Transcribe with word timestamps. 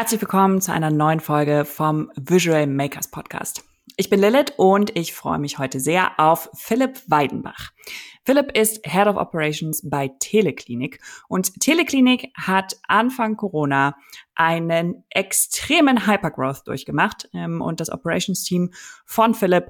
Herzlich 0.00 0.22
willkommen 0.22 0.62
zu 0.62 0.72
einer 0.72 0.90
neuen 0.90 1.20
Folge 1.20 1.66
vom 1.66 2.10
Visual 2.16 2.66
Makers 2.66 3.10
Podcast. 3.10 3.62
Ich 3.98 4.08
bin 4.08 4.18
Lilith 4.18 4.54
und 4.56 4.96
ich 4.96 5.12
freue 5.12 5.38
mich 5.38 5.58
heute 5.58 5.78
sehr 5.78 6.18
auf 6.18 6.48
Philipp 6.54 7.02
Weidenbach. 7.08 7.72
Philipp 8.24 8.56
ist 8.56 8.80
Head 8.86 9.08
of 9.08 9.16
Operations 9.16 9.82
bei 9.84 10.10
Teleklinik 10.18 11.00
und 11.28 11.60
Teleklinik 11.60 12.28
hat 12.34 12.78
Anfang 12.88 13.36
Corona 13.36 13.94
einen 14.34 15.04
extremen 15.10 16.06
Hypergrowth 16.06 16.66
durchgemacht 16.66 17.28
ähm, 17.34 17.60
und 17.60 17.78
das 17.78 17.90
Operations 17.90 18.42
Team 18.42 18.70
von 19.04 19.34
Philipp 19.34 19.66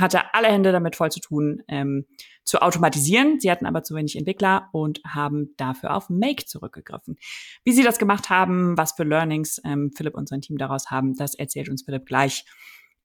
hatte 0.00 0.32
alle 0.32 0.48
Hände 0.48 0.72
damit 0.72 0.96
voll 0.96 1.12
zu 1.12 1.20
tun, 1.20 1.62
ähm, 1.68 2.06
zu 2.44 2.62
automatisieren. 2.62 3.40
Sie 3.40 3.50
hatten 3.50 3.66
aber 3.66 3.82
zu 3.82 3.94
wenig 3.94 4.16
Entwickler 4.16 4.68
und 4.72 5.00
haben 5.06 5.54
dafür 5.56 5.94
auf 5.94 6.10
Make 6.10 6.44
zurückgegriffen. 6.44 7.16
Wie 7.64 7.72
sie 7.72 7.82
das 7.82 7.98
gemacht 7.98 8.30
haben, 8.30 8.76
was 8.76 8.92
für 8.92 9.04
Learnings 9.04 9.60
ähm, 9.64 9.90
Philipp 9.96 10.14
und 10.14 10.28
sein 10.28 10.42
Team 10.42 10.58
daraus 10.58 10.90
haben, 10.90 11.14
das 11.14 11.34
erzählt 11.34 11.68
uns 11.68 11.82
Philipp 11.84 12.06
gleich 12.06 12.44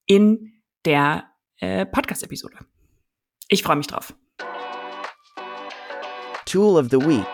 in 0.06 0.52
der 0.84 1.24
äh, 1.58 1.86
Podcast-Episode. 1.86 2.58
Ich 3.48 3.62
freue 3.62 3.76
mich 3.76 3.86
drauf. 3.86 4.14
Tool 6.46 6.78
of 6.78 6.88
the 6.90 6.98
Week. 6.98 7.26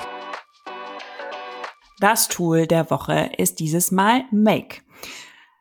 Das 2.01 2.29
Tool 2.29 2.67
der 2.67 2.91
Woche 2.91 3.31
ist 3.39 3.59
dieses 3.59 3.91
Mal 3.91 4.25
Make. 4.31 4.86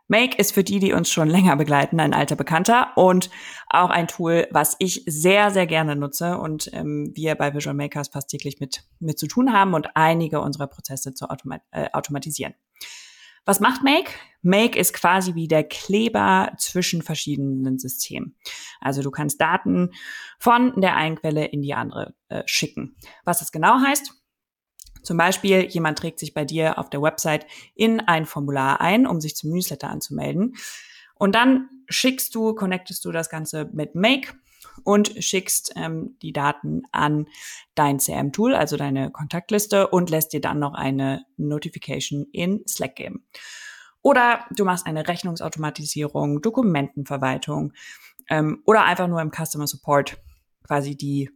Make 0.08 0.38
ist 0.38 0.54
für 0.54 0.64
die, 0.64 0.80
die 0.80 0.94
uns 0.94 1.10
schon 1.10 1.30
länger 1.30 1.56
begleiten, 1.56 2.00
ein 2.00 2.14
alter 2.14 2.36
Bekannter 2.36 2.96
und 2.96 3.30
auch 3.70 3.90
ein 3.90 4.08
Tool, 4.08 4.48
was 4.52 4.76
ich 4.80 5.04
sehr, 5.08 5.52
sehr 5.52 5.66
gerne 5.66 5.96
nutze 5.96 6.38
und 6.38 6.70
ähm, 6.74 7.12
wir 7.16 7.36
bei 7.36 7.54
Visual 7.54 7.76
Makers 7.76 8.10
fast 8.10 8.30
täglich 8.30 8.60
mit, 8.60 8.84
mit 9.00 9.18
zu 9.18 9.28
tun 9.28 9.52
haben 9.52 9.74
und 9.74 9.96
einige 9.96 10.42
unserer 10.42 10.68
Prozesse 10.68 11.14
zu 11.14 11.30
automa 11.30 11.60
äh, 11.72 11.90
automatisieren. 11.92 12.54
Was 13.46 13.60
macht 13.60 13.84
Make? 13.84 14.12
Make 14.42 14.78
ist 14.78 14.94
quasi 14.94 15.36
wie 15.36 15.48
der 15.48 15.64
Kleber 15.64 16.54
zwischen 16.58 17.04
verschiedenen 17.04 17.78
Systemen. 17.78 18.36
Also 18.82 19.04
du 19.04 19.12
kannst 19.12 19.40
Daten 19.40 19.92
von 20.40 20.74
der 20.82 20.96
einen 20.96 21.16
Quelle 21.16 21.46
in 21.46 21.62
die 21.62 21.76
andere 21.76 22.16
äh, 22.30 22.42
schicken. 22.48 22.96
Was 23.24 23.40
das 23.40 23.52
genau 23.52 23.80
heißt, 23.80 24.14
zum 25.06 25.18
Beispiel, 25.18 25.66
jemand 25.66 26.00
trägt 26.00 26.20
sich 26.20 26.34
bei 26.34 26.46
dir 26.46 26.80
auf 26.80 26.90
der 26.90 27.02
Website 27.02 27.46
in 27.76 28.00
ein 28.00 28.26
Formular 28.26 28.82
ein, 28.82 29.06
um 29.06 29.22
sich 29.22 29.36
zum 29.36 29.52
Newsletter 29.52 29.90
anzumelden. 29.90 30.56
Und 31.16 31.36
dann 31.36 31.70
schickst 31.88 32.34
du, 32.36 32.56
connectest 32.56 33.06
du 33.06 33.12
das 33.12 33.30
Ganze 33.30 33.70
mit 33.72 33.96
Make 33.96 34.34
und 34.84 35.14
schickst 35.24 35.74
ähm, 35.76 36.18
die 36.22 36.34
Daten 36.34 36.84
an 36.92 37.28
dein 37.76 38.00
CM-Tool, 38.00 38.56
also 38.56 38.78
deine 38.78 39.12
Kontaktliste 39.12 39.88
und 39.88 40.10
lässt 40.10 40.34
dir 40.34 40.42
dann 40.42 40.60
noch 40.60 40.74
eine 40.74 41.26
Notification 41.38 42.26
in 42.32 42.64
Slack 42.68 42.96
geben. 42.96 43.26
Oder 44.02 44.46
du 44.52 44.66
machst 44.66 44.86
eine 44.86 45.08
Rechnungsautomatisierung, 45.08 46.42
Dokumentenverwaltung 46.42 47.74
ähm, 48.30 48.62
oder 48.66 48.84
einfach 48.84 49.08
nur 49.08 49.22
im 49.22 49.32
Customer 49.32 49.68
Support 49.68 50.18
quasi 50.64 50.96
die 50.96 51.30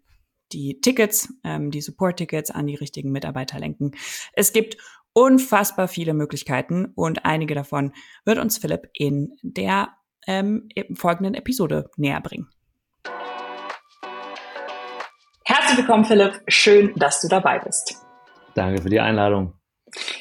die 0.51 0.79
Tickets, 0.81 1.33
ähm, 1.43 1.71
die 1.71 1.81
Support-Tickets 1.81 2.51
an 2.51 2.67
die 2.67 2.75
richtigen 2.75 3.11
Mitarbeiter 3.11 3.59
lenken. 3.59 3.91
Es 4.33 4.53
gibt 4.53 4.77
unfassbar 5.13 5.87
viele 5.87 6.13
Möglichkeiten 6.13 6.91
und 6.95 7.25
einige 7.25 7.55
davon 7.55 7.93
wird 8.25 8.39
uns 8.39 8.57
Philipp 8.57 8.89
in 8.93 9.35
der 9.41 9.89
ähm, 10.27 10.69
folgenden 10.95 11.33
Episode 11.33 11.89
näher 11.97 12.21
bringen. 12.21 12.49
Herzlich 15.45 15.79
willkommen, 15.79 16.05
Philipp. 16.05 16.41
Schön, 16.47 16.93
dass 16.95 17.21
du 17.21 17.27
dabei 17.27 17.59
bist. 17.59 17.95
Danke 18.53 18.81
für 18.81 18.89
die 18.89 18.99
Einladung. 18.99 19.53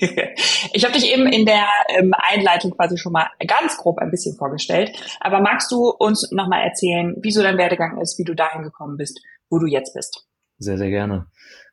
ich 0.72 0.84
habe 0.84 0.94
dich 0.94 1.12
eben 1.12 1.26
in 1.26 1.44
der 1.44 1.66
ähm, 1.90 2.14
Einleitung 2.16 2.70
quasi 2.70 2.96
schon 2.96 3.12
mal 3.12 3.28
ganz 3.46 3.76
grob 3.76 3.98
ein 3.98 4.10
bisschen 4.10 4.36
vorgestellt. 4.36 4.90
Aber 5.20 5.40
magst 5.40 5.70
du 5.70 5.90
uns 5.90 6.30
nochmal 6.32 6.64
erzählen, 6.64 7.14
wieso 7.18 7.42
dein 7.42 7.58
Werdegang 7.58 8.00
ist, 8.00 8.18
wie 8.18 8.24
du 8.24 8.34
dahin 8.34 8.62
gekommen 8.62 8.96
bist, 8.96 9.20
wo 9.50 9.58
du 9.58 9.66
jetzt 9.66 9.94
bist? 9.94 10.26
Sehr, 10.58 10.76
sehr 10.76 10.90
gerne. 10.90 11.26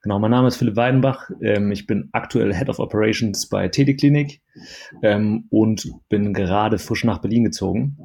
Genau, 0.03 0.19
mein 0.19 0.31
Name 0.31 0.47
ist 0.47 0.57
Philipp 0.57 0.75
Weidenbach. 0.75 1.29
Ähm, 1.41 1.71
ich 1.71 1.87
bin 1.87 2.09
aktuell 2.11 2.53
Head 2.53 2.69
of 2.69 2.79
Operations 2.79 3.49
bei 3.49 3.67
Klinik 3.67 4.41
ähm, 5.01 5.45
und 5.49 5.91
bin 6.07 6.33
gerade 6.33 6.77
frisch 6.77 7.03
nach 7.03 7.19
Berlin 7.19 7.45
gezogen. 7.45 7.97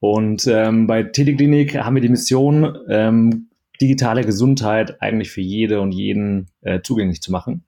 Und 0.00 0.46
ähm, 0.48 0.86
bei 0.86 1.04
Klinik 1.04 1.76
haben 1.76 1.94
wir 1.94 2.02
die 2.02 2.08
Mission, 2.08 2.76
digitale 3.80 4.22
Gesundheit 4.22 5.00
eigentlich 5.00 5.30
für 5.30 5.40
jede 5.40 5.80
und 5.80 5.92
jeden 5.92 6.48
äh, 6.62 6.80
zugänglich 6.82 7.20
zu 7.20 7.30
machen. 7.30 7.64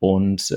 Und 0.00 0.54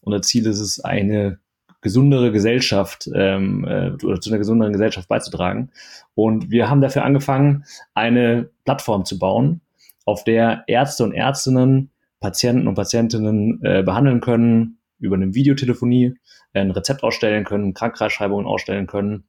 unser 0.00 0.22
Ziel 0.22 0.46
ist 0.46 0.58
es, 0.58 0.80
eine 0.80 1.38
gesundere 1.80 2.30
Gesellschaft 2.32 3.08
ähm, 3.14 3.64
äh, 3.64 3.92
oder 4.04 4.20
zu 4.20 4.30
einer 4.30 4.38
gesunderen 4.38 4.72
Gesellschaft 4.72 5.08
beizutragen. 5.08 5.70
Und 6.14 6.50
wir 6.50 6.68
haben 6.68 6.80
dafür 6.80 7.04
angefangen, 7.04 7.64
eine 7.94 8.50
Plattform 8.64 9.04
zu 9.04 9.18
bauen, 9.18 9.60
auf 10.04 10.24
der 10.24 10.64
Ärzte 10.66 11.04
und 11.04 11.12
Ärztinnen 11.12 11.90
Patienten 12.20 12.68
und 12.68 12.74
Patientinnen 12.74 13.60
äh, 13.64 13.82
behandeln 13.82 14.20
können, 14.20 14.78
über 14.98 15.16
eine 15.16 15.34
Videotelefonie 15.34 16.14
äh, 16.52 16.60
ein 16.60 16.70
Rezept 16.70 17.02
ausstellen 17.02 17.44
können, 17.44 17.74
Krankheitsschreibungen 17.74 18.46
ausstellen 18.46 18.86
können 18.86 19.24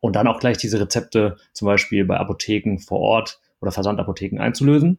und 0.00 0.16
dann 0.16 0.26
auch 0.26 0.40
gleich 0.40 0.58
diese 0.58 0.80
Rezepte 0.80 1.36
zum 1.52 1.66
Beispiel 1.66 2.04
bei 2.04 2.18
Apotheken 2.18 2.78
vor 2.78 2.98
Ort 3.00 3.40
oder 3.60 3.70
Versandapotheken 3.70 4.40
einzulösen. 4.40 4.98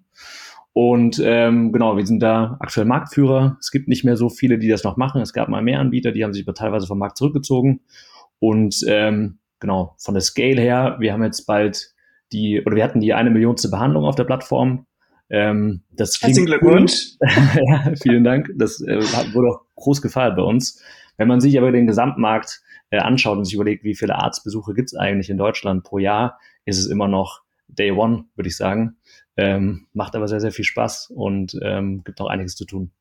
Und 0.74 1.20
ähm, 1.24 1.72
genau, 1.72 1.98
wir 1.98 2.06
sind 2.06 2.22
da 2.22 2.56
aktuell 2.60 2.86
Marktführer. 2.86 3.58
Es 3.60 3.72
gibt 3.72 3.88
nicht 3.88 4.06
mehr 4.06 4.16
so 4.16 4.30
viele, 4.30 4.60
die 4.60 4.68
das 4.68 4.84
noch 4.84 4.96
machen. 4.96 5.22
Es 5.22 5.34
gab 5.34 5.50
mal 5.50 5.64
mehr 5.64 5.80
Anbieter, 5.80 6.12
die 6.12 6.24
haben 6.24 6.34
sich 6.34 6.46
teilweise 6.46 6.88
vom 6.88 7.00
Markt 7.00 7.18
zurückgezogen. 7.18 7.82
Und 8.40 8.86
ähm, 8.88 9.40
genau, 9.60 9.96
von 9.98 10.14
der 10.14 10.22
Scale 10.22 10.62
her, 10.62 10.98
wir 11.00 11.14
haben 11.14 11.24
jetzt 11.24 11.48
bald 11.48 11.96
die, 12.32 12.62
oder 12.64 12.76
wir 12.76 12.84
hatten 12.84 13.02
die 13.02 13.14
eine 13.14 13.32
Millionste 13.32 13.70
Behandlung 13.70 14.06
auf 14.06 14.16
der 14.16 14.26
Plattform. 14.26 14.86
Ähm, 15.30 15.84
das 15.92 16.22
Herzlichen 16.22 16.46
Glückwunsch. 16.46 17.16
ja, 17.22 17.94
vielen 18.02 18.24
Dank. 18.24 18.50
Das 18.56 18.82
äh, 18.82 19.02
wurde 19.34 19.50
auch 19.50 19.62
groß 19.76 20.02
gefeiert 20.02 20.36
bei 20.36 20.44
uns. 20.44 20.82
Wenn 21.18 21.28
man 21.28 21.42
sich 21.42 21.58
aber 21.58 21.72
den 21.72 21.88
Gesamtmarkt 21.88 22.62
äh, 22.90 23.00
anschaut 23.00 23.38
und 23.38 23.46
sich 23.46 23.56
überlegt, 23.56 23.84
wie 23.84 23.96
viele 23.96 24.16
Arztbesuche 24.16 24.74
gibt 24.74 24.90
es 24.90 24.96
eigentlich 24.96 25.30
in 25.30 25.38
Deutschland 25.38 25.84
pro 25.84 25.98
Jahr, 25.98 26.40
ist 26.66 26.78
es 26.78 26.88
immer 26.88 27.08
noch 27.08 27.42
Day 27.68 27.92
One, 27.92 28.26
würde 28.36 28.48
ich 28.48 28.58
sagen. 28.58 28.98
Ähm, 29.36 29.88
macht 29.94 30.16
aber 30.16 30.28
sehr, 30.28 30.40
sehr 30.40 30.52
viel 30.52 30.66
Spaß 30.66 31.12
und 31.14 31.58
ähm, 31.62 32.04
gibt 32.04 32.22
auch 32.22 32.28
einiges 32.28 32.56
zu 32.56 32.66
tun. 32.66 32.92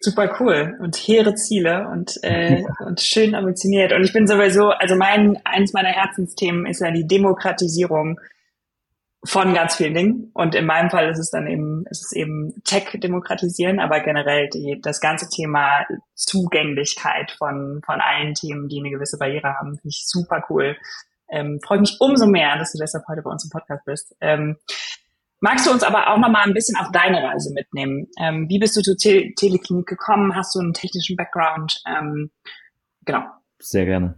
Super 0.00 0.36
cool 0.40 0.76
und 0.80 0.96
hehre 0.96 1.34
Ziele 1.34 1.88
und, 1.88 2.18
äh, 2.22 2.62
und 2.86 3.00
schön 3.00 3.34
ambitioniert. 3.34 3.92
Und 3.92 4.04
ich 4.04 4.12
bin 4.12 4.26
sowieso, 4.26 4.70
also 4.70 4.96
mein, 4.96 5.38
eins 5.44 5.72
meiner 5.72 5.90
Herzensthemen 5.90 6.66
ist 6.66 6.80
ja 6.80 6.90
die 6.90 7.06
Demokratisierung 7.06 8.20
von 9.24 9.54
ganz 9.54 9.76
vielen 9.76 9.94
Dingen. 9.94 10.30
Und 10.34 10.54
in 10.54 10.66
meinem 10.66 10.90
Fall 10.90 11.08
ist 11.08 11.18
es 11.18 11.30
dann 11.30 11.46
eben, 11.46 11.84
ist 11.90 12.04
es 12.04 12.12
eben 12.12 12.62
Tech 12.64 12.88
demokratisieren, 12.94 13.78
aber 13.78 14.00
generell 14.00 14.48
die, 14.48 14.80
das 14.82 15.00
ganze 15.00 15.28
Thema 15.28 15.86
Zugänglichkeit 16.14 17.30
von, 17.32 17.80
von 17.84 18.00
allen 18.00 18.34
Themen, 18.34 18.68
die 18.68 18.80
eine 18.80 18.90
gewisse 18.90 19.18
Barriere 19.18 19.54
haben, 19.54 19.76
finde 19.76 19.88
ich 19.88 20.04
super 20.06 20.44
cool. 20.50 20.76
Ähm, 21.28 21.60
Freue 21.64 21.80
mich 21.80 21.96
umso 22.00 22.26
mehr, 22.26 22.58
dass 22.58 22.72
du 22.72 22.78
deshalb 22.78 23.06
heute 23.08 23.22
bei 23.22 23.30
uns 23.30 23.44
im 23.44 23.50
Podcast 23.50 23.84
bist. 23.84 24.16
Ähm, 24.20 24.56
magst 25.40 25.66
du 25.66 25.70
uns 25.70 25.84
aber 25.84 26.12
auch 26.12 26.18
nochmal 26.18 26.46
ein 26.46 26.54
bisschen 26.54 26.76
auf 26.76 26.90
deine 26.92 27.22
Reise 27.22 27.52
mitnehmen? 27.54 28.08
Ähm, 28.20 28.48
wie 28.48 28.58
bist 28.58 28.76
du 28.76 28.82
zur 28.82 28.96
Te 28.96 29.32
Teleklinik 29.36 29.86
gekommen? 29.86 30.34
Hast 30.34 30.54
du 30.54 30.58
einen 30.58 30.74
technischen 30.74 31.16
Background? 31.16 31.80
Ähm, 31.86 32.30
genau. 33.04 33.22
Sehr 33.62 33.84
gerne. 33.86 34.16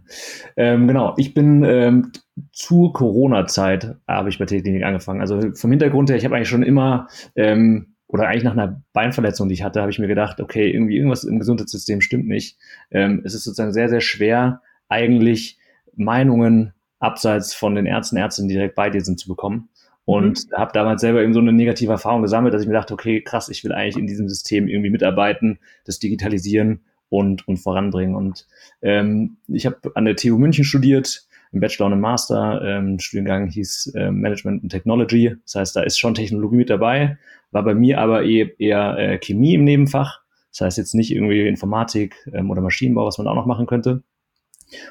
Ähm, 0.57 0.87
genau, 0.87 1.13
ich 1.17 1.35
bin 1.35 1.63
ähm, 1.63 2.11
zur 2.51 2.93
Corona-Zeit 2.93 3.95
habe 4.07 4.29
ich 4.29 4.39
bei 4.39 4.45
Teleklinik 4.45 4.83
angefangen. 4.83 5.21
Also 5.21 5.53
vom 5.53 5.69
Hintergrund 5.69 6.09
her, 6.09 6.17
ich 6.17 6.25
habe 6.25 6.35
eigentlich 6.35 6.49
schon 6.49 6.63
immer 6.63 7.07
ähm, 7.35 7.95
oder 8.07 8.27
eigentlich 8.27 8.43
nach 8.43 8.53
einer 8.53 8.81
Beinverletzung, 8.93 9.47
die 9.47 9.53
ich 9.53 9.63
hatte, 9.63 9.81
habe 9.81 9.91
ich 9.91 9.99
mir 9.99 10.07
gedacht, 10.07 10.41
okay, 10.41 10.71
irgendwie 10.71 10.97
irgendwas 10.97 11.23
im 11.23 11.37
Gesundheitssystem 11.37 12.01
stimmt 12.01 12.27
nicht. 12.27 12.57
Ähm, 12.89 13.21
es 13.23 13.35
ist 13.35 13.43
sozusagen 13.43 13.71
sehr, 13.71 13.87
sehr 13.87 14.01
schwer, 14.01 14.61
eigentlich 14.89 15.59
Meinungen 15.95 16.73
abseits 16.99 17.53
von 17.53 17.75
den 17.75 17.85
Ärzten, 17.85 18.17
Ärztinnen, 18.17 18.49
die 18.49 18.55
direkt 18.55 18.75
bei 18.75 18.89
dir 18.89 19.01
sind, 19.01 19.19
zu 19.19 19.27
bekommen. 19.27 19.69
Und 20.05 20.47
mhm. 20.49 20.57
habe 20.57 20.71
damals 20.73 21.01
selber 21.01 21.21
eben 21.21 21.33
so 21.33 21.39
eine 21.39 21.53
negative 21.53 21.91
Erfahrung 21.91 22.23
gesammelt, 22.23 22.53
dass 22.53 22.63
ich 22.63 22.67
mir 22.67 22.73
dachte, 22.73 22.95
okay, 22.95 23.21
krass, 23.21 23.49
ich 23.49 23.63
will 23.63 23.73
eigentlich 23.73 23.97
in 23.97 24.07
diesem 24.07 24.27
System 24.27 24.67
irgendwie 24.67 24.89
mitarbeiten, 24.89 25.59
das 25.85 25.99
digitalisieren 25.99 26.81
und, 27.09 27.47
und 27.47 27.57
voranbringen. 27.57 28.15
Und 28.15 28.47
ähm, 28.81 29.37
ich 29.47 29.65
habe 29.65 29.91
an 29.95 30.05
der 30.05 30.15
TU 30.15 30.37
München 30.37 30.63
studiert, 30.63 31.27
im 31.51 31.61
Bachelor 31.61 31.87
und 31.87 31.93
im 31.93 32.01
Master. 32.01 32.61
Ähm, 32.63 32.99
Studiengang 32.99 33.47
hieß 33.47 33.93
äh, 33.95 34.11
Management 34.11 34.63
and 34.63 34.71
Technology. 34.71 35.35
Das 35.43 35.55
heißt, 35.55 35.75
da 35.75 35.83
ist 35.83 35.97
schon 35.97 36.13
Technologie 36.13 36.57
mit 36.57 36.69
dabei. 36.69 37.17
War 37.51 37.63
bei 37.63 37.73
mir 37.73 37.99
aber 37.99 38.25
eh, 38.25 38.53
eher 38.59 38.97
äh, 38.97 39.17
Chemie 39.17 39.53
im 39.53 39.63
Nebenfach. 39.63 40.21
Das 40.51 40.61
heißt 40.61 40.77
jetzt 40.77 40.95
nicht 40.95 41.11
irgendwie 41.11 41.47
Informatik 41.47 42.15
ähm, 42.33 42.51
oder 42.51 42.61
Maschinenbau, 42.61 43.05
was 43.05 43.17
man 43.17 43.27
auch 43.27 43.35
noch 43.35 43.45
machen 43.45 43.67
könnte. 43.67 44.03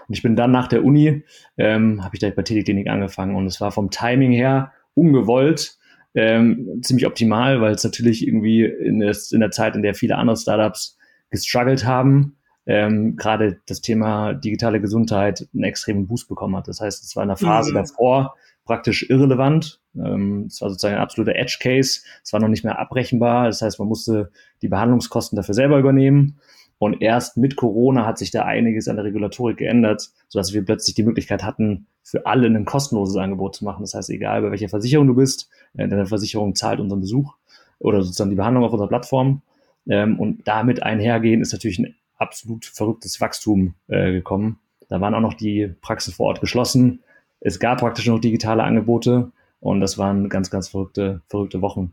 Und 0.09 0.15
ich 0.15 0.23
bin 0.23 0.37
dann 0.37 0.53
nach 0.53 0.69
der 0.69 0.85
Uni, 0.85 1.25
ähm, 1.59 2.03
habe 2.03 2.15
ich 2.17 2.21
direkt 2.21 2.37
bei 2.37 2.43
Teleklinik 2.43 2.89
angefangen 2.89 3.37
und 3.37 3.47
es 3.47 3.61
war 3.61 3.73
vom 3.73 3.91
Timing 3.91 4.33
her 4.33 4.73
ungewollt, 4.95 5.77
ähm, 6.15 6.81
ziemlich 6.83 7.07
optimal, 7.07 7.61
weil 7.61 7.75
es 7.75 7.83
natürlich 7.83 8.27
irgendwie 8.27 8.65
in, 8.65 9.01
des, 9.01 9.33
in 9.33 9.41
der 9.41 9.51
Zeit, 9.51 9.75
in 9.75 9.83
der 9.83 9.95
viele 9.95 10.17
andere 10.17 10.37
Startups 10.37 10.97
gestruggelt 11.35 11.85
haben, 11.85 12.37
ähm, 12.67 13.17
gerade 13.17 13.61
das 13.67 13.81
Thema 13.81 14.33
digitale 14.33 14.81
Gesundheit 14.81 15.47
einen 15.53 15.65
extremen 15.65 16.07
Boost 16.07 16.29
bekommen 16.29 16.57
hat. 16.57 16.69
Das 16.69 16.81
heißt, 16.81 17.05
es 17.05 17.15
war 17.17 17.25
in 17.25 17.29
der 17.29 17.37
Phase 17.37 17.73
mhm. 17.73 17.75
davor 17.75 18.35
praktisch 18.65 19.09
irrelevant. 19.11 19.81
Ähm, 19.95 20.47
es 20.47 20.63
war 20.63 20.71
sozusagen 20.71 20.95
ein 20.95 21.03
absoluter 21.03 21.37
Edge 21.37 21.59
Case. 21.61 22.01
Es 22.23 22.33
war 22.33 22.41
noch 22.41 22.49
nicht 22.49 22.65
mehr 22.65 22.79
abrechenbar. 22.79 23.47
Das 23.47 23.61
heißt, 23.61 23.79
man 23.79 23.89
musste 23.89 24.31
die 24.63 24.69
Behandlungskosten 24.69 25.37
dafür 25.37 25.55
selber 25.55 25.79
übernehmen. 25.79 26.39
Und 26.79 27.03
erst 27.03 27.37
mit 27.37 27.57
Corona 27.57 28.07
hat 28.07 28.19
sich 28.19 28.31
da 28.31 28.45
einiges 28.45 28.89
an 28.89 28.97
der 28.97 29.05
Regulatorik 29.05 29.59
geändert, 29.59 30.11
sodass 30.29 30.53
wir 30.53 30.65
plötzlich 30.65 30.95
die 30.95 31.03
Möglichkeit 31.03 31.43
hatten, 31.43 31.87
für 32.03 32.27
alle 32.27 32.47
ein 32.47 32.65
kostenloses 32.65 33.17
Angebot 33.17 33.57
zu 33.57 33.65
machen. 33.65 33.83
Das 33.83 33.95
heißt, 33.95 34.11
egal 34.11 34.43
bei 34.43 34.51
welcher 34.51 34.69
Versicherung 34.69 35.07
du 35.07 35.15
bist, 35.15 35.49
äh, 35.75 35.89
deine 35.89 36.07
Versicherung 36.07 36.55
zahlt 36.55 36.81
unseren 36.81 37.01
Besuch 37.01 37.35
oder 37.79 38.03
sozusagen 38.03 38.31
die 38.31 38.37
Behandlung 38.37 38.65
auf 38.65 38.73
unserer 38.73 38.89
Plattform. 38.89 39.43
Ähm, 39.89 40.19
und 40.19 40.47
damit 40.47 40.83
einhergehen 40.83 41.41
ist 41.41 41.53
natürlich 41.53 41.79
ein 41.79 41.95
absolut 42.17 42.65
verrücktes 42.65 43.21
Wachstum 43.21 43.75
äh, 43.89 44.13
gekommen. 44.13 44.59
Da 44.89 45.01
waren 45.01 45.15
auch 45.15 45.21
noch 45.21 45.35
die 45.35 45.69
Praxen 45.81 46.13
vor 46.13 46.27
Ort 46.27 46.41
geschlossen. 46.41 47.01
Es 47.41 47.59
gab 47.59 47.81
praktisch 47.81 48.07
noch 48.07 48.21
digitale 48.21 48.63
Angebote 48.63 49.33
und 49.61 49.81
das 49.81 49.99
waren 49.99 50.29
ganz, 50.29 50.51
ganz 50.51 50.69
verrückte, 50.69 51.21
verrückte 51.29 51.61
Wochen. 51.63 51.93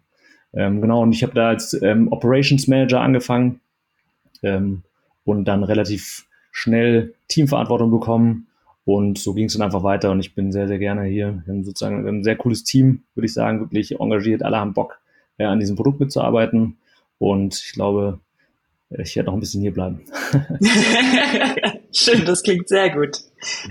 Ähm, 0.54 0.82
genau, 0.82 1.02
und 1.02 1.14
ich 1.14 1.24
habe 1.24 1.34
da 1.34 1.50
als 1.50 1.74
ähm, 1.82 2.12
Operations 2.12 2.68
Manager 2.68 3.02
angefangen 3.02 3.62
ähm, 4.44 4.84
und 5.24 5.46
dann 5.46 5.64
relativ 5.64 6.28
schnell 6.52 7.14
Teamverantwortung 7.28 7.92
bekommen. 7.92 8.48
Und 8.84 9.20
so 9.20 9.34
ging 9.34 9.46
es 9.46 9.54
dann 9.54 9.62
einfach 9.62 9.84
weiter 9.84 10.12
und 10.12 10.20
ich 10.20 10.34
bin 10.34 10.52
sehr, 10.52 10.68
sehr 10.68 10.80
gerne 10.80 11.06
hier. 11.06 11.42
Wir 11.46 11.54
haben 11.54 11.64
sozusagen 11.64 12.08
ein 12.08 12.24
sehr 12.24 12.36
cooles 12.36 12.64
Team, 12.64 13.04
würde 13.14 13.26
ich 13.26 13.34
sagen, 13.34 13.60
wirklich 13.62 14.00
engagiert. 14.00 14.44
Alle 14.44 14.58
haben 14.58 14.74
Bock, 14.74 15.00
äh, 15.38 15.46
an 15.46 15.60
diesem 15.60 15.76
Produkt 15.76 16.00
mitzuarbeiten. 16.00 16.78
Und 17.22 17.54
ich 17.54 17.74
glaube, 17.74 18.20
ich 18.90 19.16
werde 19.16 19.28
noch 19.28 19.36
ein 19.36 19.40
bisschen 19.40 19.62
hier 19.62 19.76
bleiben. 19.76 20.02
Schön, 21.92 22.26
das 22.26 22.42
klingt 22.42 22.68
sehr 22.68 22.90
gut. 22.90 23.20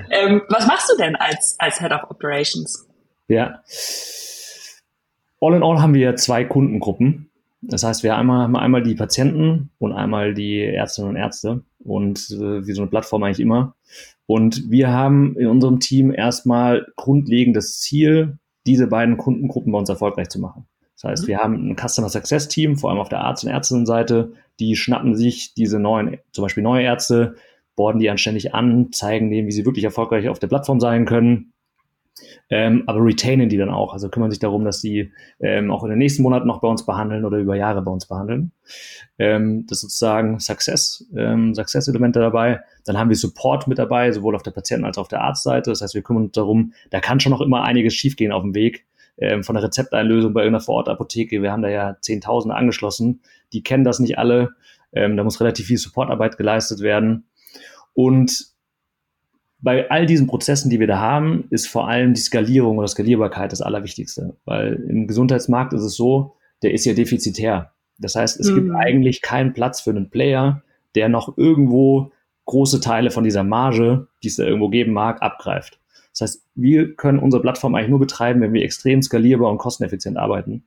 Ähm, 0.09 0.43
was 0.49 0.69
machst 0.69 0.89
du 0.89 0.97
denn 0.97 1.17
als, 1.17 1.57
als 1.59 1.81
Head 1.81 1.91
of 1.91 2.09
Operations? 2.11 2.87
Ja. 3.27 3.61
All 5.41 5.55
in 5.57 5.65
all 5.65 5.81
haben 5.81 5.95
wir 5.95 6.15
zwei 6.15 6.45
Kundengruppen. 6.45 7.29
Das 7.61 7.83
heißt, 7.83 8.05
wir 8.05 8.17
einmal, 8.17 8.45
haben 8.45 8.55
einmal 8.55 8.85
die 8.85 8.95
Patienten 8.95 9.71
und 9.79 9.95
einmal 9.95 10.33
die 10.33 10.63
Ärztinnen 10.63 11.11
und 11.11 11.17
Ärzte 11.17 11.65
und 11.81 12.31
äh, 12.31 12.65
wie 12.65 12.73
so 12.73 12.83
eine 12.83 12.91
Plattform 12.91 13.25
eigentlich 13.25 13.41
immer. 13.41 13.75
Und 14.27 14.71
wir 14.71 14.93
haben 14.93 15.37
in 15.37 15.49
unserem 15.49 15.81
Team 15.81 16.15
erstmal 16.15 16.87
grundlegend 16.95 17.57
das 17.57 17.81
Ziel, 17.81 18.39
diese 18.65 18.87
beiden 18.87 19.17
Kundengruppen 19.17 19.73
bei 19.73 19.79
uns 19.79 19.89
erfolgreich 19.89 20.29
zu 20.29 20.39
machen. 20.39 20.69
Das 21.01 21.11
heißt, 21.11 21.23
mhm. 21.25 21.29
wir 21.29 21.39
haben 21.39 21.71
ein 21.71 21.77
Customer 21.77 22.09
Success 22.09 22.49
Team, 22.49 22.77
vor 22.77 22.91
allem 22.91 23.01
auf 23.01 23.09
der 23.09 23.21
Arzt- 23.21 23.45
und 23.45 23.51
Ärztinnenseite, 23.51 24.33
die 24.59 24.77
schnappen 24.77 25.15
sich 25.15 25.55
diese 25.55 25.79
neuen, 25.79 26.19
zum 26.33 26.43
Beispiel 26.43 26.63
neue 26.63 26.85
Ärzte, 26.85 27.37
borden 27.77 27.99
die 27.99 28.11
anständig 28.11 28.55
an, 28.55 28.93
zeigen 28.93 29.31
denen, 29.31 29.49
wie 29.49 29.53
sie 29.53 29.65
wirklich 29.65 29.85
erfolgreich 29.85 30.29
auf 30.29 30.39
der 30.39 30.49
Plattform 30.49 30.81
sein 30.81 31.07
können, 31.07 31.53
ähm, 32.51 32.83
aber 32.87 33.05
retainen 33.05 33.49
die 33.49 33.57
dann 33.57 33.71
auch, 33.71 33.93
also 33.93 34.09
kümmern 34.09 34.31
sich 34.31 34.41
darum, 34.41 34.65
dass 34.65 34.81
die 34.81 35.13
ähm, 35.41 35.71
auch 35.71 35.85
in 35.85 35.91
den 35.91 35.99
nächsten 35.99 36.23
Monaten 36.23 36.47
noch 36.47 36.61
bei 36.61 36.69
uns 36.69 36.85
behandeln 36.85 37.25
oder 37.25 37.39
über 37.39 37.55
Jahre 37.55 37.83
bei 37.83 37.91
uns 37.91 38.07
behandeln. 38.07 38.53
Ähm, 39.19 39.67
das 39.69 39.79
ist 39.79 39.83
sozusagen 39.83 40.39
Success, 40.41 41.09
ähm, 41.17 41.55
Success-Elemente 41.55 42.21
dabei. 42.21 42.61
Dann 42.85 42.99
haben 42.99 43.09
wir 43.09 43.17
Support 43.17 43.69
mit 43.69 43.79
dabei, 43.79 44.11
sowohl 44.13 44.35
auf 44.35 44.43
der 44.43 44.51
Patienten- 44.51 44.85
als 44.85 44.99
auch 44.99 45.03
auf 45.03 45.09
der 45.09 45.23
Arztseite. 45.23 45.71
Das 45.71 45.81
heißt, 45.81 45.95
wir 45.95 46.03
kümmern 46.03 46.25
uns 46.25 46.33
darum, 46.33 46.73
da 46.91 47.01
kann 47.01 47.21
schon 47.21 47.31
noch 47.31 47.41
immer 47.41 47.63
einiges 47.63 47.95
schiefgehen 47.95 48.33
auf 48.33 48.43
dem 48.43 48.55
Weg 48.55 48.85
ähm, 49.21 49.45
von 49.45 49.55
der 49.55 49.65
Rezepteinlösung 49.65 50.33
bei 50.33 50.41
irgendeiner 50.41 50.65
Vorortapotheke. 50.65 51.43
Wir 51.43 51.53
haben 51.53 51.63
da 51.63 51.69
ja 51.69 51.97
Zehntausende 52.01 52.57
angeschlossen. 52.57 53.21
Die 53.53 53.63
kennen 53.63 53.85
das 53.85 54.01
nicht 54.01 54.19
alle. 54.19 54.51
Ähm, 54.93 55.17
da 55.17 55.25
muss 55.25 55.41
relativ 55.41 55.67
viel 55.67 55.79
Supportarbeit 55.79 56.37
geleistet 56.37 56.81
werden. 56.81 57.27
Und 57.93 58.51
bei 59.59 59.91
all 59.91 60.07
diesen 60.07 60.27
Prozessen, 60.27 60.71
die 60.71 60.81
wir 60.81 60.87
da 60.87 60.99
haben, 60.99 61.45
ist 61.51 61.69
vor 61.69 61.87
allem 61.87 62.15
die 62.15 62.21
Skalierung 62.21 62.79
oder 62.79 62.89
Skalierbarkeit 62.89 63.53
das 63.53 63.61
Allerwichtigste. 63.61 64.37
Weil 64.45 64.75
im 64.89 65.07
Gesundheitsmarkt 65.07 65.75
ist 65.75 65.83
es 65.83 65.97
so, 65.97 66.37
der 66.63 66.73
ist 66.73 66.87
ja 66.87 66.95
defizitär. 66.95 67.73
Das 67.99 68.15
heißt, 68.15 68.41
es 68.41 68.51
mhm. 68.51 68.55
gibt 68.55 68.71
eigentlich 68.75 69.21
keinen 69.21 69.53
Platz 69.53 69.83
für 69.83 69.91
einen 69.91 70.09
Player, 70.09 70.63
der 70.95 71.09
noch 71.09 71.37
irgendwo 71.37 72.13
große 72.47 72.81
Teile 72.81 73.11
von 73.11 73.23
dieser 73.23 73.45
Marge, 73.45 74.09
die 74.23 74.29
es 74.29 74.37
da 74.37 74.45
irgendwo 74.45 74.71
geben 74.71 74.93
mag, 74.93 75.23
abgreift. 75.23 75.79
Das 76.13 76.23
heißt, 76.23 76.45
wir 76.55 76.95
können 76.95 77.19
unsere 77.19 77.43
Plattform 77.43 77.75
eigentlich 77.75 77.91
nur 77.91 78.01
betreiben, 78.01 78.41
wenn 78.41 78.53
wir 78.53 78.63
extrem 78.63 79.03
skalierbar 79.03 79.51
und 79.51 79.59
kosteneffizient 79.59 80.17
arbeiten. 80.17 80.65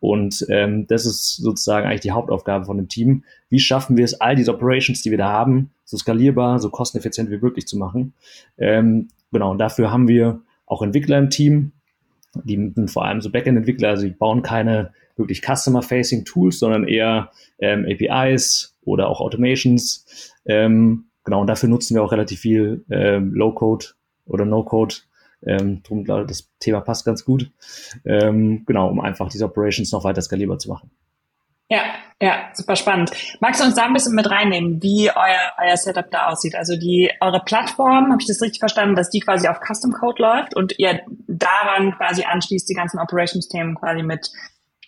Und 0.00 0.44
ähm, 0.50 0.86
das 0.86 1.06
ist 1.06 1.36
sozusagen 1.36 1.86
eigentlich 1.86 2.00
die 2.00 2.10
Hauptaufgabe 2.10 2.66
von 2.66 2.76
dem 2.76 2.88
Team. 2.88 3.24
Wie 3.48 3.58
schaffen 3.58 3.96
wir 3.96 4.04
es, 4.04 4.20
all 4.20 4.36
diese 4.36 4.54
Operations, 4.54 5.02
die 5.02 5.10
wir 5.10 5.18
da 5.18 5.30
haben, 5.32 5.70
so 5.84 5.96
skalierbar, 5.96 6.58
so 6.58 6.70
kosteneffizient 6.70 7.30
wie 7.30 7.38
möglich 7.38 7.66
zu 7.66 7.78
machen? 7.78 8.12
Ähm, 8.58 9.08
genau, 9.32 9.50
und 9.50 9.58
dafür 9.58 9.90
haben 9.90 10.08
wir 10.08 10.40
auch 10.66 10.82
Entwickler 10.82 11.18
im 11.18 11.30
Team. 11.30 11.72
Die 12.44 12.72
vor 12.88 13.06
allem 13.06 13.22
so 13.22 13.30
Backend-Entwickler, 13.30 13.88
also 13.88 14.04
die 14.04 14.12
bauen 14.12 14.42
keine 14.42 14.92
wirklich 15.16 15.40
Customer-Facing 15.40 16.26
Tools, 16.26 16.58
sondern 16.58 16.86
eher 16.86 17.30
ähm, 17.58 17.86
APIs 17.88 18.76
oder 18.84 19.08
auch 19.08 19.20
Automations. 19.20 20.34
Ähm, 20.44 21.06
genau, 21.24 21.40
und 21.40 21.46
dafür 21.46 21.70
nutzen 21.70 21.94
wir 21.94 22.02
auch 22.02 22.12
relativ 22.12 22.40
viel 22.40 22.84
ähm, 22.90 23.32
Low-Code 23.32 23.86
oder 24.26 24.44
No-Code. 24.44 24.96
Ähm, 25.46 25.82
drum 25.82 26.04
glaube 26.04 26.22
ich, 26.22 26.28
das 26.28 26.50
Thema 26.58 26.80
passt 26.80 27.04
ganz 27.04 27.24
gut. 27.24 27.50
Ähm, 28.04 28.64
genau, 28.66 28.88
um 28.88 29.00
einfach 29.00 29.28
diese 29.28 29.44
Operations 29.44 29.92
noch 29.92 30.04
weiter 30.04 30.22
skalierbar 30.22 30.58
zu 30.58 30.68
machen. 30.68 30.90
Ja, 31.68 31.82
ja, 32.22 32.48
super 32.54 32.76
spannend. 32.76 33.10
Magst 33.40 33.60
du 33.60 33.64
uns 33.64 33.74
da 33.74 33.84
ein 33.84 33.92
bisschen 33.92 34.14
mit 34.14 34.30
reinnehmen, 34.30 34.82
wie 34.82 35.10
euer, 35.10 35.52
euer 35.58 35.76
Setup 35.76 36.08
da 36.10 36.28
aussieht? 36.28 36.54
Also 36.54 36.76
die 36.76 37.10
eure 37.20 37.40
Plattform, 37.40 38.10
habe 38.10 38.18
ich 38.20 38.28
das 38.28 38.40
richtig 38.40 38.60
verstanden, 38.60 38.94
dass 38.94 39.10
die 39.10 39.20
quasi 39.20 39.48
auf 39.48 39.58
Custom 39.60 39.92
Code 39.92 40.22
läuft 40.22 40.54
und 40.54 40.78
ihr 40.78 41.00
daran 41.26 41.92
quasi 41.96 42.24
anschließt 42.24 42.68
die 42.68 42.74
ganzen 42.74 43.00
Operations-Themen 43.00 43.74
quasi 43.74 44.02
mit 44.02 44.30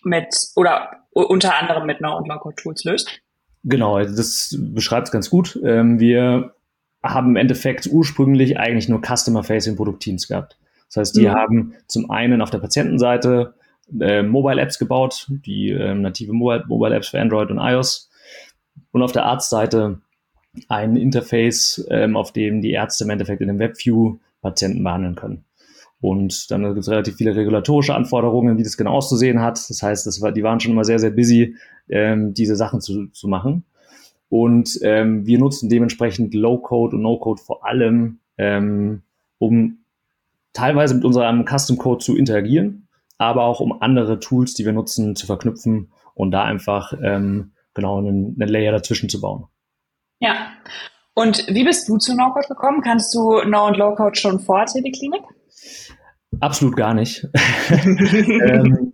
mit 0.03 0.33
oder 0.55 1.05
unter 1.11 1.57
anderem 1.57 1.85
mit 1.85 2.01
No- 2.01 2.17
und 2.17 2.27
Low-Code-Tools 2.27 2.83
löst? 2.85 3.19
Genau, 3.63 3.97
also 3.97 4.15
das 4.15 4.55
beschreibt 4.57 5.07
es 5.07 5.11
ganz 5.11 5.29
gut. 5.29 5.59
Ähm, 5.63 5.99
wir 5.99 6.55
haben 7.03 7.29
im 7.29 7.35
Endeffekt 7.35 7.87
ursprünglich 7.91 8.59
eigentlich 8.59 8.89
nur 8.89 9.01
Customer-Facing 9.01 9.75
Produktteams 9.75 10.27
gehabt. 10.27 10.57
Das 10.87 10.97
heißt, 10.97 11.17
die 11.17 11.27
mhm. 11.27 11.33
haben 11.33 11.73
zum 11.87 12.09
einen 12.09 12.41
auf 12.41 12.49
der 12.49 12.59
Patientenseite 12.59 13.53
äh, 13.99 14.23
Mobile 14.23 14.61
Apps 14.61 14.79
gebaut, 14.79 15.27
die 15.29 15.69
äh, 15.69 15.93
native 15.93 16.33
Mobile, 16.33 16.65
Mobile 16.67 16.95
Apps 16.95 17.09
für 17.09 17.19
Android 17.19 17.51
und 17.51 17.59
iOS. 17.59 18.09
Und 18.91 19.01
auf 19.01 19.11
der 19.11 19.25
Arztseite 19.25 20.01
ein 20.67 20.95
Interface, 20.95 21.85
ähm, 21.89 22.17
auf 22.17 22.33
dem 22.33 22.61
die 22.61 22.71
Ärzte 22.71 23.03
im 23.03 23.11
Endeffekt 23.11 23.41
in 23.41 23.47
dem 23.47 23.59
WebView 23.59 24.17
Patienten 24.41 24.83
behandeln 24.83 25.15
können. 25.15 25.45
Und 26.01 26.49
dann 26.49 26.63
gibt 26.63 26.79
es 26.79 26.89
relativ 26.89 27.15
viele 27.17 27.35
regulatorische 27.35 27.93
Anforderungen, 27.93 28.57
wie 28.57 28.63
das 28.63 28.77
genau 28.77 28.93
auszusehen 28.93 29.41
hat. 29.41 29.69
Das 29.69 29.83
heißt, 29.83 30.07
das 30.07 30.21
war, 30.21 30.31
die 30.31 30.43
waren 30.43 30.59
schon 30.59 30.71
immer 30.71 30.85
sehr, 30.85 30.99
sehr 30.99 31.11
busy, 31.11 31.55
ähm, 31.89 32.33
diese 32.33 32.55
Sachen 32.55 32.79
zu, 32.79 33.07
zu 33.07 33.27
machen. 33.27 33.65
Und 34.29 34.79
ähm, 34.83 35.25
wir 35.25 35.39
nutzen 35.39 35.69
dementsprechend 35.69 36.33
Low-Code 36.33 36.95
und 36.95 37.01
No-Code 37.01 37.41
vor 37.41 37.65
allem, 37.65 38.19
ähm, 38.37 39.01
um 39.39 39.79
teilweise 40.53 40.95
mit 40.95 41.03
unserem 41.03 41.45
Custom-Code 41.45 42.03
zu 42.03 42.15
interagieren, 42.15 42.87
aber 43.17 43.43
auch 43.43 43.59
um 43.59 43.81
andere 43.81 44.19
Tools, 44.19 44.53
die 44.53 44.65
wir 44.65 44.73
nutzen, 44.73 45.15
zu 45.15 45.25
verknüpfen 45.25 45.91
und 46.13 46.31
da 46.31 46.43
einfach 46.43 46.93
ähm, 47.03 47.53
genau 47.73 47.97
einen, 47.97 48.35
einen 48.39 48.49
Layer 48.49 48.71
dazwischen 48.71 49.09
zu 49.09 49.19
bauen. 49.19 49.45
Ja. 50.19 50.51
Und 51.15 51.47
wie 51.47 51.63
bist 51.63 51.89
du 51.89 51.97
zu 51.97 52.15
No-Code 52.15 52.47
gekommen? 52.47 52.81
Kannst 52.81 53.13
du 53.15 53.41
No- 53.43 53.67
und 53.67 53.77
Low-Code 53.77 54.15
schon 54.15 54.39
vor 54.39 54.65
CD-Klinik? 54.65 55.23
Absolut 56.39 56.75
gar 56.77 56.93
nicht. 56.93 57.27
ähm, 57.69 58.88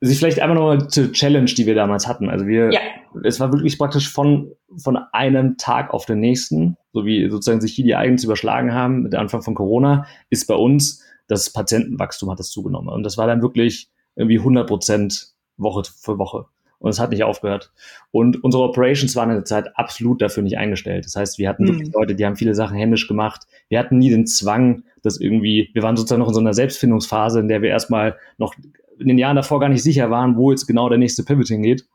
sich 0.00 0.18
vielleicht 0.18 0.40
einmal 0.40 0.56
nochmal 0.56 0.88
zur 0.88 1.12
Challenge, 1.12 1.46
die 1.46 1.66
wir 1.66 1.74
damals 1.74 2.08
hatten. 2.08 2.30
Also 2.30 2.46
wir, 2.46 2.72
ja. 2.72 2.80
es 3.22 3.38
war 3.38 3.52
wirklich 3.52 3.78
praktisch 3.78 4.10
von, 4.10 4.52
von 4.78 4.98
einem 5.12 5.58
Tag 5.58 5.92
auf 5.92 6.06
den 6.06 6.20
nächsten, 6.20 6.76
so 6.92 7.04
wie 7.04 7.28
sozusagen 7.30 7.60
sich 7.60 7.74
hier 7.74 7.84
die 7.84 7.94
Eigens 7.94 8.24
überschlagen 8.24 8.72
haben 8.72 9.02
mit 9.02 9.12
dem 9.12 9.20
Anfang 9.20 9.42
von 9.42 9.54
Corona, 9.54 10.06
ist 10.30 10.46
bei 10.46 10.54
uns 10.54 11.04
das 11.26 11.52
Patientenwachstum 11.52 12.30
hat 12.30 12.40
das 12.40 12.50
zugenommen. 12.50 12.88
Und 12.88 13.02
das 13.02 13.16
war 13.16 13.26
dann 13.26 13.42
wirklich 13.42 13.88
irgendwie 14.16 14.38
100 14.38 14.66
Prozent 14.66 15.28
Woche 15.56 15.82
für 15.84 16.18
Woche. 16.18 16.46
Und 16.78 16.90
es 16.90 16.98
hat 16.98 17.10
nicht 17.10 17.22
aufgehört. 17.24 17.72
Und 18.10 18.42
unsere 18.42 18.64
Operations 18.64 19.14
waren 19.14 19.28
in 19.28 19.36
der 19.36 19.44
Zeit 19.44 19.76
absolut 19.76 20.22
dafür 20.22 20.42
nicht 20.42 20.56
eingestellt. 20.56 21.04
Das 21.04 21.14
heißt, 21.14 21.38
wir 21.38 21.48
hatten 21.48 21.64
mhm. 21.64 21.68
wirklich 21.68 21.92
Leute, 21.92 22.14
die 22.14 22.24
haben 22.24 22.36
viele 22.36 22.54
Sachen 22.54 22.76
händisch 22.76 23.06
gemacht. 23.06 23.46
Wir 23.68 23.78
hatten 23.78 23.98
nie 23.98 24.08
den 24.08 24.26
Zwang, 24.26 24.82
dass 25.02 25.20
irgendwie, 25.20 25.68
wir 25.74 25.82
waren 25.82 25.96
sozusagen 25.96 26.20
noch 26.20 26.28
in 26.28 26.34
so 26.34 26.40
einer 26.40 26.54
Selbstfindungsphase, 26.54 27.40
in 27.40 27.48
der 27.48 27.60
wir 27.60 27.68
erstmal 27.68 28.16
noch 28.38 28.54
in 29.00 29.08
den 29.08 29.18
Jahren 29.18 29.36
davor 29.36 29.60
gar 29.60 29.68
nicht 29.68 29.82
sicher 29.82 30.10
waren, 30.10 30.36
wo 30.36 30.50
jetzt 30.50 30.66
genau 30.66 30.88
der 30.88 30.98
nächste 30.98 31.24
Pivot 31.24 31.48
hingeht. 31.48 31.86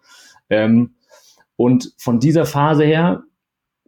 Ähm, 0.49 0.95
und 1.55 1.93
von 1.97 2.19
dieser 2.19 2.45
Phase 2.45 2.83
her 2.83 3.23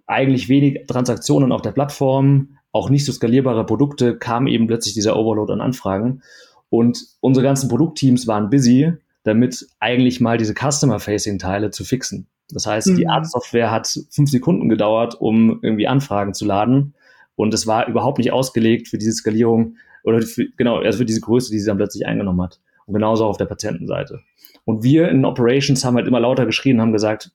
eigentlich 0.06 0.48
wenig 0.48 0.86
Transaktionen 0.88 1.52
auf 1.52 1.62
der 1.62 1.72
Plattform, 1.72 2.58
auch 2.72 2.90
nicht 2.90 3.06
so 3.06 3.12
skalierbare 3.12 3.66
Produkte, 3.66 4.18
kam 4.18 4.48
eben 4.48 4.68
plötzlich 4.68 4.94
dieser 4.94 5.18
Overload 5.18 5.52
an 5.52 5.62
Anfragen. 5.62 6.22
Und 6.70 7.06
unsere 7.20 7.44
ganzen 7.44 7.70
Produktteams 7.70 8.28
waren 8.28 8.50
busy, 8.50 8.94
damit 9.24 9.68
eigentlich 9.80 10.22
mal 10.22 10.38
diese 10.38 10.54
Customer-Facing-Teile 10.54 11.72
zu 11.72 11.84
fixen. 11.84 12.28
Das 12.50 12.66
heißt, 12.66 12.88
mhm. 12.88 12.96
die 12.96 13.08
Arztsoftware 13.08 13.72
hat 13.72 14.00
fünf 14.10 14.30
Sekunden 14.30 14.70
gedauert, 14.70 15.16
um 15.20 15.60
irgendwie 15.62 15.88
Anfragen 15.88 16.34
zu 16.34 16.46
laden. 16.46 16.94
Und 17.36 17.54
es 17.54 17.68
war 17.68 17.88
überhaupt 17.88 18.20
nicht 18.20 18.32
ausgelegt 18.32 18.88
für 18.88 18.98
diese 18.98 19.12
Skalierung 19.12 19.76
oder 20.04 20.22
für, 20.22 20.46
genau, 20.56 20.78
also 20.78 21.00
für 21.00 21.06
diese 21.06 21.22
Größe, 21.22 21.52
die 21.52 21.60
sie 21.60 21.68
dann 21.68 21.78
plötzlich 21.78 22.06
eingenommen 22.06 22.42
hat. 22.42 22.60
Und 22.88 22.94
genauso 22.94 23.26
auf 23.26 23.38
der 23.38 23.46
Patientenseite. 23.46 24.22
Und 24.66 24.84
wir 24.84 25.10
in 25.10 25.26
Operations 25.26 25.84
haben 25.86 25.96
halt 25.96 26.08
immer 26.08 26.22
lauter 26.22 26.46
geschrien 26.46 26.78
und 26.78 26.82
haben 26.82 26.94
gesagt, 26.94 27.32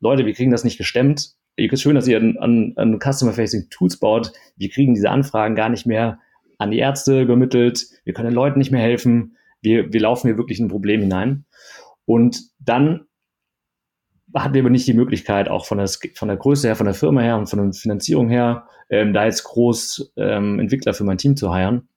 Leute, 0.00 0.26
wir 0.26 0.32
kriegen 0.32 0.50
das 0.50 0.64
nicht 0.64 0.78
gestemmt. 0.78 1.34
Schön, 1.74 1.94
dass 1.94 2.08
ihr 2.08 2.18
an, 2.18 2.36
an, 2.38 2.72
an 2.76 2.98
Customer-Facing 2.98 3.68
Tools 3.70 3.98
baut. 3.98 4.32
Wir 4.56 4.68
kriegen 4.70 4.94
diese 4.94 5.10
Anfragen 5.10 5.54
gar 5.54 5.68
nicht 5.68 5.86
mehr 5.86 6.18
an 6.58 6.70
die 6.70 6.78
Ärzte 6.78 7.20
übermittelt. 7.22 7.86
Wir 8.04 8.14
können 8.14 8.28
den 8.28 8.34
Leuten 8.34 8.58
nicht 8.58 8.70
mehr 8.70 8.80
helfen. 8.80 9.36
Wir, 9.60 9.92
wir 9.92 10.00
laufen 10.00 10.28
hier 10.28 10.38
wirklich 10.38 10.58
in 10.58 10.66
ein 10.66 10.70
Problem 10.70 11.00
hinein. 11.00 11.44
Und 12.04 12.40
dann 12.58 13.06
hatten 14.34 14.54
wir 14.54 14.62
aber 14.62 14.70
nicht 14.70 14.86
die 14.86 14.94
Möglichkeit, 14.94 15.48
auch 15.48 15.66
von 15.66 15.78
der, 15.78 15.88
von 16.14 16.28
der 16.28 16.36
Größe 16.36 16.68
her, 16.68 16.76
von 16.76 16.86
der 16.86 16.94
Firma 16.94 17.20
her 17.20 17.36
und 17.36 17.48
von 17.48 17.58
der 17.58 17.72
Finanzierung 17.72 18.28
her, 18.28 18.66
ähm, 18.90 19.12
da 19.12 19.24
jetzt 19.24 19.44
groß 19.44 20.12
ähm, 20.16 20.58
Entwickler 20.58 20.94
für 20.94 21.04
mein 21.04 21.18
Team 21.18 21.36
zu 21.36 21.52
heiren. 21.52 21.88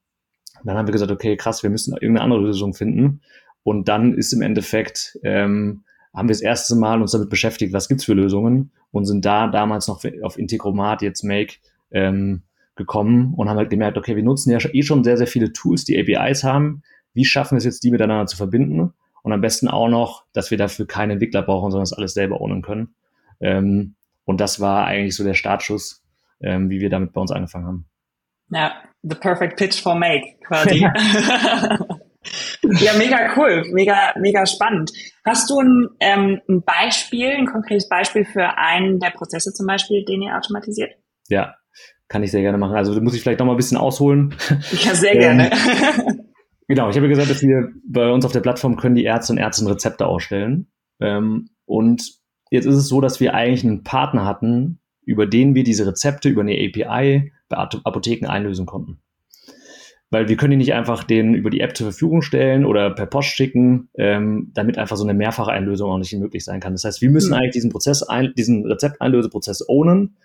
Dann 0.64 0.76
haben 0.76 0.86
wir 0.86 0.92
gesagt, 0.92 1.10
okay, 1.10 1.36
krass, 1.36 1.62
wir 1.62 1.70
müssen 1.70 1.92
irgendeine 1.94 2.22
andere 2.22 2.40
Lösung 2.40 2.74
finden. 2.74 3.20
Und 3.62 3.88
dann 3.88 4.14
ist 4.14 4.32
im 4.32 4.42
Endeffekt, 4.42 5.18
ähm, 5.22 5.84
haben 6.14 6.28
wir 6.28 6.34
das 6.34 6.42
erste 6.42 6.76
Mal 6.76 7.00
uns 7.00 7.12
damit 7.12 7.30
beschäftigt, 7.30 7.72
was 7.72 7.88
gibt's 7.88 8.04
für 8.04 8.14
Lösungen 8.14 8.72
und 8.90 9.04
sind 9.04 9.24
da 9.24 9.46
damals 9.46 9.86
noch 9.88 10.02
auf 10.22 10.38
Integromat, 10.38 11.02
jetzt 11.02 11.22
Make, 11.22 11.56
ähm, 11.90 12.42
gekommen 12.76 13.34
und 13.34 13.48
haben 13.48 13.58
halt 13.58 13.70
gemerkt, 13.70 13.98
okay, 13.98 14.16
wir 14.16 14.22
nutzen 14.22 14.50
ja 14.50 14.58
eh 14.72 14.82
schon 14.82 15.04
sehr, 15.04 15.16
sehr 15.16 15.26
viele 15.26 15.52
Tools, 15.52 15.84
die 15.84 15.98
APIs 15.98 16.44
haben. 16.44 16.82
Wie 17.12 17.24
schaffen 17.24 17.52
wir 17.52 17.58
es 17.58 17.64
jetzt, 17.64 17.84
die 17.84 17.90
miteinander 17.90 18.26
zu 18.26 18.36
verbinden? 18.36 18.92
Und 19.22 19.32
am 19.32 19.40
besten 19.40 19.68
auch 19.68 19.88
noch, 19.88 20.24
dass 20.32 20.50
wir 20.50 20.56
dafür 20.56 20.86
keine 20.86 21.12
Entwickler 21.14 21.42
brauchen, 21.42 21.70
sondern 21.70 21.82
das 21.82 21.92
alles 21.92 22.14
selber 22.14 22.40
ownen 22.40 22.62
können. 22.62 22.94
Ähm, 23.40 23.94
und 24.24 24.40
das 24.40 24.60
war 24.60 24.86
eigentlich 24.86 25.14
so 25.14 25.24
der 25.24 25.34
Startschuss, 25.34 26.02
ähm, 26.40 26.70
wie 26.70 26.80
wir 26.80 26.88
damit 26.88 27.12
bei 27.12 27.20
uns 27.20 27.30
angefangen 27.30 27.66
haben. 27.66 27.89
Ja, 28.50 28.72
the 29.02 29.16
perfect 29.16 29.58
pitch 29.58 29.80
for 29.80 29.94
Make 29.94 30.38
quasi. 30.46 30.80
ja, 32.80 32.92
mega 32.98 33.34
cool, 33.36 33.64
mega, 33.72 34.12
mega 34.18 34.46
spannend. 34.46 34.90
Hast 35.24 35.48
du 35.50 35.60
ein, 35.60 35.88
ähm, 36.00 36.40
ein 36.48 36.62
Beispiel, 36.62 37.30
ein 37.30 37.46
konkretes 37.46 37.88
Beispiel 37.88 38.24
für 38.24 38.58
einen 38.58 38.98
der 38.98 39.10
Prozesse 39.10 39.52
zum 39.52 39.66
Beispiel, 39.66 40.04
den 40.04 40.22
ihr 40.22 40.36
automatisiert? 40.36 40.92
Ja, 41.28 41.54
kann 42.08 42.22
ich 42.22 42.30
sehr 42.30 42.42
gerne 42.42 42.58
machen. 42.58 42.76
Also 42.76 43.00
muss 43.00 43.14
ich 43.14 43.22
vielleicht 43.22 43.38
noch 43.38 43.46
mal 43.46 43.52
ein 43.54 43.58
bisschen 43.58 43.78
ausholen. 43.78 44.34
Ja, 44.72 44.94
sehr 44.94 45.16
gerne. 45.16 45.50
Genau, 46.70 46.88
ich 46.88 46.96
habe 46.96 47.08
gesagt, 47.08 47.28
dass 47.28 47.42
wir 47.42 47.72
bei 47.84 48.12
uns 48.12 48.24
auf 48.24 48.30
der 48.30 48.38
Plattform 48.38 48.76
können 48.76 48.94
die 48.94 49.02
Ärzte 49.02 49.32
und 49.32 49.40
Ärzte 49.40 49.68
Rezepte 49.68 50.06
ausstellen. 50.06 50.70
Ähm, 51.00 51.48
und 51.64 52.00
jetzt 52.48 52.66
ist 52.66 52.76
es 52.76 52.86
so, 52.86 53.00
dass 53.00 53.18
wir 53.18 53.34
eigentlich 53.34 53.64
einen 53.64 53.82
Partner 53.82 54.24
hatten, 54.24 54.79
über 55.10 55.26
den 55.26 55.56
wir 55.56 55.64
diese 55.64 55.88
Rezepte 55.88 56.28
über 56.28 56.42
eine 56.42 56.52
API 56.54 57.32
bei 57.48 57.56
Apotheken 57.56 58.28
einlösen 58.28 58.64
konnten. 58.64 59.00
Weil 60.10 60.28
wir 60.28 60.36
können 60.36 60.52
die 60.52 60.56
nicht 60.56 60.72
einfach 60.72 61.02
den 61.02 61.34
über 61.34 61.50
die 61.50 61.60
App 61.60 61.76
zur 61.76 61.88
Verfügung 61.88 62.22
stellen 62.22 62.64
oder 62.64 62.90
per 62.90 63.06
Post 63.06 63.30
schicken, 63.30 63.88
ähm, 63.94 64.52
damit 64.54 64.78
einfach 64.78 64.96
so 64.96 65.02
eine 65.02 65.14
mehrfache 65.14 65.50
Einlösung 65.50 65.90
auch 65.90 65.98
nicht 65.98 66.12
möglich 66.16 66.44
sein 66.44 66.60
kann. 66.60 66.74
Das 66.74 66.84
heißt, 66.84 67.02
wir 67.02 67.10
müssen 67.10 67.30
mhm. 67.30 67.34
eigentlich 67.34 67.54
diesen 67.54 67.70
Prozess, 67.70 68.04
ein, 68.04 68.32
diesen 68.36 68.64
Rezepteinlöseprozess 68.66 69.68
ownen. 69.68 70.16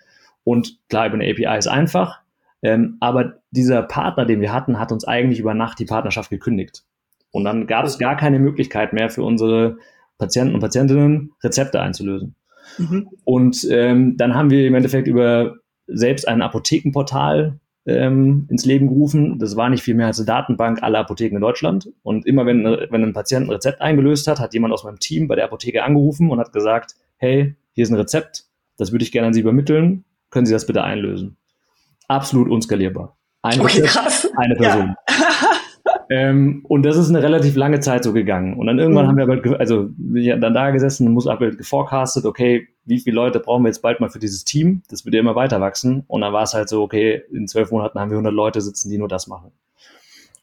Und 0.44 0.78
klar, 0.88 1.06
über 1.06 1.14
eine 1.14 1.28
API 1.28 1.58
ist 1.58 1.66
einfach, 1.66 2.20
ähm, 2.62 2.96
aber 3.00 3.40
dieser 3.50 3.82
Partner, 3.82 4.24
den 4.24 4.40
wir 4.40 4.52
hatten, 4.52 4.78
hat 4.78 4.92
uns 4.92 5.04
eigentlich 5.04 5.40
über 5.40 5.54
Nacht 5.54 5.80
die 5.80 5.84
Partnerschaft 5.84 6.30
gekündigt. 6.30 6.84
Und 7.32 7.42
dann 7.44 7.66
gab 7.66 7.86
es 7.86 7.98
gar 7.98 8.16
keine 8.16 8.38
Möglichkeit 8.38 8.92
mehr 8.92 9.10
für 9.10 9.24
unsere 9.24 9.78
Patienten 10.16 10.54
und 10.54 10.60
Patientinnen 10.60 11.32
Rezepte 11.42 11.80
einzulösen. 11.80 12.36
Mhm. 12.78 13.08
Und 13.24 13.66
ähm, 13.70 14.16
dann 14.16 14.34
haben 14.34 14.50
wir 14.50 14.66
im 14.66 14.74
Endeffekt 14.74 15.08
über 15.08 15.56
selbst 15.86 16.26
ein 16.26 16.42
Apothekenportal 16.42 17.58
ähm, 17.86 18.46
ins 18.50 18.64
Leben 18.64 18.88
gerufen. 18.88 19.38
Das 19.38 19.56
war 19.56 19.68
nicht 19.68 19.82
viel 19.82 19.94
mehr 19.94 20.08
als 20.08 20.18
eine 20.18 20.26
Datenbank 20.26 20.82
aller 20.82 20.98
Apotheken 21.00 21.36
in 21.36 21.40
Deutschland. 21.40 21.90
Und 22.02 22.26
immer 22.26 22.44
wenn, 22.44 22.64
wenn 22.64 23.02
ein 23.02 23.12
Patient 23.12 23.46
ein 23.46 23.50
Rezept 23.50 23.80
eingelöst 23.80 24.26
hat, 24.26 24.40
hat 24.40 24.54
jemand 24.54 24.74
aus 24.74 24.84
meinem 24.84 24.98
Team 24.98 25.28
bei 25.28 25.36
der 25.36 25.44
Apotheke 25.44 25.84
angerufen 25.84 26.30
und 26.30 26.40
hat 26.40 26.52
gesagt, 26.52 26.94
hey, 27.18 27.54
hier 27.72 27.82
ist 27.82 27.90
ein 27.90 27.96
Rezept, 27.96 28.44
das 28.76 28.92
würde 28.92 29.04
ich 29.04 29.12
gerne 29.12 29.28
an 29.28 29.34
Sie 29.34 29.40
übermitteln, 29.40 30.04
können 30.30 30.46
Sie 30.46 30.52
das 30.52 30.66
bitte 30.66 30.82
einlösen? 30.82 31.36
absolut 32.08 32.48
unskalierbar. 32.48 33.16
Ein 33.42 33.60
okay, 33.60 33.82
krass. 33.82 34.28
eine 34.36 34.56
Person. 34.56 34.94
Ja. 35.08 35.16
ähm, 36.08 36.64
und 36.68 36.84
das 36.84 36.96
ist 36.96 37.08
eine 37.08 37.22
relativ 37.22 37.56
lange 37.56 37.80
Zeit 37.80 38.04
so 38.04 38.12
gegangen. 38.12 38.56
Und 38.56 38.66
dann 38.66 38.78
irgendwann 38.78 39.06
mhm. 39.06 39.08
haben 39.08 39.16
wir 39.16 39.24
aber, 39.24 39.60
also 39.60 39.90
wir 39.96 40.36
dann 40.36 40.54
da 40.54 40.70
gesessen 40.70 41.06
und 41.06 41.14
muss 41.14 41.26
halt 41.26 41.58
geforecastet, 41.58 42.24
okay, 42.24 42.68
wie 42.84 43.00
viele 43.00 43.16
Leute 43.16 43.40
brauchen 43.40 43.64
wir 43.64 43.68
jetzt 43.68 43.82
bald 43.82 44.00
mal 44.00 44.10
für 44.10 44.18
dieses 44.18 44.44
Team? 44.44 44.82
Das 44.88 45.04
wird 45.04 45.14
ja 45.14 45.20
immer 45.20 45.34
weiter 45.34 45.60
wachsen. 45.60 46.04
Und 46.06 46.20
dann 46.20 46.32
war 46.32 46.44
es 46.44 46.54
halt 46.54 46.68
so, 46.68 46.82
okay, 46.82 47.22
in 47.32 47.48
zwölf 47.48 47.70
Monaten 47.70 47.98
haben 47.98 48.10
wir 48.10 48.16
100 48.16 48.32
Leute 48.32 48.60
sitzen, 48.60 48.90
die 48.90 48.98
nur 48.98 49.08
das 49.08 49.26
machen. 49.26 49.50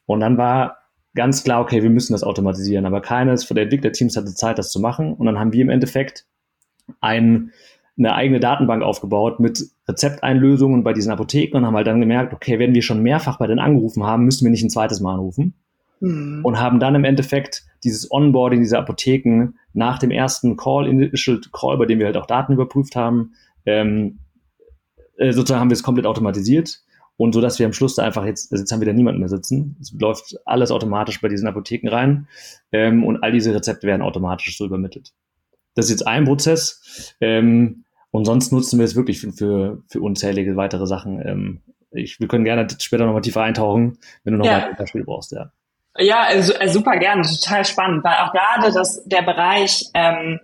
Und 0.05 0.19
dann 0.19 0.37
war 0.37 0.79
ganz 1.15 1.43
klar, 1.43 1.61
okay, 1.61 1.83
wir 1.83 1.89
müssen 1.89 2.13
das 2.13 2.23
automatisieren. 2.23 2.85
Aber 2.85 3.01
keines 3.01 3.45
von 3.45 3.55
den 3.55 3.63
Entwicklerteams 3.63 4.17
hatte 4.17 4.33
Zeit, 4.33 4.57
das 4.57 4.71
zu 4.71 4.81
machen. 4.81 5.13
Und 5.13 5.25
dann 5.25 5.39
haben 5.39 5.53
wir 5.53 5.61
im 5.61 5.69
Endeffekt 5.69 6.25
ein 6.99 7.51
eine 7.97 8.15
eigene 8.15 8.39
Datenbank 8.39 8.83
aufgebaut 8.83 9.39
mit 9.39 9.69
Rezepteinlösungen 9.87 10.83
bei 10.83 10.93
diesen 10.93 11.11
Apotheken 11.11 11.57
und 11.57 11.65
haben 11.65 11.75
halt 11.75 11.87
dann 11.87 11.99
gemerkt, 11.99 12.33
okay, 12.33 12.59
wenn 12.59 12.73
wir 12.73 12.81
schon 12.81 13.03
mehrfach 13.03 13.37
bei 13.37 13.47
denen 13.47 13.59
angerufen 13.59 14.03
haben, 14.03 14.25
müssen 14.25 14.45
wir 14.45 14.51
nicht 14.51 14.63
ein 14.63 14.69
zweites 14.69 15.01
Mal 15.01 15.13
anrufen. 15.15 15.53
Mhm. 15.99 16.39
Und 16.43 16.59
haben 16.59 16.79
dann 16.79 16.95
im 16.95 17.03
Endeffekt 17.03 17.63
dieses 17.83 18.09
Onboarding 18.11 18.61
dieser 18.61 18.79
Apotheken 18.79 19.53
nach 19.73 19.99
dem 19.99 20.11
ersten 20.11 20.55
Call, 20.55 20.87
Initial 20.87 21.41
Call, 21.51 21.77
bei 21.77 21.85
dem 21.85 21.99
wir 21.99 22.05
halt 22.05 22.17
auch 22.17 22.25
Daten 22.25 22.53
überprüft 22.53 22.95
haben, 22.95 23.33
ähm, 23.65 24.19
äh, 25.17 25.31
sozusagen 25.31 25.61
haben 25.61 25.69
wir 25.69 25.75
es 25.75 25.83
komplett 25.83 26.05
automatisiert 26.05 26.81
und 27.17 27.33
so, 27.33 27.41
dass 27.41 27.59
wir 27.59 27.65
am 27.65 27.73
Schluss 27.73 27.95
da 27.95 28.03
einfach 28.03 28.25
jetzt, 28.25 28.51
also 28.51 28.61
jetzt 28.61 28.71
haben 28.71 28.81
wir 28.81 28.87
da 28.87 28.93
niemanden 28.93 29.19
mehr 29.19 29.29
sitzen. 29.29 29.77
Es 29.79 29.93
läuft 29.93 30.35
alles 30.45 30.71
automatisch 30.71 31.21
bei 31.21 31.27
diesen 31.27 31.47
Apotheken 31.47 31.89
rein 31.89 32.27
ähm, 32.71 33.03
und 33.03 33.23
all 33.23 33.31
diese 33.31 33.53
Rezepte 33.53 33.87
werden 33.87 34.01
automatisch 34.01 34.57
so 34.57 34.65
übermittelt. 34.65 35.13
Das 35.75 35.85
ist 35.85 35.91
jetzt 35.91 36.07
ein 36.07 36.25
Prozess. 36.25 37.15
Ähm, 37.19 37.82
und 38.13 38.25
sonst 38.25 38.51
nutzen 38.51 38.77
wir 38.77 38.85
es 38.85 38.95
wirklich 38.95 39.19
für, 39.19 39.33
für, 39.33 39.81
für 39.89 39.99
unzählige 39.99 40.55
weitere 40.55 40.85
Sachen. 40.85 41.19
Ähm, 41.25 41.61
ich, 41.91 42.19
wir 42.19 42.27
können 42.27 42.43
gerne 42.43 42.67
später 42.79 43.07
nochmal 43.07 43.23
tiefer 43.23 43.41
eintauchen, 43.41 43.97
wenn 44.23 44.33
du 44.33 44.39
noch 44.39 44.45
ja. 44.45 44.57
weitere 44.57 44.75
Beispiele 44.75 45.03
brauchst, 45.03 45.31
ja. 45.31 45.51
Ja, 45.97 46.21
also, 46.21 46.53
äh, 46.53 46.69
super 46.69 46.97
gerne, 46.97 47.23
total 47.23 47.65
spannend, 47.65 48.03
weil 48.03 48.13
auch 48.17 48.31
gerade 48.31 48.71
das, 48.71 49.03
der 49.05 49.23
Bereich 49.23 49.85
ähm, 49.93 50.39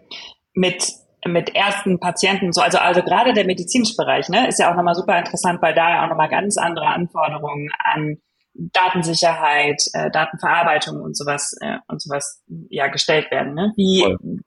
mit 0.53 0.83
mit 1.27 1.53
ersten 1.53 1.99
Patienten 1.99 2.53
so, 2.53 2.61
also 2.61 2.77
also 2.77 3.03
gerade 3.03 3.33
der 3.33 3.45
medizinische 3.45 3.95
Bereich, 3.97 4.29
ne, 4.29 4.47
ist 4.47 4.57
ja 4.57 4.71
auch 4.71 4.75
nochmal 4.75 4.95
super 4.95 5.19
interessant, 5.19 5.61
weil 5.61 5.75
da 5.75 5.89
ja 5.89 6.05
auch 6.05 6.09
nochmal 6.09 6.29
ganz 6.29 6.57
andere 6.57 6.87
Anforderungen 6.87 7.69
an 7.83 8.17
Datensicherheit, 8.53 9.81
äh, 9.93 10.09
Datenverarbeitung 10.09 11.01
und 11.01 11.17
sowas 11.17 11.55
äh, 11.59 11.77
und 11.87 12.01
sowas 12.01 12.41
ja 12.69 12.87
gestellt 12.87 13.29
werden. 13.31 13.53
Ne? 13.53 13.73
Wie 13.75 14.01
Voll 14.01 14.38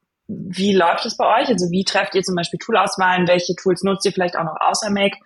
wie 0.56 0.74
läuft 0.74 1.06
es 1.06 1.16
bei 1.16 1.40
euch? 1.40 1.48
Also 1.48 1.70
wie 1.70 1.84
trefft 1.84 2.14
ihr 2.14 2.22
zum 2.22 2.34
Beispiel 2.34 2.58
Toolauswahlen? 2.58 3.28
Welche 3.28 3.54
Tools 3.54 3.82
nutzt 3.82 4.04
ihr 4.06 4.12
vielleicht 4.12 4.36
auch 4.36 4.44
noch 4.44 4.56
außer 4.60 4.90
Make? 4.90 5.16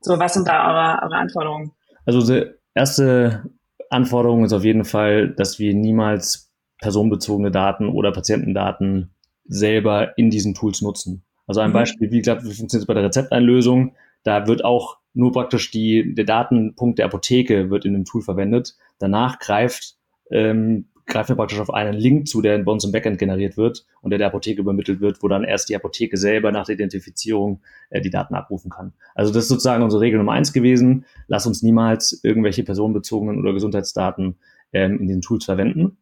So, 0.00 0.18
was 0.18 0.34
sind 0.34 0.48
da 0.48 0.68
eure, 0.68 1.02
eure 1.02 1.16
Anforderungen? 1.16 1.72
Also 2.06 2.24
die 2.24 2.50
erste 2.74 3.44
Anforderung 3.90 4.44
ist 4.44 4.52
auf 4.52 4.64
jeden 4.64 4.84
Fall, 4.84 5.30
dass 5.30 5.58
wir 5.58 5.74
niemals 5.74 6.52
personenbezogene 6.80 7.50
Daten 7.50 7.88
oder 7.88 8.12
Patientendaten 8.12 9.14
selber 9.44 10.16
in 10.16 10.30
diesen 10.30 10.54
Tools 10.54 10.82
nutzen. 10.82 11.24
Also 11.46 11.60
ein 11.60 11.70
mhm. 11.70 11.74
Beispiel, 11.74 12.10
wie 12.10 12.18
gesagt, 12.18 12.44
wie 12.44 12.54
funktioniert 12.54 12.82
es 12.82 12.86
bei 12.86 12.94
der 12.94 13.04
Rezepteinlösung? 13.04 13.96
Da 14.22 14.46
wird 14.46 14.64
auch 14.64 14.98
nur 15.14 15.32
praktisch 15.32 15.70
die, 15.70 16.14
der 16.14 16.24
Datenpunkt 16.24 16.98
der 16.98 17.06
Apotheke 17.06 17.70
wird 17.70 17.84
in 17.84 17.94
dem 17.94 18.04
Tool 18.04 18.22
verwendet. 18.22 18.76
Danach 18.98 19.38
greift 19.38 19.96
ähm, 20.30 20.90
greifen 21.08 21.30
wir 21.30 21.36
praktisch 21.36 21.58
auf 21.58 21.72
einen 21.72 21.94
Link 21.94 22.28
zu, 22.28 22.42
der 22.42 22.58
bei 22.58 22.70
uns 22.70 22.84
im 22.84 22.92
Backend 22.92 23.18
generiert 23.18 23.56
wird 23.56 23.86
und 24.02 24.10
der 24.10 24.18
der 24.18 24.28
Apotheke 24.28 24.60
übermittelt 24.60 25.00
wird, 25.00 25.22
wo 25.22 25.28
dann 25.28 25.42
erst 25.42 25.68
die 25.68 25.76
Apotheke 25.76 26.16
selber 26.16 26.52
nach 26.52 26.66
der 26.66 26.74
Identifizierung 26.74 27.60
äh, 27.90 28.00
die 28.00 28.10
Daten 28.10 28.34
abrufen 28.34 28.70
kann. 28.70 28.92
Also 29.14 29.32
das 29.32 29.44
ist 29.44 29.48
sozusagen 29.48 29.82
unsere 29.82 30.02
Regel 30.02 30.18
Nummer 30.18 30.32
eins 30.32 30.52
gewesen. 30.52 31.06
Lass 31.26 31.46
uns 31.46 31.62
niemals 31.62 32.20
irgendwelche 32.22 32.62
personenbezogenen 32.62 33.40
oder 33.40 33.52
Gesundheitsdaten 33.52 34.36
ähm, 34.72 35.00
in 35.00 35.08
den 35.08 35.22
Tools 35.22 35.46
verwenden. 35.46 35.98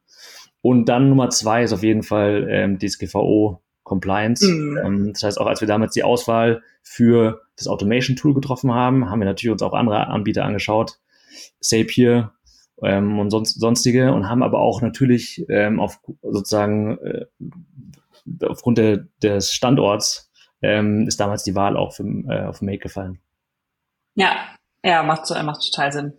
Und 0.61 0.89
dann 0.89 1.09
Nummer 1.09 1.31
zwei 1.31 1.63
ist 1.63 1.73
auf 1.73 1.85
jeden 1.85 2.03
Fall 2.03 2.47
ähm, 2.51 2.79
DSGVO 2.79 3.63
Compliance. 3.85 4.45
Mhm. 4.47 4.79
Ähm, 4.85 5.13
das 5.13 5.23
heißt, 5.23 5.41
auch 5.41 5.47
als 5.47 5.61
wir 5.61 5.69
damals 5.69 5.95
die 5.95 6.03
Auswahl 6.03 6.63
für 6.83 7.43
das 7.57 7.69
Automation 7.69 8.17
Tool 8.17 8.35
getroffen 8.35 8.75
haben, 8.75 9.09
haben 9.09 9.21
wir 9.21 9.27
natürlich 9.27 9.53
uns 9.53 9.63
auch 9.63 9.75
andere 9.75 10.09
Anbieter 10.09 10.45
angeschaut. 10.45 10.99
Zapier 11.61 12.33
ähm, 12.83 13.19
und 13.19 13.31
sonst, 13.31 13.59
sonstige 13.59 14.13
und 14.13 14.29
haben 14.29 14.43
aber 14.43 14.61
auch 14.61 14.83
natürlich 14.83 15.45
ähm, 15.49 15.81
auf 15.81 16.01
sozusagen 16.23 16.99
äh, 16.99 17.27
aufgrund 18.47 18.79
der, 18.79 19.07
des 19.23 19.53
Standorts 19.53 20.31
ähm, 20.63 21.07
ist 21.07 21.21
damals 21.21 21.45
die 21.45 21.55
Wahl 21.55 21.77
auch 21.77 21.93
für, 21.93 22.05
äh, 22.05 22.45
auf 22.45 22.63
Make 22.63 22.79
gefallen. 22.79 23.19
Ja, 24.15 24.37
ja, 24.85 25.03
macht, 25.03 25.29
macht 25.45 25.71
total 25.71 25.93
Sinn. 25.93 26.13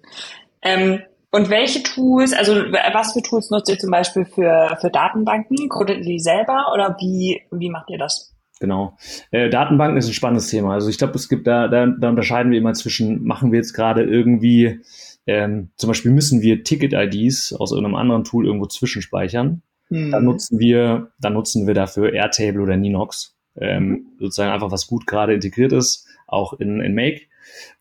Ähm, 0.61 1.01
und 1.31 1.49
welche 1.49 1.83
Tools, 1.83 2.33
also 2.33 2.53
was 2.55 3.13
für 3.13 3.21
Tools 3.21 3.49
nutzt 3.49 3.69
ihr 3.69 3.77
zum 3.77 3.91
Beispiel 3.91 4.25
für, 4.25 4.77
für 4.79 4.89
Datenbanken? 4.89 5.69
Codet 5.69 5.97
ihr 5.99 6.03
die 6.03 6.19
selber 6.19 6.71
oder 6.73 6.95
wie, 6.99 7.41
wie 7.51 7.69
macht 7.69 7.89
ihr 7.89 7.97
das? 7.97 8.33
Genau. 8.59 8.97
Äh, 9.31 9.49
Datenbanken 9.49 9.97
ist 9.97 10.07
ein 10.07 10.13
spannendes 10.13 10.49
Thema. 10.49 10.73
Also 10.73 10.89
ich 10.89 10.97
glaube, 10.97 11.13
es 11.15 11.29
gibt 11.29 11.45
da, 11.45 11.67
da, 11.67 11.85
da 11.85 12.09
unterscheiden 12.09 12.51
wir 12.51 12.57
immer 12.57 12.73
zwischen, 12.73 13.23
machen 13.23 13.51
wir 13.51 13.59
jetzt 13.59 13.73
gerade 13.73 14.03
irgendwie, 14.03 14.81
ähm, 15.27 15.69
zum 15.75 15.89
Beispiel 15.89 16.11
müssen 16.11 16.41
wir 16.41 16.63
Ticket-IDs 16.63 17.53
aus 17.53 17.71
irgendeinem 17.71 17.95
anderen 17.95 18.23
Tool 18.23 18.45
irgendwo 18.45 18.65
zwischenspeichern. 18.65 19.61
Hm. 19.89 20.11
Dann 20.11 20.23
nutzen 20.23 20.59
wir, 20.59 21.11
dann 21.19 21.33
nutzen 21.33 21.67
wir 21.67 21.73
dafür 21.73 22.13
Airtable 22.13 22.61
oder 22.61 22.77
Ninox. 22.77 23.35
Ähm, 23.59 23.89
mhm. 23.89 24.05
sozusagen 24.19 24.51
einfach 24.51 24.71
was 24.71 24.85
gut 24.85 25.07
gerade 25.07 25.33
integriert 25.33 25.73
ist, 25.73 26.05
auch 26.27 26.53
in, 26.53 26.79
in 26.79 26.93
Make. 26.93 27.21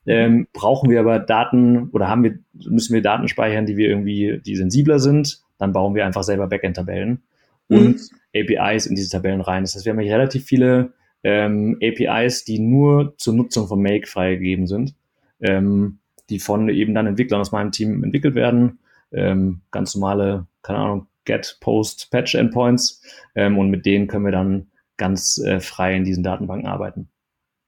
Ähm, 0.07 0.47
brauchen 0.55 0.89
wir 0.89 1.01
aber 1.01 1.19
Daten 1.19 1.91
oder 1.91 2.09
haben 2.09 2.23
wir, 2.23 2.39
müssen 2.55 2.95
wir 2.95 3.03
Daten 3.03 3.29
speichern, 3.29 3.67
die 3.67 3.77
wir 3.77 3.89
irgendwie, 3.89 4.41
die 4.45 4.57
sensibler 4.57 5.01
sind, 5.01 5.43
dann 5.59 5.73
bauen 5.73 5.95
wir 5.95 6.07
einfach 6.07 6.23
selber 6.23 6.47
Backend-Tabellen 6.47 7.23
mhm. 7.69 7.77
und 7.77 8.11
APIs 8.35 8.87
in 8.87 8.95
diese 8.95 9.11
Tabellen 9.11 9.41
rein. 9.43 9.65
Das 9.65 9.75
heißt, 9.75 9.85
wir 9.85 9.93
haben 9.93 10.01
hier 10.01 10.15
relativ 10.15 10.45
viele 10.45 10.95
ähm, 11.23 11.79
APIs, 11.83 12.45
die 12.45 12.59
nur 12.59 13.15
zur 13.19 13.35
Nutzung 13.35 13.67
von 13.67 13.83
Make 13.83 14.07
freigegeben 14.07 14.67
sind, 14.67 14.95
ähm, 15.41 15.99
die 16.31 16.39
von 16.39 16.69
eben 16.69 16.95
dann 16.95 17.07
Entwicklern 17.07 17.41
aus 17.41 17.53
meinem 17.53 17.73
Team 17.73 18.05
entwickelt 18.05 18.35
werden. 18.35 18.79
Ähm, 19.13 19.63
ganz 19.71 19.95
normale, 19.95 20.47
keine 20.63 20.79
Ahnung, 20.81 21.07
Get, 21.25 21.59
Post, 21.61 22.11
Patch 22.11 22.35
Endpoints 22.35 23.03
ähm, 23.35 23.59
und 23.59 23.71
mit 23.71 23.87
denen 23.87 24.07
können 24.07 24.25
wir 24.25 24.33
dann 24.33 24.71
ganz 24.97 25.39
äh, 25.39 25.61
frei 25.61 25.97
in 25.97 26.05
diesen 26.05 26.23
Datenbanken 26.23 26.69
arbeiten. 26.69 27.09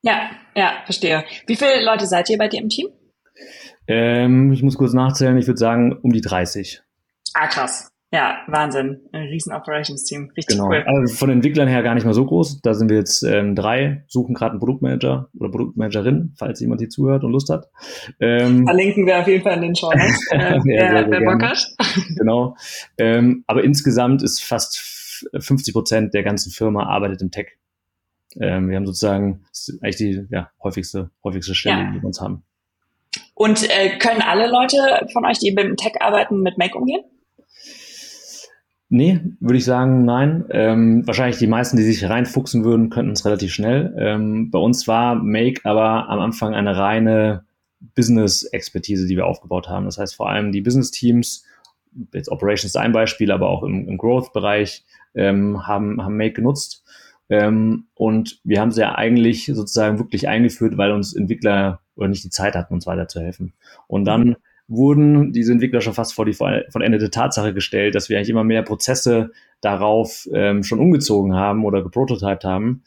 Ja, 0.02 0.30
ja, 0.54 0.82
verstehe. 0.84 1.24
Wie 1.46 1.56
viele 1.56 1.84
Leute 1.84 2.06
seid 2.06 2.30
ihr 2.30 2.38
bei 2.38 2.48
dir 2.48 2.60
im 2.60 2.68
Team? 2.68 2.88
Ähm, 3.86 4.52
ich 4.52 4.62
muss 4.62 4.76
kurz 4.76 4.92
nachzählen. 4.92 5.36
Ich 5.38 5.46
würde 5.46 5.58
sagen 5.58 5.98
um 6.02 6.12
die 6.12 6.20
30. 6.20 6.82
Ah, 7.34 7.46
krass. 7.46 7.90
Ja, 8.10 8.38
Wahnsinn. 8.46 9.00
Ein 9.12 9.26
riesen 9.26 9.52
Operations-Team. 9.52 10.30
Richtig 10.34 10.56
genau. 10.56 10.70
cool. 10.70 10.82
Also 10.86 11.14
von 11.14 11.28
Entwicklern 11.28 11.68
her 11.68 11.82
gar 11.82 11.94
nicht 11.94 12.04
mal 12.04 12.14
so 12.14 12.24
groß. 12.24 12.62
Da 12.62 12.72
sind 12.72 12.88
wir 12.88 12.96
jetzt 12.96 13.22
ähm, 13.22 13.54
drei, 13.54 14.04
suchen 14.08 14.34
gerade 14.34 14.52
einen 14.52 14.60
Produktmanager 14.60 15.28
oder 15.38 15.50
Produktmanagerin, 15.50 16.32
falls 16.38 16.60
jemand 16.60 16.80
hier 16.80 16.88
zuhört 16.88 17.22
und 17.24 17.32
Lust 17.32 17.50
hat. 17.50 17.68
Ähm, 18.18 18.64
Verlinken 18.64 19.06
wir 19.06 19.18
auf 19.18 19.28
jeden 19.28 19.42
Fall 19.42 19.56
in 19.56 19.62
den 19.62 19.76
Show 19.76 19.90
Notes, 19.90 20.26
äh, 20.30 20.38
ja, 20.38 20.60
wer, 20.64 21.10
wer 21.10 21.20
Bock 21.20 21.42
hat. 21.42 21.68
genau. 22.16 22.56
Ähm, 22.96 23.44
aber 23.46 23.62
insgesamt 23.62 24.22
ist 24.22 24.42
fast 24.42 24.78
50 25.38 25.74
Prozent 25.74 26.14
der 26.14 26.22
ganzen 26.22 26.50
Firma 26.50 26.86
arbeitet 26.86 27.20
im 27.20 27.30
Tech. 27.30 27.58
Ähm, 28.40 28.70
wir 28.70 28.76
haben 28.76 28.86
sozusagen, 28.86 29.44
das 29.50 29.68
ist 29.68 29.82
eigentlich 29.82 29.96
die 29.96 30.26
ja, 30.30 30.50
häufigste, 30.62 31.10
häufigste 31.22 31.54
Stelle, 31.54 31.80
ja. 31.80 31.90
die 31.90 32.00
wir 32.00 32.06
uns 32.06 32.22
haben. 32.22 32.42
Und 33.34 33.68
äh, 33.70 33.98
können 33.98 34.22
alle 34.22 34.50
Leute 34.50 35.06
von 35.12 35.26
euch, 35.26 35.38
die 35.38 35.52
mit 35.52 35.76
Tech 35.78 36.00
arbeiten, 36.00 36.40
mit 36.40 36.56
Make 36.56 36.76
umgehen? 36.76 37.02
Nee, 38.90 39.20
würde 39.40 39.58
ich 39.58 39.66
sagen, 39.66 40.06
nein. 40.06 40.46
Ähm, 40.50 41.06
wahrscheinlich 41.06 41.38
die 41.38 41.46
meisten, 41.46 41.76
die 41.76 41.82
sich 41.82 42.08
reinfuchsen 42.08 42.64
würden, 42.64 42.88
könnten 42.88 43.12
es 43.12 43.24
relativ 43.26 43.52
schnell. 43.52 43.94
Ähm, 43.98 44.50
bei 44.50 44.58
uns 44.58 44.88
war 44.88 45.14
Make 45.14 45.60
aber 45.64 46.08
am 46.08 46.20
Anfang 46.20 46.54
eine 46.54 46.76
reine 46.76 47.44
Business-Expertise, 47.94 49.06
die 49.06 49.16
wir 49.16 49.26
aufgebaut 49.26 49.68
haben. 49.68 49.84
Das 49.84 49.98
heißt 49.98 50.14
vor 50.14 50.30
allem 50.30 50.52
die 50.52 50.62
Business-Teams, 50.62 51.44
jetzt 52.14 52.30
Operations 52.30 52.64
ist 52.64 52.76
ein 52.76 52.92
Beispiel, 52.92 53.30
aber 53.30 53.50
auch 53.50 53.62
im, 53.62 53.88
im 53.88 53.98
Growth-Bereich 53.98 54.84
ähm, 55.14 55.66
haben, 55.66 56.02
haben 56.02 56.16
Make 56.16 56.34
genutzt. 56.34 56.82
Ähm, 57.28 57.88
und 57.94 58.40
wir 58.44 58.60
haben 58.60 58.72
sie 58.72 58.80
ja 58.80 58.94
eigentlich 58.94 59.46
sozusagen 59.46 59.98
wirklich 59.98 60.28
eingeführt, 60.28 60.78
weil 60.78 60.92
uns 60.92 61.14
Entwickler 61.14 61.80
oder 61.94 62.08
nicht 62.08 62.24
die 62.24 62.30
Zeit 62.30 62.54
hatten, 62.54 62.72
uns 62.72 62.86
weiterzuhelfen. 62.86 63.52
Und 63.86 64.06
dann 64.06 64.36
wurden 64.68 65.32
diese 65.32 65.52
Entwickler 65.52 65.80
schon 65.80 65.94
fast 65.94 66.14
vor 66.14 66.26
die 66.26 66.34
vollendete 66.34 67.10
Tatsache 67.10 67.54
gestellt, 67.54 67.94
dass 67.94 68.08
wir 68.08 68.18
eigentlich 68.18 68.28
immer 68.28 68.44
mehr 68.44 68.62
Prozesse 68.62 69.30
darauf 69.62 70.28
ähm, 70.32 70.62
schon 70.62 70.78
umgezogen 70.78 71.34
haben 71.34 71.64
oder 71.64 71.82
geprototyped 71.82 72.44
haben. 72.44 72.82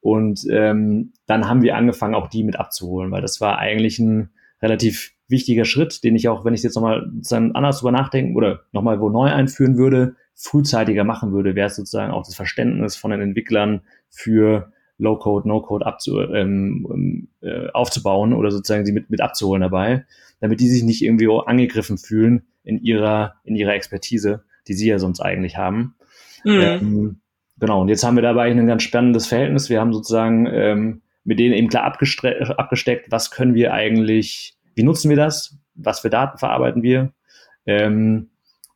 Und 0.00 0.46
ähm, 0.50 1.12
dann 1.26 1.48
haben 1.48 1.62
wir 1.62 1.76
angefangen, 1.76 2.14
auch 2.14 2.28
die 2.28 2.42
mit 2.42 2.58
abzuholen, 2.58 3.10
weil 3.10 3.22
das 3.22 3.40
war 3.40 3.58
eigentlich 3.58 3.98
ein 3.98 4.30
relativ 4.62 5.12
wichtiger 5.28 5.64
Schritt, 5.64 6.04
den 6.04 6.16
ich 6.16 6.28
auch, 6.28 6.44
wenn 6.44 6.54
ich 6.54 6.62
jetzt 6.62 6.76
nochmal 6.76 7.10
anders 7.30 7.80
drüber 7.80 7.92
nachdenken 7.92 8.34
oder 8.36 8.60
nochmal 8.72 9.00
wo 9.00 9.10
neu 9.10 9.28
einführen 9.28 9.76
würde, 9.76 10.16
frühzeitiger 10.34 11.04
machen 11.04 11.32
würde, 11.32 11.54
wäre 11.54 11.66
es 11.66 11.76
sozusagen 11.76 12.12
auch 12.12 12.24
das 12.24 12.34
Verständnis 12.34 12.96
von 12.96 13.10
den 13.10 13.20
Entwicklern 13.20 13.82
für 14.08 14.72
Low-Code, 14.98 15.48
No-Code 15.48 15.84
abzu, 15.84 16.20
ähm, 16.20 17.28
äh, 17.42 17.68
aufzubauen 17.70 18.32
oder 18.32 18.50
sozusagen 18.50 18.86
sie 18.86 18.92
mit, 18.92 19.10
mit 19.10 19.20
abzuholen 19.20 19.62
dabei 19.62 20.04
damit 20.40 20.60
die 20.60 20.68
sich 20.68 20.82
nicht 20.82 21.02
irgendwie 21.02 21.28
angegriffen 21.46 21.98
fühlen 21.98 22.46
in 22.64 22.78
ihrer, 22.82 23.34
in 23.44 23.56
ihrer 23.56 23.74
Expertise, 23.74 24.44
die 24.68 24.74
sie 24.74 24.88
ja 24.88 24.98
sonst 24.98 25.20
eigentlich 25.20 25.56
haben. 25.56 25.94
Mhm. 26.44 26.60
Ähm, 26.60 27.20
genau, 27.58 27.82
und 27.82 27.88
jetzt 27.88 28.04
haben 28.04 28.16
wir 28.16 28.22
dabei 28.22 28.50
ein 28.50 28.66
ganz 28.66 28.82
spannendes 28.82 29.26
Verhältnis. 29.26 29.70
Wir 29.70 29.80
haben 29.80 29.92
sozusagen 29.92 30.46
ähm, 30.46 31.02
mit 31.24 31.38
denen 31.38 31.54
eben 31.54 31.68
klar 31.68 31.84
abgesteckt, 31.84 33.10
was 33.10 33.30
können 33.30 33.54
wir 33.54 33.72
eigentlich, 33.72 34.56
wie 34.74 34.84
nutzen 34.84 35.08
wir 35.08 35.16
das, 35.16 35.58
was 35.74 36.00
für 36.00 36.10
Daten 36.10 36.38
verarbeiten 36.38 36.82
wir 36.82 37.12
ähm, 37.66 38.30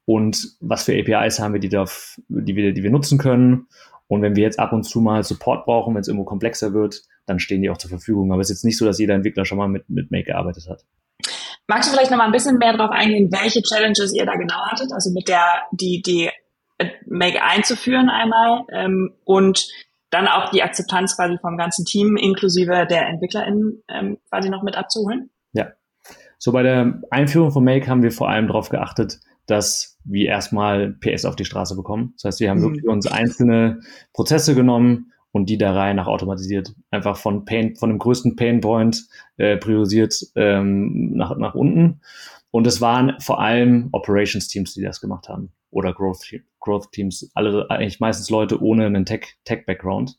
und 0.04 0.56
was 0.60 0.84
für 0.84 0.98
APIs 0.98 1.38
haben 1.38 1.52
wir, 1.52 1.60
die, 1.60 1.68
darf, 1.68 2.18
die, 2.28 2.56
wir, 2.56 2.72
die 2.72 2.82
wir 2.82 2.90
nutzen 2.90 3.18
können. 3.18 3.66
Und 4.10 4.22
wenn 4.22 4.34
wir 4.34 4.42
jetzt 4.42 4.58
ab 4.58 4.72
und 4.72 4.82
zu 4.82 5.00
mal 5.00 5.22
Support 5.22 5.64
brauchen, 5.66 5.94
wenn 5.94 6.00
es 6.00 6.08
irgendwo 6.08 6.24
komplexer 6.24 6.74
wird, 6.74 7.02
dann 7.26 7.38
stehen 7.38 7.62
die 7.62 7.70
auch 7.70 7.78
zur 7.78 7.90
Verfügung. 7.90 8.32
Aber 8.32 8.40
es 8.40 8.50
ist 8.50 8.56
jetzt 8.56 8.64
nicht 8.64 8.76
so, 8.76 8.84
dass 8.84 8.98
jeder 8.98 9.14
Entwickler 9.14 9.44
schon 9.44 9.56
mal 9.56 9.68
mit, 9.68 9.88
mit 9.88 10.10
Make 10.10 10.24
gearbeitet 10.24 10.66
hat. 10.68 10.84
Magst 11.68 11.88
du 11.88 11.94
vielleicht 11.94 12.10
noch 12.10 12.18
mal 12.18 12.24
ein 12.24 12.32
bisschen 12.32 12.58
mehr 12.58 12.76
darauf 12.76 12.90
eingehen, 12.90 13.30
welche 13.30 13.62
Challenges 13.62 14.12
ihr 14.12 14.26
da 14.26 14.34
genau 14.34 14.66
hattet? 14.66 14.92
Also 14.92 15.12
mit 15.12 15.28
der, 15.28 15.44
die, 15.70 16.02
die 16.02 16.28
Make 17.06 17.40
einzuführen 17.40 18.10
einmal 18.10 18.64
ähm, 18.72 19.14
und 19.22 19.68
dann 20.10 20.26
auch 20.26 20.50
die 20.50 20.64
Akzeptanz 20.64 21.14
quasi 21.14 21.38
vom 21.40 21.56
ganzen 21.56 21.84
Team 21.84 22.16
inklusive 22.16 22.88
der 22.90 23.06
EntwicklerInnen 23.06 23.84
ähm, 23.88 24.18
quasi 24.28 24.50
noch 24.50 24.64
mit 24.64 24.76
abzuholen? 24.76 25.30
Ja. 25.52 25.68
So 26.36 26.50
bei 26.50 26.64
der 26.64 27.00
Einführung 27.10 27.52
von 27.52 27.62
Make 27.62 27.86
haben 27.86 28.02
wir 28.02 28.10
vor 28.10 28.28
allem 28.28 28.48
darauf 28.48 28.70
geachtet, 28.70 29.20
dass 29.46 29.89
wir 30.04 30.28
erstmal 30.28 30.92
PS 31.00 31.24
auf 31.24 31.36
die 31.36 31.44
Straße 31.44 31.76
bekommen. 31.76 32.12
Das 32.16 32.24
heißt, 32.24 32.40
wir 32.40 32.50
haben 32.50 32.58
mhm. 32.58 32.64
wirklich 32.64 32.86
uns 32.86 33.06
einzelne 33.06 33.80
Prozesse 34.12 34.54
genommen 34.54 35.12
und 35.32 35.48
die 35.48 35.58
der 35.58 35.74
Reihe 35.74 35.94
nach 35.94 36.06
automatisiert. 36.06 36.74
Einfach 36.90 37.16
von 37.16 37.44
Pain, 37.44 37.76
von 37.76 37.90
dem 37.90 37.98
größten 37.98 38.36
Painpoint 38.36 39.06
äh, 39.36 39.56
priorisiert 39.56 40.20
ähm, 40.36 41.12
nach, 41.14 41.36
nach 41.36 41.54
unten. 41.54 42.00
Und 42.50 42.66
es 42.66 42.80
waren 42.80 43.14
vor 43.20 43.40
allem 43.40 43.88
Operations 43.92 44.48
Teams, 44.48 44.74
die 44.74 44.82
das 44.82 45.00
gemacht 45.00 45.28
haben. 45.28 45.52
Oder 45.70 45.92
Growth, 45.92 46.24
Growth 46.58 46.90
Teams, 46.90 47.30
alle 47.34 47.70
eigentlich 47.70 48.00
meistens 48.00 48.28
Leute 48.28 48.60
ohne 48.60 48.86
einen 48.86 49.06
Tech, 49.06 49.36
Tech 49.44 49.66
Background. 49.66 50.18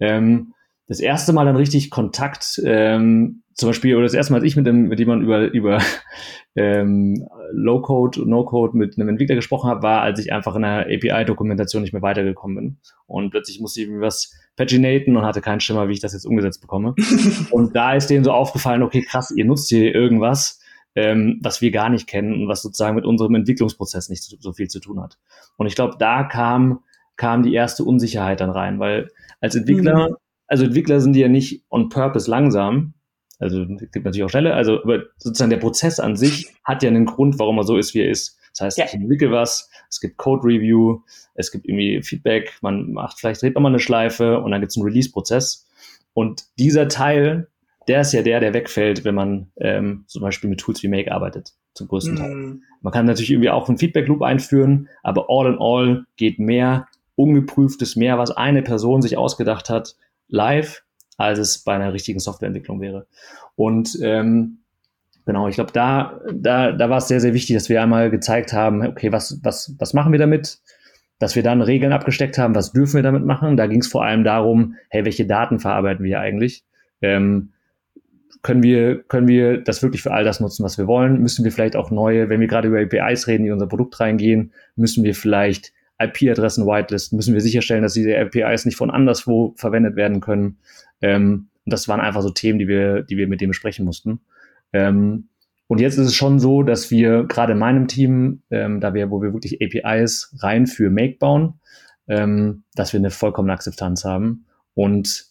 Ähm, 0.00 0.54
das 0.88 1.00
erste 1.00 1.32
Mal 1.32 1.44
dann 1.44 1.56
richtig 1.56 1.90
Kontakt, 1.90 2.60
ähm, 2.64 3.42
zum 3.56 3.70
Beispiel, 3.70 3.94
oder 3.96 4.04
das 4.04 4.14
erste 4.14 4.32
Mal, 4.32 4.40
als 4.40 4.46
ich 4.46 4.56
mit, 4.56 4.66
dem, 4.66 4.88
mit 4.88 4.98
jemandem 4.98 5.26
über, 5.26 5.52
über 5.52 5.78
ähm, 6.56 7.26
Low-Code 7.52 8.22
und 8.22 8.28
No-Code 8.28 8.76
mit 8.76 8.98
einem 8.98 9.08
Entwickler 9.08 9.34
gesprochen 9.34 9.70
habe, 9.70 9.82
war, 9.82 10.02
als 10.02 10.20
ich 10.20 10.32
einfach 10.32 10.54
in 10.56 10.62
der 10.62 10.86
API-Dokumentation 10.86 11.82
nicht 11.82 11.92
mehr 11.92 12.02
weitergekommen 12.02 12.56
bin. 12.56 12.76
Und 13.06 13.30
plötzlich 13.30 13.60
musste 13.60 13.80
ich 13.80 13.86
irgendwie 13.86 14.02
was 14.02 14.32
paginaten 14.56 15.16
und 15.16 15.24
hatte 15.24 15.40
keinen 15.40 15.60
Schimmer, 15.60 15.88
wie 15.88 15.94
ich 15.94 16.00
das 16.00 16.12
jetzt 16.12 16.26
umgesetzt 16.26 16.60
bekomme. 16.60 16.94
und 17.50 17.74
da 17.74 17.94
ist 17.94 18.08
denen 18.08 18.24
so 18.24 18.32
aufgefallen, 18.32 18.82
okay, 18.82 19.02
krass, 19.02 19.32
ihr 19.34 19.44
nutzt 19.46 19.68
hier 19.68 19.94
irgendwas, 19.94 20.60
ähm, 20.94 21.40
was 21.42 21.60
wir 21.62 21.70
gar 21.70 21.88
nicht 21.88 22.06
kennen 22.06 22.34
und 22.34 22.48
was 22.48 22.62
sozusagen 22.62 22.94
mit 22.94 23.06
unserem 23.06 23.34
Entwicklungsprozess 23.34 24.10
nicht 24.10 24.22
so, 24.22 24.36
so 24.38 24.52
viel 24.52 24.68
zu 24.68 24.80
tun 24.80 25.00
hat. 25.00 25.18
Und 25.56 25.66
ich 25.66 25.74
glaube, 25.74 25.96
da 25.98 26.24
kam, 26.24 26.80
kam 27.16 27.42
die 27.42 27.54
erste 27.54 27.84
Unsicherheit 27.84 28.40
dann 28.40 28.50
rein, 28.50 28.78
weil 28.78 29.08
als 29.40 29.54
Entwickler 29.54 30.10
mhm 30.10 30.16
also 30.46 30.64
Entwickler 30.64 31.00
sind 31.00 31.14
die 31.14 31.20
ja 31.20 31.28
nicht 31.28 31.64
on 31.70 31.88
purpose 31.88 32.30
langsam. 32.30 32.94
Also 33.38 33.62
es 33.62 33.90
gibt 33.92 34.04
natürlich 34.04 34.24
auch 34.24 34.30
schnelle, 34.30 34.54
also 34.54 34.82
aber 34.82 35.04
sozusagen 35.18 35.50
der 35.50 35.58
Prozess 35.58 36.00
an 36.00 36.16
sich 36.16 36.54
hat 36.64 36.82
ja 36.82 36.88
einen 36.88 37.04
Grund, 37.04 37.38
warum 37.38 37.58
er 37.58 37.64
so 37.64 37.76
ist, 37.76 37.94
wie 37.94 38.00
er 38.00 38.10
ist. 38.10 38.38
Das 38.52 38.60
heißt, 38.62 38.78
ja. 38.78 38.84
ich 38.86 38.94
entwickle 38.94 39.30
was, 39.30 39.70
es 39.90 40.00
gibt 40.00 40.16
Code 40.16 40.46
Review, 40.46 41.00
es 41.34 41.52
gibt 41.52 41.66
irgendwie 41.66 42.02
Feedback, 42.02 42.54
man 42.62 42.92
macht 42.92 43.20
vielleicht 43.20 43.42
dreht 43.42 43.54
man 43.54 43.62
mal 43.62 43.68
eine 43.68 43.78
Schleife 43.78 44.40
und 44.40 44.50
dann 44.50 44.60
gibt 44.60 44.70
es 44.70 44.76
einen 44.76 44.86
Release-Prozess. 44.86 45.68
Und 46.14 46.44
dieser 46.58 46.88
Teil, 46.88 47.48
der 47.88 48.00
ist 48.00 48.12
ja 48.12 48.22
der, 48.22 48.40
der 48.40 48.54
wegfällt, 48.54 49.04
wenn 49.04 49.14
man 49.14 49.50
ähm, 49.58 50.04
zum 50.06 50.22
Beispiel 50.22 50.48
mit 50.48 50.60
Tools 50.60 50.82
wie 50.82 50.88
Make 50.88 51.12
arbeitet, 51.12 51.52
zum 51.74 51.88
größten 51.88 52.14
mm. 52.14 52.16
Teil. 52.16 52.34
Mhm. 52.34 52.62
Man 52.80 52.92
kann 52.92 53.04
natürlich 53.04 53.30
irgendwie 53.30 53.50
auch 53.50 53.68
einen 53.68 53.76
Feedback-Loop 53.76 54.22
einführen, 54.22 54.88
aber 55.02 55.26
all 55.28 55.52
in 55.52 55.58
all 55.60 56.06
geht 56.16 56.38
mehr 56.38 56.88
ungeprüftes, 57.16 57.96
mehr, 57.96 58.18
was 58.18 58.30
eine 58.30 58.62
Person 58.62 59.02
sich 59.02 59.18
ausgedacht 59.18 59.68
hat, 59.68 59.96
live, 60.28 60.82
als 61.16 61.38
es 61.38 61.58
bei 61.58 61.74
einer 61.74 61.92
richtigen 61.92 62.18
Softwareentwicklung 62.18 62.80
wäre. 62.80 63.06
Und 63.54 63.98
ähm, 64.02 64.58
genau, 65.24 65.48
ich 65.48 65.54
glaube, 65.54 65.72
da, 65.72 66.20
da, 66.32 66.72
da 66.72 66.90
war 66.90 66.98
es 66.98 67.08
sehr, 67.08 67.20
sehr 67.20 67.34
wichtig, 67.34 67.56
dass 67.56 67.68
wir 67.68 67.82
einmal 67.82 68.10
gezeigt 68.10 68.52
haben, 68.52 68.86
okay, 68.86 69.12
was, 69.12 69.40
was, 69.42 69.74
was 69.78 69.94
machen 69.94 70.12
wir 70.12 70.18
damit? 70.18 70.58
Dass 71.18 71.34
wir 71.34 71.42
dann 71.42 71.62
Regeln 71.62 71.92
abgesteckt 71.92 72.38
haben, 72.38 72.54
was 72.54 72.72
dürfen 72.72 72.96
wir 72.96 73.02
damit 73.02 73.24
machen? 73.24 73.56
Da 73.56 73.66
ging 73.66 73.80
es 73.80 73.88
vor 73.88 74.04
allem 74.04 74.24
darum, 74.24 74.76
hey, 74.90 75.04
welche 75.04 75.26
Daten 75.26 75.58
verarbeiten 75.58 76.04
wir 76.04 76.20
eigentlich? 76.20 76.64
Ähm, 77.00 77.52
können 78.42 78.62
wir, 78.62 79.02
können 79.02 79.26
wir 79.26 79.58
das 79.58 79.82
wirklich 79.82 80.02
für 80.02 80.12
all 80.12 80.22
das 80.22 80.40
nutzen, 80.40 80.62
was 80.62 80.78
wir 80.78 80.86
wollen? 80.86 81.20
Müssen 81.20 81.44
wir 81.44 81.50
vielleicht 81.50 81.74
auch 81.74 81.90
neue, 81.90 82.28
wenn 82.28 82.40
wir 82.40 82.46
gerade 82.46 82.68
über 82.68 82.80
APIs 82.80 83.26
reden, 83.26 83.42
die 83.42 83.48
in 83.48 83.54
unser 83.54 83.66
Produkt 83.66 83.98
reingehen, 83.98 84.52
müssen 84.76 85.02
wir 85.02 85.14
vielleicht 85.14 85.72
IP-Adressen 85.98 86.66
whitelisten, 86.66 87.16
müssen 87.16 87.34
wir 87.34 87.40
sicherstellen, 87.40 87.82
dass 87.82 87.94
diese 87.94 88.18
APIs 88.18 88.64
nicht 88.64 88.76
von 88.76 88.90
anderswo 88.90 89.54
verwendet 89.56 89.96
werden 89.96 90.20
können. 90.20 90.58
Ähm, 91.00 91.48
das 91.64 91.88
waren 91.88 92.00
einfach 92.00 92.22
so 92.22 92.30
Themen, 92.30 92.58
die 92.58 92.68
wir, 92.68 93.02
die 93.02 93.16
wir 93.16 93.28
mit 93.28 93.40
dem 93.40 93.48
besprechen 93.48 93.84
mussten. 93.84 94.20
Ähm, 94.72 95.28
und 95.68 95.80
jetzt 95.80 95.98
ist 95.98 96.06
es 96.06 96.14
schon 96.14 96.38
so, 96.38 96.62
dass 96.62 96.90
wir 96.90 97.24
gerade 97.24 97.52
in 97.52 97.58
meinem 97.58 97.88
Team, 97.88 98.42
ähm, 98.50 98.80
da 98.80 98.94
wir, 98.94 99.10
wo 99.10 99.20
wir 99.20 99.32
wirklich 99.32 99.60
APIs 99.60 100.34
rein 100.40 100.66
für 100.66 100.90
Make 100.90 101.16
bauen, 101.18 101.54
ähm, 102.08 102.62
dass 102.74 102.92
wir 102.92 103.00
eine 103.00 103.10
vollkommene 103.10 103.52
Akzeptanz 103.52 104.04
haben. 104.04 104.46
Und 104.74 105.26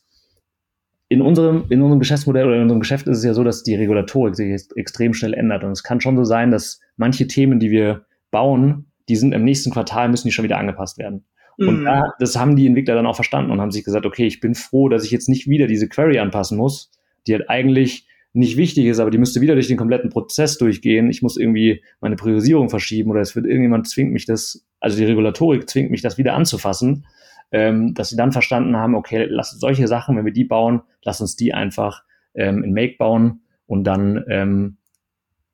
in 1.07 1.21
unserem, 1.21 1.65
in 1.69 1.81
unserem 1.81 1.99
Geschäftsmodell 1.99 2.47
oder 2.47 2.55
in 2.55 2.63
unserem 2.63 2.81
Geschäft 2.81 3.07
ist 3.07 3.19
es 3.19 3.23
ja 3.23 3.33
so, 3.33 3.43
dass 3.43 3.63
die 3.63 3.75
Regulatorik 3.75 4.35
sich 4.35 4.63
extrem 4.75 5.13
schnell 5.13 5.33
ändert. 5.33 5.63
Und 5.63 5.71
es 5.71 5.83
kann 5.83 6.01
schon 6.01 6.17
so 6.17 6.25
sein, 6.25 6.51
dass 6.51 6.81
manche 6.97 7.27
Themen, 7.27 7.59
die 7.59 7.71
wir 7.71 8.05
bauen, 8.31 8.87
die 9.09 9.15
sind 9.15 9.33
im 9.33 9.43
nächsten 9.43 9.71
Quartal, 9.71 10.09
müssen 10.09 10.27
die 10.27 10.33
schon 10.33 10.43
wieder 10.45 10.57
angepasst 10.57 10.97
werden. 10.97 11.25
Mhm. 11.57 11.67
Und 11.67 11.83
da, 11.85 12.13
das 12.19 12.37
haben 12.37 12.55
die 12.55 12.67
Entwickler 12.67 12.95
dann 12.95 13.05
auch 13.05 13.15
verstanden 13.15 13.51
und 13.51 13.61
haben 13.61 13.71
sich 13.71 13.83
gesagt, 13.83 14.05
okay, 14.05 14.25
ich 14.25 14.39
bin 14.39 14.55
froh, 14.55 14.89
dass 14.89 15.03
ich 15.03 15.11
jetzt 15.11 15.29
nicht 15.29 15.47
wieder 15.47 15.67
diese 15.67 15.87
Query 15.87 16.19
anpassen 16.19 16.57
muss, 16.57 16.91
die 17.27 17.33
halt 17.33 17.49
eigentlich 17.49 18.07
nicht 18.33 18.57
wichtig 18.57 18.85
ist, 18.85 18.99
aber 18.99 19.11
die 19.11 19.17
müsste 19.17 19.39
wieder 19.39 19.53
durch 19.53 19.67
den 19.67 19.77
kompletten 19.77 20.09
Prozess 20.09 20.57
durchgehen. 20.57 21.09
Ich 21.09 21.21
muss 21.21 21.37
irgendwie 21.37 21.81
meine 22.01 22.17
Priorisierung 22.17 22.69
verschieben 22.69 23.09
oder 23.11 23.21
es 23.21 23.35
wird 23.35 23.45
irgendjemand 23.45 23.87
zwingt 23.87 24.11
mich 24.11 24.25
das, 24.25 24.65
also 24.81 24.97
die 24.97 25.05
Regulatorik 25.05 25.69
zwingt 25.69 25.89
mich, 25.89 26.01
das 26.01 26.17
wieder 26.17 26.33
anzufassen 26.33 27.05
ähm, 27.51 27.93
dass 27.93 28.09
sie 28.09 28.17
dann 28.17 28.31
verstanden 28.31 28.75
haben, 28.75 28.95
okay, 28.95 29.27
lass 29.29 29.51
solche 29.51 29.87
Sachen, 29.87 30.17
wenn 30.17 30.25
wir 30.25 30.33
die 30.33 30.43
bauen, 30.43 30.81
lass 31.03 31.21
uns 31.21 31.35
die 31.35 31.53
einfach 31.53 32.03
ähm, 32.33 32.63
in 32.63 32.73
Make 32.73 32.95
bauen 32.97 33.41
und 33.67 33.83
dann 33.85 34.23
ähm, 34.27 34.77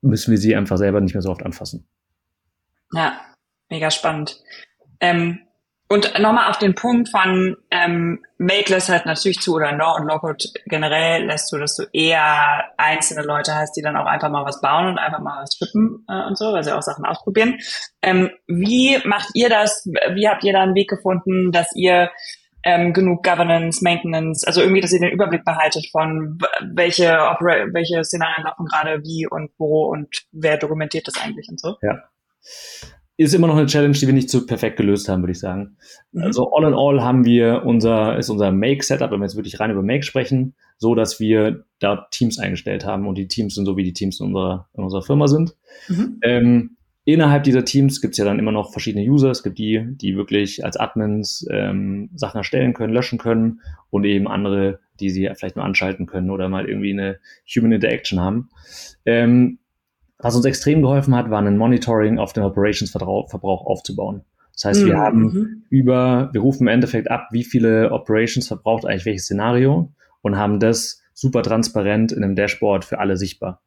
müssen 0.01 0.31
wir 0.31 0.37
sie 0.37 0.55
einfach 0.55 0.77
selber 0.77 1.01
nicht 1.01 1.13
mehr 1.13 1.21
so 1.21 1.29
oft 1.29 1.43
anfassen. 1.43 1.85
Ja, 2.93 3.19
mega 3.71 3.89
spannend. 3.89 4.39
Ähm, 4.99 5.39
und 5.91 6.17
nochmal 6.19 6.49
auf 6.49 6.57
den 6.57 6.73
Punkt 6.73 7.09
von 7.09 7.57
ähm, 7.69 8.23
Make 8.37 8.71
lässt 8.71 8.87
halt 8.87 9.05
natürlich 9.05 9.39
zu 9.39 9.55
oder 9.55 9.73
No 9.73 9.93
und 9.97 10.07
Lockout 10.07 10.37
generell 10.65 11.25
lässt 11.25 11.51
du, 11.51 11.57
dass 11.57 11.75
du 11.75 11.83
eher 11.91 12.63
einzelne 12.77 13.23
Leute 13.23 13.53
hast, 13.55 13.73
die 13.75 13.81
dann 13.81 13.97
auch 13.97 14.05
einfach 14.05 14.29
mal 14.29 14.45
was 14.45 14.61
bauen 14.61 14.87
und 14.87 14.97
einfach 14.97 15.19
mal 15.19 15.41
was 15.41 15.53
strippen 15.53 16.05
äh, 16.07 16.25
und 16.27 16.37
so, 16.37 16.53
weil 16.53 16.63
sie 16.63 16.73
auch 16.73 16.81
Sachen 16.81 17.03
ausprobieren. 17.03 17.59
Ähm, 18.01 18.29
wie 18.47 18.99
macht 19.03 19.31
ihr 19.33 19.49
das? 19.49 19.85
Wie 20.13 20.29
habt 20.29 20.45
ihr 20.45 20.53
da 20.53 20.61
einen 20.61 20.75
Weg 20.75 20.89
gefunden, 20.89 21.51
dass 21.51 21.75
ihr 21.75 22.09
ähm, 22.63 22.93
genug 22.93 23.21
Governance, 23.21 23.83
Maintenance, 23.83 24.47
also 24.47 24.61
irgendwie, 24.61 24.79
dass 24.79 24.93
ihr 24.93 25.01
den 25.01 25.11
Überblick 25.11 25.43
behaltet 25.43 25.87
von 25.91 26.39
welche 26.73 27.11
Opera 27.17 27.65
welche 27.73 28.01
Szenarien 28.05 28.45
laufen 28.45 28.65
gerade 28.65 29.03
wie 29.03 29.27
und 29.29 29.51
wo 29.57 29.91
und 29.91 30.23
wer 30.31 30.55
dokumentiert 30.55 31.05
das 31.05 31.21
eigentlich 31.21 31.49
und 31.49 31.59
so? 31.59 31.75
Ja 31.81 32.01
ist 33.21 33.33
immer 33.33 33.47
noch 33.47 33.57
eine 33.57 33.67
Challenge, 33.67 33.95
die 33.97 34.07
wir 34.07 34.13
nicht 34.13 34.29
so 34.29 34.45
perfekt 34.45 34.77
gelöst 34.77 35.07
haben, 35.09 35.21
würde 35.21 35.31
ich 35.31 35.39
sagen. 35.39 35.77
Mhm. 36.11 36.23
Also 36.23 36.51
all 36.53 36.67
in 36.67 36.73
all 36.73 37.01
haben 37.01 37.25
wir 37.25 37.63
unser, 37.65 38.17
ist 38.17 38.29
unser 38.29 38.51
Make-Setup, 38.51 39.11
wenn 39.11 39.19
wir 39.19 39.25
jetzt 39.25 39.35
wirklich 39.35 39.59
rein 39.59 39.71
über 39.71 39.83
Make 39.83 40.03
sprechen, 40.03 40.55
so 40.77 40.95
dass 40.95 41.19
wir 41.19 41.63
da 41.79 42.07
Teams 42.11 42.39
eingestellt 42.39 42.85
haben 42.85 43.07
und 43.07 43.15
die 43.15 43.27
Teams 43.27 43.55
sind 43.55 43.65
so, 43.65 43.77
wie 43.77 43.83
die 43.83 43.93
Teams 43.93 44.19
in 44.19 44.27
unserer, 44.27 44.69
in 44.73 44.83
unserer 44.83 45.01
Firma 45.01 45.27
sind. 45.27 45.55
Mhm. 45.87 46.17
Ähm, 46.23 46.77
innerhalb 47.05 47.43
dieser 47.43 47.65
Teams 47.65 48.01
gibt 48.01 48.13
es 48.13 48.17
ja 48.17 48.25
dann 48.25 48.39
immer 48.39 48.51
noch 48.51 48.71
verschiedene 48.71 49.05
User. 49.09 49.31
Es 49.31 49.43
gibt 49.43 49.57
die, 49.57 49.85
die 49.89 50.15
wirklich 50.15 50.63
als 50.65 50.77
Admins 50.77 51.45
ähm, 51.51 52.09
Sachen 52.15 52.37
erstellen 52.37 52.73
können, 52.73 52.93
löschen 52.93 53.19
können 53.19 53.61
und 53.89 54.05
eben 54.05 54.27
andere, 54.27 54.79
die 54.99 55.09
sie 55.09 55.29
vielleicht 55.35 55.55
nur 55.55 55.65
anschalten 55.65 56.05
können 56.05 56.29
oder 56.29 56.49
mal 56.49 56.67
irgendwie 56.67 56.93
eine 56.93 57.19
Human 57.55 57.71
Interaction 57.71 58.19
haben. 58.19 58.49
Ähm, 59.05 59.59
was 60.21 60.35
uns 60.35 60.45
extrem 60.45 60.81
geholfen 60.81 61.15
hat, 61.15 61.29
war 61.29 61.41
ein 61.41 61.57
Monitoring 61.57 62.19
auf 62.19 62.33
den 62.33 62.43
Operations-Verbrauch 62.43 63.65
aufzubauen. 63.65 64.23
Das 64.53 64.65
heißt, 64.65 64.85
wir 64.85 64.95
mhm. 64.95 64.99
haben 64.99 65.21
mhm. 65.21 65.63
über, 65.69 66.29
wir 66.33 66.41
rufen 66.41 66.63
im 66.63 66.67
Endeffekt 66.67 67.09
ab, 67.09 67.29
wie 67.31 67.43
viele 67.43 67.91
Operations 67.91 68.47
verbraucht 68.47 68.85
eigentlich 68.85 69.05
welches 69.05 69.25
Szenario 69.25 69.91
und 70.21 70.37
haben 70.37 70.59
das 70.59 71.01
super 71.13 71.41
transparent 71.41 72.11
in 72.11 72.23
einem 72.23 72.35
Dashboard 72.35 72.85
für 72.85 72.99
alle 72.99 73.17
sichtbar. 73.17 73.61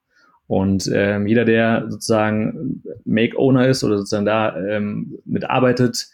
Und 0.47 0.91
ähm, 0.93 1.27
jeder, 1.27 1.45
der 1.45 1.87
sozusagen 1.89 2.83
Make-Owner 3.05 3.67
ist 3.67 3.83
oder 3.83 3.97
sozusagen 3.97 4.27
da 4.27 4.57
ähm, 4.57 5.19
mitarbeitet, 5.25 6.09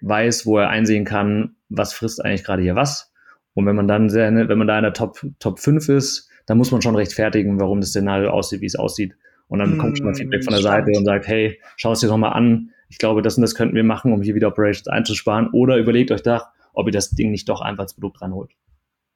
weiß, 0.00 0.46
wo 0.46 0.58
er 0.58 0.68
einsehen 0.68 1.04
kann, 1.04 1.56
was 1.68 1.92
frisst 1.92 2.24
eigentlich 2.24 2.44
gerade 2.44 2.62
hier 2.62 2.76
was. 2.76 3.12
Und 3.54 3.66
wenn 3.66 3.76
man 3.76 3.88
dann 3.88 4.08
sehr, 4.08 4.32
wenn 4.32 4.58
man 4.58 4.66
da 4.66 4.78
in 4.78 4.84
der 4.84 4.92
Top, 4.92 5.18
Top 5.40 5.58
5 5.58 5.88
ist, 5.88 6.30
dann 6.46 6.58
muss 6.58 6.70
man 6.70 6.82
schon 6.82 6.94
rechtfertigen, 6.94 7.58
warum 7.58 7.80
das 7.80 7.90
Szenario 7.90 8.30
aussieht, 8.30 8.60
wie 8.60 8.66
es 8.66 8.76
aussieht. 8.76 9.16
Und 9.48 9.60
dann 9.60 9.72
bekommst 9.72 10.00
du 10.00 10.04
mal 10.04 10.14
Feedback 10.14 10.44
von 10.44 10.52
der 10.52 10.62
Seite 10.62 10.90
und 10.96 11.04
sagt, 11.04 11.26
hey, 11.28 11.60
schau 11.76 11.92
es 11.92 12.00
dir 12.00 12.08
nochmal 12.08 12.32
an. 12.32 12.72
Ich 12.88 12.98
glaube, 12.98 13.22
das 13.22 13.36
und 13.36 13.42
das 13.42 13.54
könnten 13.54 13.76
wir 13.76 13.84
machen, 13.84 14.12
um 14.12 14.22
hier 14.22 14.34
wieder 14.34 14.48
Operations 14.48 14.88
einzusparen. 14.88 15.50
Oder 15.52 15.76
überlegt 15.76 16.10
euch 16.10 16.22
da, 16.22 16.52
ob 16.72 16.86
ihr 16.86 16.92
das 16.92 17.10
Ding 17.10 17.30
nicht 17.30 17.48
doch 17.48 17.60
einfach 17.60 17.84
als 17.84 17.94
Produkt 17.94 18.22
ranholt. 18.22 18.50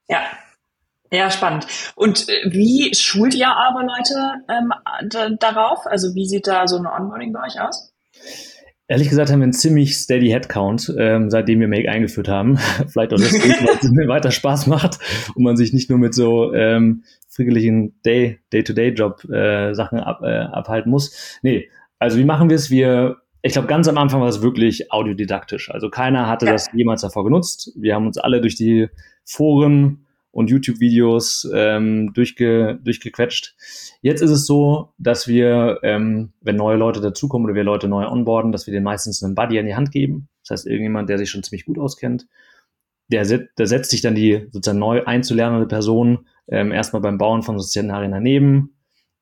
Ja. 0.08 0.20
Ja, 1.12 1.30
spannend. 1.30 1.66
Und 1.96 2.28
äh, 2.28 2.52
wie 2.52 2.94
schult 2.94 3.34
ihr 3.34 3.48
aber 3.48 3.82
Leute 3.82 4.44
ähm, 4.48 5.36
darauf? 5.38 5.86
Also 5.86 6.14
wie 6.14 6.26
sieht 6.26 6.46
da 6.46 6.68
so 6.68 6.76
ein 6.76 6.86
Onboarding 6.86 7.32
bei 7.32 7.44
euch 7.46 7.60
aus? 7.60 7.92
Ehrlich 8.90 9.08
gesagt 9.08 9.30
haben 9.30 9.38
wir 9.38 9.44
einen 9.44 9.52
ziemlich 9.52 9.96
steady 9.96 10.30
Headcount, 10.30 10.92
ähm, 10.98 11.30
seitdem 11.30 11.60
wir 11.60 11.68
Make 11.68 11.88
eingeführt 11.88 12.26
haben. 12.26 12.56
Vielleicht 12.88 13.12
auch 13.12 13.18
deswegen, 13.18 13.64
weil 13.64 13.76
es 13.80 13.88
mir 13.92 14.08
weiter 14.08 14.32
Spaß 14.32 14.66
macht 14.66 14.98
und 15.36 15.44
man 15.44 15.56
sich 15.56 15.72
nicht 15.72 15.90
nur 15.90 16.00
mit 16.00 16.12
so 16.12 16.52
ähm, 16.52 17.04
friedlichen 17.28 18.02
Day, 18.02 18.40
Day-to-Day-Job 18.52 19.26
äh, 19.30 19.80
ab, 19.80 20.22
äh, 20.24 20.38
abhalten 20.38 20.90
muss. 20.90 21.38
Nee, 21.42 21.68
also 22.00 22.18
wie 22.18 22.24
machen 22.24 22.48
wir 22.48 22.56
es? 22.56 22.68
Wir, 22.68 23.18
ich 23.42 23.52
glaube, 23.52 23.68
ganz 23.68 23.86
am 23.86 23.96
Anfang 23.96 24.22
war 24.22 24.28
es 24.28 24.42
wirklich 24.42 24.90
audiodidaktisch. 24.90 25.70
Also 25.70 25.88
keiner 25.88 26.26
hatte 26.26 26.46
ja. 26.46 26.52
das 26.52 26.66
jemals 26.74 27.02
davor 27.02 27.22
genutzt. 27.22 27.70
Wir 27.76 27.94
haben 27.94 28.08
uns 28.08 28.18
alle 28.18 28.40
durch 28.40 28.56
die 28.56 28.88
Foren 29.24 30.04
und 30.32 30.50
YouTube-Videos 30.50 31.50
ähm, 31.54 32.12
durchge, 32.12 32.78
durchgequetscht. 32.82 33.54
Jetzt 34.00 34.22
ist 34.22 34.30
es 34.30 34.46
so, 34.46 34.92
dass 34.98 35.26
wir, 35.26 35.80
ähm, 35.82 36.32
wenn 36.40 36.56
neue 36.56 36.76
Leute 36.76 37.00
dazukommen 37.00 37.46
oder 37.46 37.54
wir 37.54 37.64
Leute 37.64 37.88
neu 37.88 38.06
onboarden, 38.06 38.52
dass 38.52 38.66
wir 38.66 38.72
den 38.72 38.84
meistens 38.84 39.22
einen 39.22 39.34
Buddy 39.34 39.58
an 39.58 39.66
die 39.66 39.74
Hand 39.74 39.90
geben. 39.90 40.28
Das 40.42 40.50
heißt, 40.50 40.66
irgendjemand, 40.66 41.08
der 41.08 41.18
sich 41.18 41.30
schon 41.30 41.42
ziemlich 41.42 41.64
gut 41.64 41.78
auskennt. 41.78 42.26
Der, 43.08 43.24
der 43.24 43.66
setzt 43.66 43.90
sich 43.90 44.02
dann 44.02 44.14
die 44.14 44.46
sozusagen 44.52 44.78
neu 44.78 45.04
einzulernende 45.04 45.66
Person 45.66 46.26
ähm, 46.48 46.70
erstmal 46.70 47.02
beim 47.02 47.18
Bauen 47.18 47.42
von 47.42 47.58
Szenarien 47.60 48.12
daneben, 48.12 48.76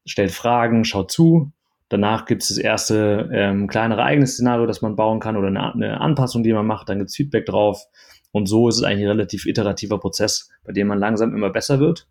stellt 0.05 0.31
Fragen, 0.31 0.85
schaut 0.85 1.11
zu. 1.11 1.53
Danach 1.89 2.27
gibt 2.27 2.43
es 2.43 2.49
das 2.49 2.59
erste 2.59 3.31
ähm, 3.33 3.67
kleinere 3.67 4.03
eigene 4.03 4.27
Szenario, 4.27 4.67
das 4.67 4.83
man 4.83 4.95
bauen 4.95 5.21
kann 5.21 5.39
oder 5.39 5.49
eine, 5.49 5.73
eine 5.73 6.01
Anpassung, 6.03 6.43
die 6.43 6.53
man 6.53 6.67
macht. 6.67 6.91
Dann 6.91 6.99
gibt 6.99 7.09
es 7.09 7.17
Feedback 7.17 7.47
drauf. 7.47 7.83
Und 8.31 8.47
so 8.47 8.69
ist 8.69 8.77
es 8.77 8.83
eigentlich 8.83 9.05
ein 9.05 9.11
relativ 9.11 9.47
iterativer 9.47 9.99
Prozess, 9.99 10.51
bei 10.65 10.73
dem 10.73 10.89
man 10.89 10.99
langsam 10.99 11.35
immer 11.35 11.51
besser 11.51 11.81
wird. 11.81 12.09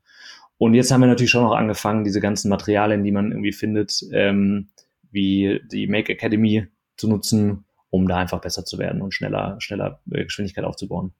Und 0.58 0.74
jetzt 0.74 0.92
haben 0.92 1.02
wir 1.02 1.08
natürlich 1.08 1.30
schon 1.30 1.44
noch 1.44 1.54
angefangen, 1.56 2.04
diese 2.04 2.20
ganzen 2.20 2.50
Materialien, 2.50 3.04
die 3.04 3.12
man 3.12 3.32
irgendwie 3.32 3.52
findet, 3.52 4.02
ähm, 4.12 4.70
wie 5.12 5.62
die 5.72 5.88
Make 5.88 6.14
Academy 6.14 6.68
zu 6.98 7.08
nutzen, 7.08 7.66
um 7.90 8.08
da 8.08 8.18
einfach 8.18 8.42
besser 8.42 8.66
zu 8.66 8.80
werden 8.80 9.02
und 9.02 9.14
schneller, 9.14 9.58
schneller 9.60 10.02
äh, 10.12 10.24
Geschwindigkeit 10.24 10.66
aufzubauen. 10.66 11.14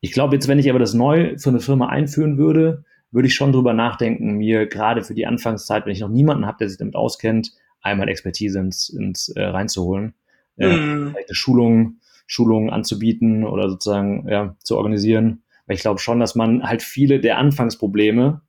Ich 0.00 0.12
glaube, 0.12 0.36
jetzt, 0.36 0.46
wenn 0.46 0.58
ich 0.58 0.70
aber 0.70 0.78
das 0.78 0.94
neu 0.94 1.36
für 1.38 1.50
eine 1.50 1.60
Firma 1.60 1.88
einführen 1.88 2.38
würde, 2.38 2.84
würde 3.10 3.28
ich 3.28 3.34
schon 3.34 3.52
drüber 3.52 3.72
nachdenken, 3.72 4.34
mir 4.34 4.66
gerade 4.66 5.02
für 5.02 5.14
die 5.14 5.26
Anfangszeit, 5.26 5.84
wenn 5.84 5.92
ich 5.92 6.00
noch 6.00 6.08
niemanden 6.08 6.46
habe, 6.46 6.58
der 6.58 6.68
sich 6.68 6.78
damit 6.78 6.94
auskennt, 6.94 7.52
einmal 7.80 8.08
Expertise 8.08 8.58
ins, 8.58 8.88
ins 8.88 9.28
äh, 9.30 9.42
reinzuholen. 9.42 10.14
Äh, 10.56 10.76
mm. 10.76 11.10
Vielleicht 11.10 11.28
eine 11.28 11.34
Schulung, 11.34 11.96
Schulungen 12.26 12.70
anzubieten 12.70 13.44
oder 13.44 13.68
sozusagen 13.68 14.28
ja, 14.28 14.56
zu 14.62 14.76
organisieren. 14.76 15.42
Weil 15.66 15.76
ich 15.76 15.82
glaube 15.82 16.00
schon, 16.00 16.20
dass 16.20 16.34
man 16.34 16.62
halt 16.62 16.82
viele 16.82 17.20
der 17.20 17.38
Anfangsprobleme 17.38 18.42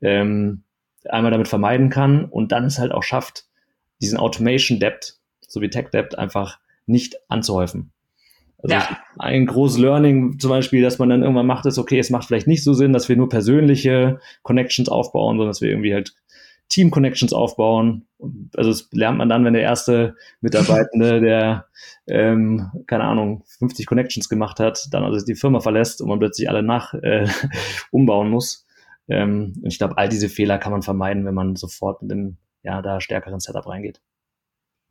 ähm, 0.00 0.64
einmal 1.08 1.30
damit 1.30 1.48
vermeiden 1.48 1.88
kann 1.88 2.24
und 2.24 2.52
dann 2.52 2.64
es 2.64 2.78
halt 2.78 2.92
auch 2.92 3.02
schafft, 3.02 3.46
diesen 4.00 4.18
Automation 4.18 4.80
Debt 4.80 5.18
sowie 5.40 5.70
Tech 5.70 5.90
Debt 5.90 6.18
einfach 6.18 6.58
nicht 6.86 7.16
anzuhäufen. 7.28 7.92
Also 8.62 8.76
ja. 8.76 8.98
ein 9.18 9.46
großes 9.46 9.78
Learning 9.78 10.38
zum 10.38 10.50
Beispiel, 10.50 10.82
dass 10.82 10.98
man 10.98 11.08
dann 11.08 11.22
irgendwann 11.22 11.46
macht, 11.46 11.66
ist, 11.66 11.78
okay, 11.78 11.98
es 11.98 12.10
macht 12.10 12.26
vielleicht 12.26 12.46
nicht 12.46 12.62
so 12.62 12.74
Sinn, 12.74 12.92
dass 12.92 13.08
wir 13.08 13.16
nur 13.16 13.28
persönliche 13.28 14.20
Connections 14.42 14.88
aufbauen, 14.88 15.36
sondern 15.36 15.50
dass 15.50 15.60
wir 15.60 15.70
irgendwie 15.70 15.94
halt 15.94 16.14
Team-Connections 16.72 17.32
aufbauen. 17.32 18.06
Also 18.56 18.70
das 18.70 18.88
lernt 18.92 19.18
man 19.18 19.28
dann, 19.28 19.44
wenn 19.44 19.52
der 19.52 19.62
erste 19.62 20.16
Mitarbeitende, 20.40 21.20
der, 21.22 21.66
ähm, 22.06 22.70
keine 22.86 23.04
Ahnung, 23.04 23.44
50 23.58 23.86
Connections 23.86 24.28
gemacht 24.28 24.58
hat, 24.58 24.88
dann 24.90 25.04
also 25.04 25.24
die 25.24 25.34
Firma 25.34 25.60
verlässt 25.60 26.00
und 26.00 26.08
man 26.08 26.18
plötzlich 26.18 26.48
alle 26.48 26.62
nach 26.62 26.94
äh, 26.94 27.28
umbauen 27.90 28.30
muss. 28.30 28.66
Ähm, 29.08 29.54
und 29.62 29.70
ich 29.70 29.78
glaube, 29.78 29.98
all 29.98 30.08
diese 30.08 30.28
Fehler 30.28 30.58
kann 30.58 30.72
man 30.72 30.82
vermeiden, 30.82 31.26
wenn 31.26 31.34
man 31.34 31.56
sofort 31.56 32.02
mit 32.02 32.10
dem 32.10 32.38
ja, 32.62 32.80
da 32.80 33.00
stärkeren 33.00 33.40
Setup 33.40 33.66
reingeht. 33.66 34.00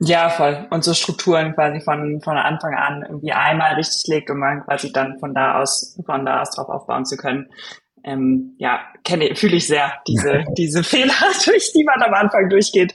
Ja, 0.03 0.29
voll. 0.29 0.67
Und 0.71 0.83
so 0.83 0.95
Strukturen 0.95 1.53
quasi 1.53 1.79
von, 1.79 2.21
von 2.21 2.35
Anfang 2.35 2.73
an 2.73 3.03
irgendwie 3.03 3.33
einmal 3.33 3.75
richtig 3.75 4.07
legt, 4.07 4.31
um 4.31 4.39
man 4.39 4.63
quasi 4.63 4.91
dann 4.91 5.19
von 5.19 5.35
da 5.35 5.61
aus, 5.61 5.99
von 6.03 6.25
da 6.25 6.41
aus 6.41 6.49
drauf 6.51 6.69
aufbauen 6.69 7.05
zu 7.05 7.17
können. 7.17 7.49
Ähm, 8.03 8.55
ja, 8.57 8.81
kenne, 9.03 9.35
fühle 9.35 9.57
ich 9.57 9.67
sehr 9.67 9.93
diese, 10.07 10.43
diese 10.57 10.83
Fehler, 10.83 11.13
durch 11.45 11.71
die 11.73 11.83
man 11.83 12.01
am 12.01 12.13
Anfang 12.13 12.49
durchgeht 12.49 12.93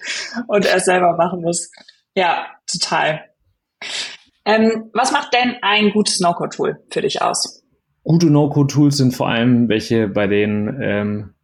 und 0.49 0.65
erst 0.65 0.87
selber 0.87 1.17
machen 1.17 1.43
muss. 1.43 1.71
Ja, 2.15 2.47
total. 2.67 3.25
Ähm, 4.45 4.91
was 4.93 5.13
macht 5.13 5.35
denn 5.35 5.57
ein 5.63 5.91
gutes 5.91 6.21
No-Code-Tool 6.21 6.79
für 6.91 7.03
dich 7.03 7.21
aus? 7.21 7.63
Gute 8.05 8.27
No-Code-Tools 8.27 8.97
sind 8.97 9.15
vor 9.15 9.29
allem 9.29 9.69
welche, 9.69 10.09
bei 10.09 10.27
denen 10.29 10.81
ähm, 10.81 11.35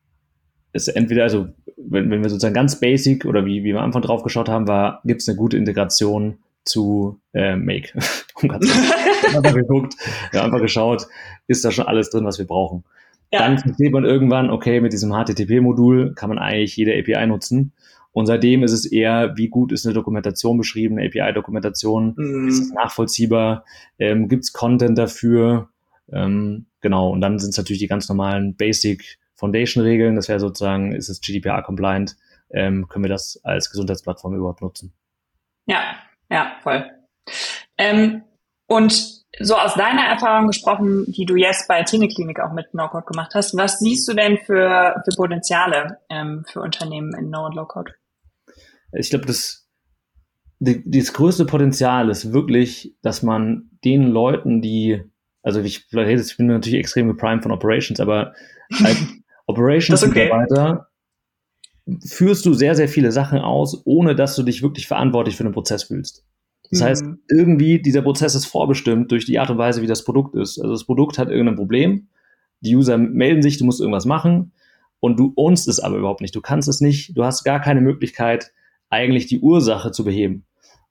es 0.72 0.88
entweder, 0.88 1.25
also 1.25 1.48
wenn, 1.77 2.11
wenn 2.11 2.22
wir 2.22 2.31
sozusagen 2.31 2.55
ganz 2.55 2.79
basic 2.81 3.25
oder 3.25 3.44
wie, 3.44 3.64
wie 3.64 3.72
wir 3.72 3.79
am 3.79 3.87
Anfang 3.87 4.03
drauf 4.03 4.22
geschaut 4.22 4.48
haben, 4.48 4.68
war, 4.68 5.01
gibt 5.05 5.22
es 5.22 5.29
eine 5.29 5.37
gute 5.37 5.57
Integration 5.57 6.38
zu 6.64 7.20
äh, 7.35 7.57
Make. 7.57 7.92
einfach 8.37 9.55
geguckt, 9.55 9.94
ja, 10.33 10.44
einfach 10.44 10.61
geschaut, 10.61 11.07
ist 11.46 11.64
da 11.64 11.70
schon 11.70 11.87
alles 11.87 12.11
drin, 12.11 12.25
was 12.25 12.38
wir 12.38 12.46
brauchen. 12.46 12.85
Ja. 13.33 13.40
Dann 13.40 13.59
versteht 13.59 13.92
man 13.92 14.05
irgendwann, 14.05 14.51
okay, 14.51 14.81
mit 14.81 14.92
diesem 14.92 15.11
HTTP-Modul 15.11 16.14
kann 16.14 16.29
man 16.29 16.38
eigentlich 16.38 16.77
jede 16.77 16.92
API 16.92 17.27
nutzen. 17.27 17.73
Und 18.12 18.27
seitdem 18.27 18.62
ist 18.62 18.73
es 18.73 18.85
eher, 18.85 19.37
wie 19.37 19.49
gut 19.49 19.73
ist 19.73 19.87
eine 19.87 19.95
Dokumentation 19.95 20.59
beschrieben, 20.59 20.99
eine 20.99 21.09
API-Dokumentation, 21.09 22.14
mhm. 22.16 22.49
ist 22.49 22.61
es 22.61 22.73
nachvollziehbar, 22.73 23.64
ähm, 23.99 24.29
gibt 24.29 24.45
es 24.45 24.53
Content 24.53 24.99
dafür, 24.99 25.71
ähm, 26.12 26.66
genau. 26.83 27.11
Und 27.11 27.23
dann 27.23 27.38
sind 27.38 27.51
es 27.51 27.57
natürlich 27.57 27.81
die 27.81 27.87
ganz 27.87 28.09
normalen 28.09 28.55
Basic 28.55 29.18
Foundation-Regeln, 29.37 30.14
das 30.14 30.29
wäre 30.29 30.40
sozusagen, 30.40 30.92
ist 30.92 31.09
es 31.09 31.23
GDPR-compliant, 31.23 32.16
ähm, 32.51 32.87
können 32.88 33.05
wir 33.05 33.09
das 33.09 33.40
als 33.45 33.71
Gesundheitsplattform 33.71 34.35
überhaupt 34.35 34.61
nutzen. 34.61 34.92
Ja, 35.64 35.97
ja, 36.31 36.53
voll. 36.62 36.85
Ähm, 37.79 38.23
und 38.66 39.12
so 39.40 39.57
aus 39.57 39.75
deiner 39.75 40.03
Erfahrung 40.03 40.47
gesprochen, 40.47 41.05
die 41.09 41.25
du 41.25 41.37
jetzt 41.37 41.66
bei 41.68 41.83
Klinik 41.83 42.40
auch 42.40 42.53
mit 42.53 42.75
No-Code 42.75 43.07
gemacht 43.07 43.33
hast, 43.35 43.57
was 43.57 43.79
siehst 43.79 44.07
du 44.09 44.14
denn 44.14 44.38
für, 44.38 45.03
für 45.05 45.16
Potenziale 45.16 45.99
ähm, 46.11 46.45
für 46.47 46.61
Unternehmen 46.61 47.14
in 47.14 47.31
No- 47.31 47.47
und 47.47 47.55
Low-Code? 47.55 47.92
Ich 48.92 49.11
glaube, 49.11 49.27
das, 49.27 49.66
die, 50.59 50.83
das 50.85 51.14
größte 51.14 51.47
Potenzial 51.47 52.11
ist 52.11 52.33
wirklich, 52.33 52.95
dass 53.03 53.23
man 53.23 53.71
den 53.85 54.09
Leuten, 54.09 54.61
die, 54.61 55.03
also 55.42 55.61
ich, 55.61 55.87
ich 55.90 56.37
bin 56.37 56.47
natürlich 56.47 56.79
extrem 56.79 57.09
geprimed 57.09 57.42
von 57.42 57.53
Operations, 57.53 58.01
aber 58.01 58.35
als 58.85 58.99
Operations-Mitarbeiter 59.47 60.88
okay. 61.87 61.99
führst 62.07 62.45
du 62.45 62.53
sehr, 62.53 62.75
sehr 62.75 62.88
viele 62.88 63.12
Sachen 63.12 63.38
aus, 63.38 63.81
ohne 63.87 64.14
dass 64.14 64.37
du 64.37 64.42
dich 64.42 64.62
wirklich 64.62 64.87
verantwortlich 64.87 65.37
für 65.37 65.45
den 65.45 65.55
Prozess 65.55 65.85
fühlst. 65.85 66.23
Das 66.72 66.80
mhm. 66.80 66.85
heißt, 66.85 67.04
irgendwie 67.28 67.80
dieser 67.80 68.00
Prozess 68.00 68.35
ist 68.35 68.46
vorbestimmt 68.46 69.12
durch 69.12 69.26
die 69.26 69.38
Art 69.38 69.50
und 69.50 69.58
Weise, 69.58 69.82
wie 69.82 69.87
das 69.87 70.04
Produkt 70.04 70.35
ist. 70.35 70.58
Also 70.58 70.72
das 70.72 70.85
Produkt 70.85 71.18
hat 71.18 71.28
irgendein 71.28 71.56
Problem, 71.56 72.08
die 72.61 72.74
User 72.74 72.96
melden 72.96 73.42
sich, 73.42 73.58
du 73.58 73.66
musst 73.66 73.80
irgendwas 73.80 74.06
machen 74.06 74.52
und 74.98 75.20
du 75.20 75.35
ownst 75.37 75.68
es 75.68 75.80
aber 75.80 75.98
überhaupt 75.98 76.22
nicht. 76.22 76.35
Du 76.35 76.40
kannst 76.40 76.68
es 76.68 76.80
nicht, 76.80 77.16
du 77.16 77.24
hast 77.24 77.44
gar 77.44 77.61
keine 77.61 77.82
Möglichkeit, 77.82 78.52
eigentlich 78.88 79.26
die 79.26 79.40
Ursache 79.40 79.92
zu 79.92 80.02
beheben. 80.02 80.46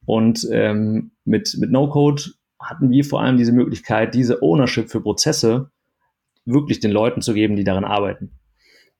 Und 0.05 0.47
ähm, 0.51 1.11
mit, 1.25 1.57
mit 1.59 1.71
No-Code 1.71 2.23
hatten 2.59 2.91
wir 2.91 3.03
vor 3.03 3.21
allem 3.21 3.37
diese 3.37 3.51
Möglichkeit, 3.51 4.13
diese 4.13 4.43
Ownership 4.43 4.91
für 4.91 5.01
Prozesse 5.01 5.71
wirklich 6.45 6.79
den 6.79 6.91
Leuten 6.91 7.21
zu 7.21 7.33
geben, 7.33 7.55
die 7.55 7.63
daran 7.63 7.85
arbeiten. 7.85 8.37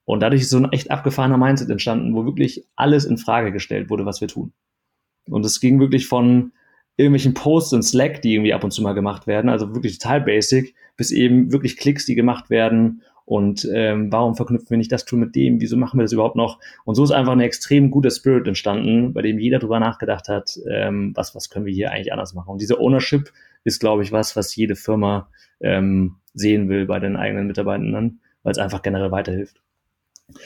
Und 0.05 0.21
dadurch 0.21 0.41
ist 0.41 0.49
so 0.49 0.57
ein 0.57 0.71
echt 0.71 0.89
abgefahrener 0.89 1.37
Mindset 1.37 1.69
entstanden, 1.69 2.15
wo 2.15 2.25
wirklich 2.25 2.65
alles 2.75 3.05
in 3.05 3.19
Frage 3.19 3.51
gestellt 3.51 3.91
wurde, 3.91 4.05
was 4.07 4.19
wir 4.19 4.27
tun. 4.27 4.53
Und 5.29 5.45
es 5.45 5.59
ging 5.59 5.79
wirklich 5.79 6.07
von, 6.07 6.53
irgendwelchen 6.97 7.33
Posts 7.33 7.73
in 7.73 7.83
Slack, 7.83 8.21
die 8.21 8.35
irgendwie 8.35 8.53
ab 8.53 8.63
und 8.63 8.71
zu 8.71 8.81
mal 8.81 8.93
gemacht 8.93 9.27
werden, 9.27 9.49
also 9.49 9.73
wirklich 9.73 9.97
total 9.97 10.21
basic, 10.21 10.75
bis 10.97 11.11
eben 11.11 11.51
wirklich 11.51 11.77
Klicks, 11.77 12.05
die 12.05 12.15
gemacht 12.15 12.49
werden 12.49 13.01
und 13.31 13.65
ähm, 13.73 14.11
warum 14.11 14.35
verknüpfen 14.35 14.71
wir 14.71 14.77
nicht 14.77 14.91
das 14.91 15.05
Tool 15.05 15.17
mit 15.17 15.35
dem, 15.35 15.61
wieso 15.61 15.77
machen 15.77 15.97
wir 15.97 16.03
das 16.03 16.11
überhaupt 16.11 16.35
noch? 16.35 16.59
Und 16.83 16.95
so 16.95 17.03
ist 17.05 17.11
einfach 17.11 17.31
ein 17.31 17.39
extrem 17.39 17.89
guter 17.89 18.09
Spirit 18.09 18.45
entstanden, 18.45 19.13
bei 19.13 19.21
dem 19.21 19.39
jeder 19.39 19.59
drüber 19.59 19.79
nachgedacht 19.79 20.27
hat, 20.27 20.59
ähm, 20.69 21.13
was, 21.15 21.33
was 21.33 21.49
können 21.49 21.65
wir 21.65 21.73
hier 21.73 21.91
eigentlich 21.91 22.11
anders 22.11 22.33
machen. 22.33 22.49
Und 22.49 22.61
diese 22.61 22.79
Ownership 22.79 23.31
ist, 23.63 23.79
glaube 23.79 24.03
ich, 24.03 24.11
was, 24.11 24.35
was 24.35 24.53
jede 24.55 24.75
Firma 24.75 25.29
ähm, 25.61 26.17
sehen 26.33 26.67
will 26.67 26.85
bei 26.85 26.99
den 26.99 27.15
eigenen 27.15 27.47
Mitarbeitenden, 27.47 28.19
weil 28.43 28.51
es 28.51 28.57
einfach 28.57 28.81
generell 28.81 29.11
weiterhilft. 29.11 29.61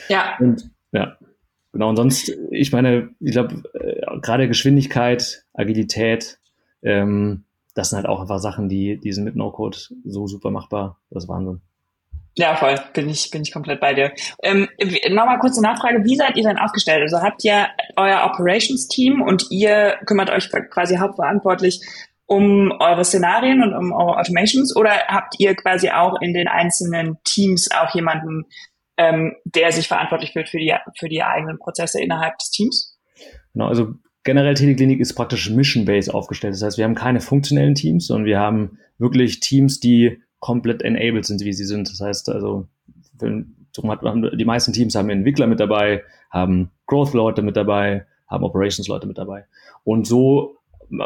Ja. 0.10 0.38
Und 0.40 0.70
ja, 0.92 1.18
genau. 1.72 1.90
Und 1.90 1.96
sonst, 1.96 2.38
ich 2.52 2.72
meine, 2.72 3.10
ich 3.20 3.32
glaube, 3.32 3.64
äh, 3.74 3.95
gerade 4.26 4.48
Geschwindigkeit, 4.48 5.46
Agilität, 5.54 6.40
ähm, 6.84 7.46
das 7.76 7.90
sind 7.90 7.98
halt 7.98 8.08
auch 8.08 8.22
einfach 8.22 8.40
Sachen, 8.40 8.70
die, 8.70 8.98
die 9.00 9.12
sind 9.12 9.26
mit 9.26 9.36
No-Code 9.36 9.78
so 10.06 10.28
super 10.28 10.50
machbar. 10.50 10.98
Das 11.10 11.26
ist 11.26 11.30
Wahnsinn. 11.30 11.62
Ja, 12.38 12.56
voll. 12.56 12.80
Bin 12.94 13.10
ich, 13.10 13.32
bin 13.32 13.44
ich 13.44 13.52
komplett 13.52 13.80
bei 13.80 13.94
dir. 13.94 14.12
Ähm, 14.44 14.68
Nochmal 15.10 15.40
kurze 15.40 15.62
Nachfrage. 15.62 16.04
Wie 16.04 16.16
seid 16.16 16.36
ihr 16.38 16.44
denn 16.44 16.58
aufgestellt? 16.58 17.02
Also 17.02 17.22
habt 17.22 17.44
ihr 17.44 17.68
euer 17.96 18.26
Operations-Team 18.26 19.22
und 19.22 19.48
ihr 19.52 19.98
kümmert 20.06 20.30
euch 20.30 20.50
quasi 20.70 20.98
hauptverantwortlich 20.98 21.82
um 22.26 22.72
eure 22.80 23.06
Szenarien 23.06 23.62
und 23.62 23.74
um 23.74 23.94
eure 23.94 24.18
Automations 24.18 24.76
oder 24.76 24.92
habt 25.08 25.36
ihr 25.38 25.56
quasi 25.56 25.92
auch 25.92 26.20
in 26.22 26.34
den 26.34 26.48
einzelnen 26.48 27.18
Teams 27.24 27.70
auch 27.72 27.94
jemanden, 27.94 28.46
ähm, 28.98 29.36
der 29.46 29.72
sich 29.72 29.88
verantwortlich 29.88 30.34
wird 30.34 30.50
für 30.50 30.58
die, 30.58 30.74
für 30.98 31.08
die 31.08 31.24
eigenen 31.24 31.60
Prozesse 31.60 32.02
innerhalb 32.02 32.38
des 32.40 32.50
Teams? 32.52 32.98
Genau, 33.54 33.68
also 33.68 33.94
generell 34.26 34.56
Teleklinik 34.56 35.00
ist 35.00 35.14
praktisch 35.14 35.50
Mission-Based 35.50 36.14
aufgestellt. 36.14 36.54
Das 36.56 36.62
heißt, 36.62 36.78
wir 36.78 36.84
haben 36.84 36.96
keine 36.96 37.22
funktionellen 37.22 37.76
Teams, 37.76 38.08
sondern 38.08 38.26
wir 38.26 38.40
haben 38.40 38.80
wirklich 38.98 39.40
Teams, 39.40 39.80
die 39.80 40.22
komplett 40.40 40.82
enabled 40.82 41.26
sind, 41.26 41.46
wie 41.46 41.54
sie 41.54 41.64
sind. 41.64 41.90
Das 41.90 42.02
heißt, 42.02 42.30
also 42.30 42.68
die 43.22 44.46
meisten 44.46 44.74
Teams 44.74 44.96
haben 44.96 45.10
Entwickler 45.10 45.48
mit 45.48 45.60
dabei, 45.60 46.04
haben 46.30 46.72
Growth-Leute 46.88 47.42
mit 47.42 47.56
dabei, 47.56 48.06
haben 48.28 48.44
Operations-Leute 48.44 49.08
mit 49.08 49.18
dabei. 49.18 49.46
Und 49.84 50.06
so 50.06 50.58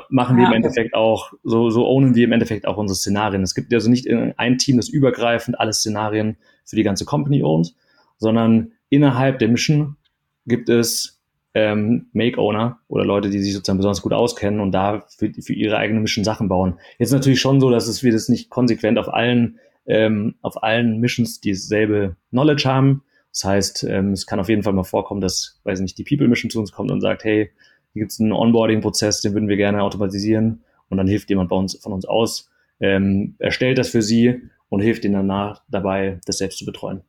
machen 0.09 0.37
wir 0.37 0.43
ja, 0.43 0.49
im 0.49 0.55
Endeffekt 0.55 0.93
auch, 0.93 1.33
so, 1.43 1.69
so 1.69 1.85
ownen 1.87 2.15
wir 2.15 2.25
im 2.25 2.31
Endeffekt 2.31 2.67
auch 2.67 2.77
unsere 2.77 2.95
Szenarien. 2.95 3.43
Es 3.43 3.55
gibt 3.55 3.73
also 3.73 3.89
nicht 3.89 4.07
ein 4.09 4.57
Team, 4.57 4.77
das 4.77 4.89
übergreifend 4.89 5.59
alle 5.59 5.73
Szenarien 5.73 6.37
für 6.65 6.75
die 6.75 6.83
ganze 6.83 7.05
Company 7.05 7.43
ownt, 7.43 7.75
sondern 8.17 8.71
innerhalb 8.89 9.39
der 9.39 9.49
Mission 9.49 9.97
gibt 10.45 10.69
es 10.69 11.18
ähm, 11.53 12.07
Make-Owner 12.13 12.79
oder 12.87 13.05
Leute, 13.05 13.29
die 13.29 13.39
sich 13.39 13.53
sozusagen 13.53 13.77
besonders 13.77 14.01
gut 14.01 14.13
auskennen 14.13 14.59
und 14.59 14.71
da 14.71 15.05
für, 15.17 15.31
für 15.41 15.53
ihre 15.53 15.77
eigenen 15.77 16.03
Mission 16.03 16.23
Sachen 16.23 16.47
bauen. 16.47 16.79
Jetzt 16.99 17.11
natürlich 17.11 17.41
schon 17.41 17.59
so, 17.59 17.69
dass 17.69 17.87
es 17.87 18.03
wir 18.03 18.11
das 18.11 18.29
nicht 18.29 18.49
konsequent 18.49 18.99
auf 18.99 19.11
allen 19.11 19.59
ähm, 19.89 20.35
auf 20.41 20.63
allen 20.63 20.99
Missions 20.99 21.41
dieselbe 21.41 22.15
Knowledge 22.29 22.69
haben. 22.69 23.03
Das 23.31 23.43
heißt, 23.43 23.83
ähm, 23.85 24.13
es 24.13 24.25
kann 24.25 24.39
auf 24.39 24.47
jeden 24.47 24.63
Fall 24.63 24.73
mal 24.73 24.83
vorkommen, 24.83 25.19
dass, 25.19 25.59
weiß 25.63 25.79
nicht, 25.81 25.97
die 25.97 26.03
People 26.03 26.27
Mission 26.27 26.49
zu 26.49 26.59
uns 26.59 26.71
kommt 26.71 26.91
und 26.91 27.01
sagt, 27.01 27.23
hey, 27.23 27.51
hier 27.93 27.99
gibt 28.01 28.11
es 28.11 28.19
einen 28.19 28.31
Onboarding-Prozess, 28.31 29.21
den 29.21 29.33
würden 29.33 29.49
wir 29.49 29.57
gerne 29.57 29.81
automatisieren 29.81 30.63
und 30.89 30.97
dann 30.97 31.07
hilft 31.07 31.29
jemand 31.29 31.49
bei 31.49 31.55
uns 31.55 31.75
von 31.81 31.91
uns 31.91 32.05
aus, 32.05 32.49
ähm, 32.79 33.35
erstellt 33.39 33.77
das 33.77 33.89
für 33.89 34.01
sie 34.01 34.41
und 34.69 34.81
hilft 34.81 35.03
ihnen 35.05 35.15
danach 35.15 35.63
dabei, 35.69 36.19
das 36.25 36.37
selbst 36.37 36.59
zu 36.59 36.65
betreuen. 36.65 37.01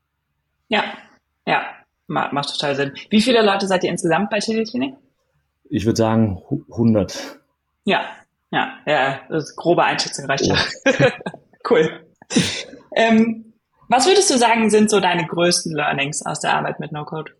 Ja, 0.68 0.84
ja, 1.46 1.62
macht 2.10 2.50
total 2.50 2.76
Sinn. 2.76 2.92
Wie 3.08 3.20
viele 3.20 3.42
Leute 3.42 3.66
seid 3.66 3.84
ihr 3.84 3.90
insgesamt 3.90 4.30
bei 4.30 4.40
Teletlinik? 4.40 4.94
Ich 5.70 5.86
würde 5.86 5.96
sagen 5.96 6.42
100. 6.70 7.38
Ja, 7.84 8.04
ja, 8.50 8.72
ja, 8.84 9.20
das 9.28 9.50
ist 9.50 9.56
grobe 9.56 9.84
Einschätzung 9.84 10.26
reicht 10.26 10.46
ja. 10.46 10.56
cool. 11.70 11.88
Ähm, 12.96 13.52
was 13.88 14.06
würdest 14.06 14.30
du 14.30 14.38
sagen, 14.38 14.70
sind 14.70 14.90
so 14.90 15.00
deine 15.00 15.26
größten 15.26 15.72
Learnings 15.72 16.24
aus 16.26 16.40
der 16.40 16.54
Arbeit 16.54 16.80
mit 16.80 16.92
No-Code? 16.92 17.32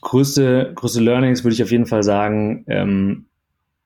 Größte, 0.00 0.72
größte 0.74 1.00
Learnings 1.00 1.44
würde 1.44 1.54
ich 1.54 1.62
auf 1.62 1.70
jeden 1.70 1.86
Fall 1.86 2.02
sagen, 2.02 2.64
ähm, 2.66 3.26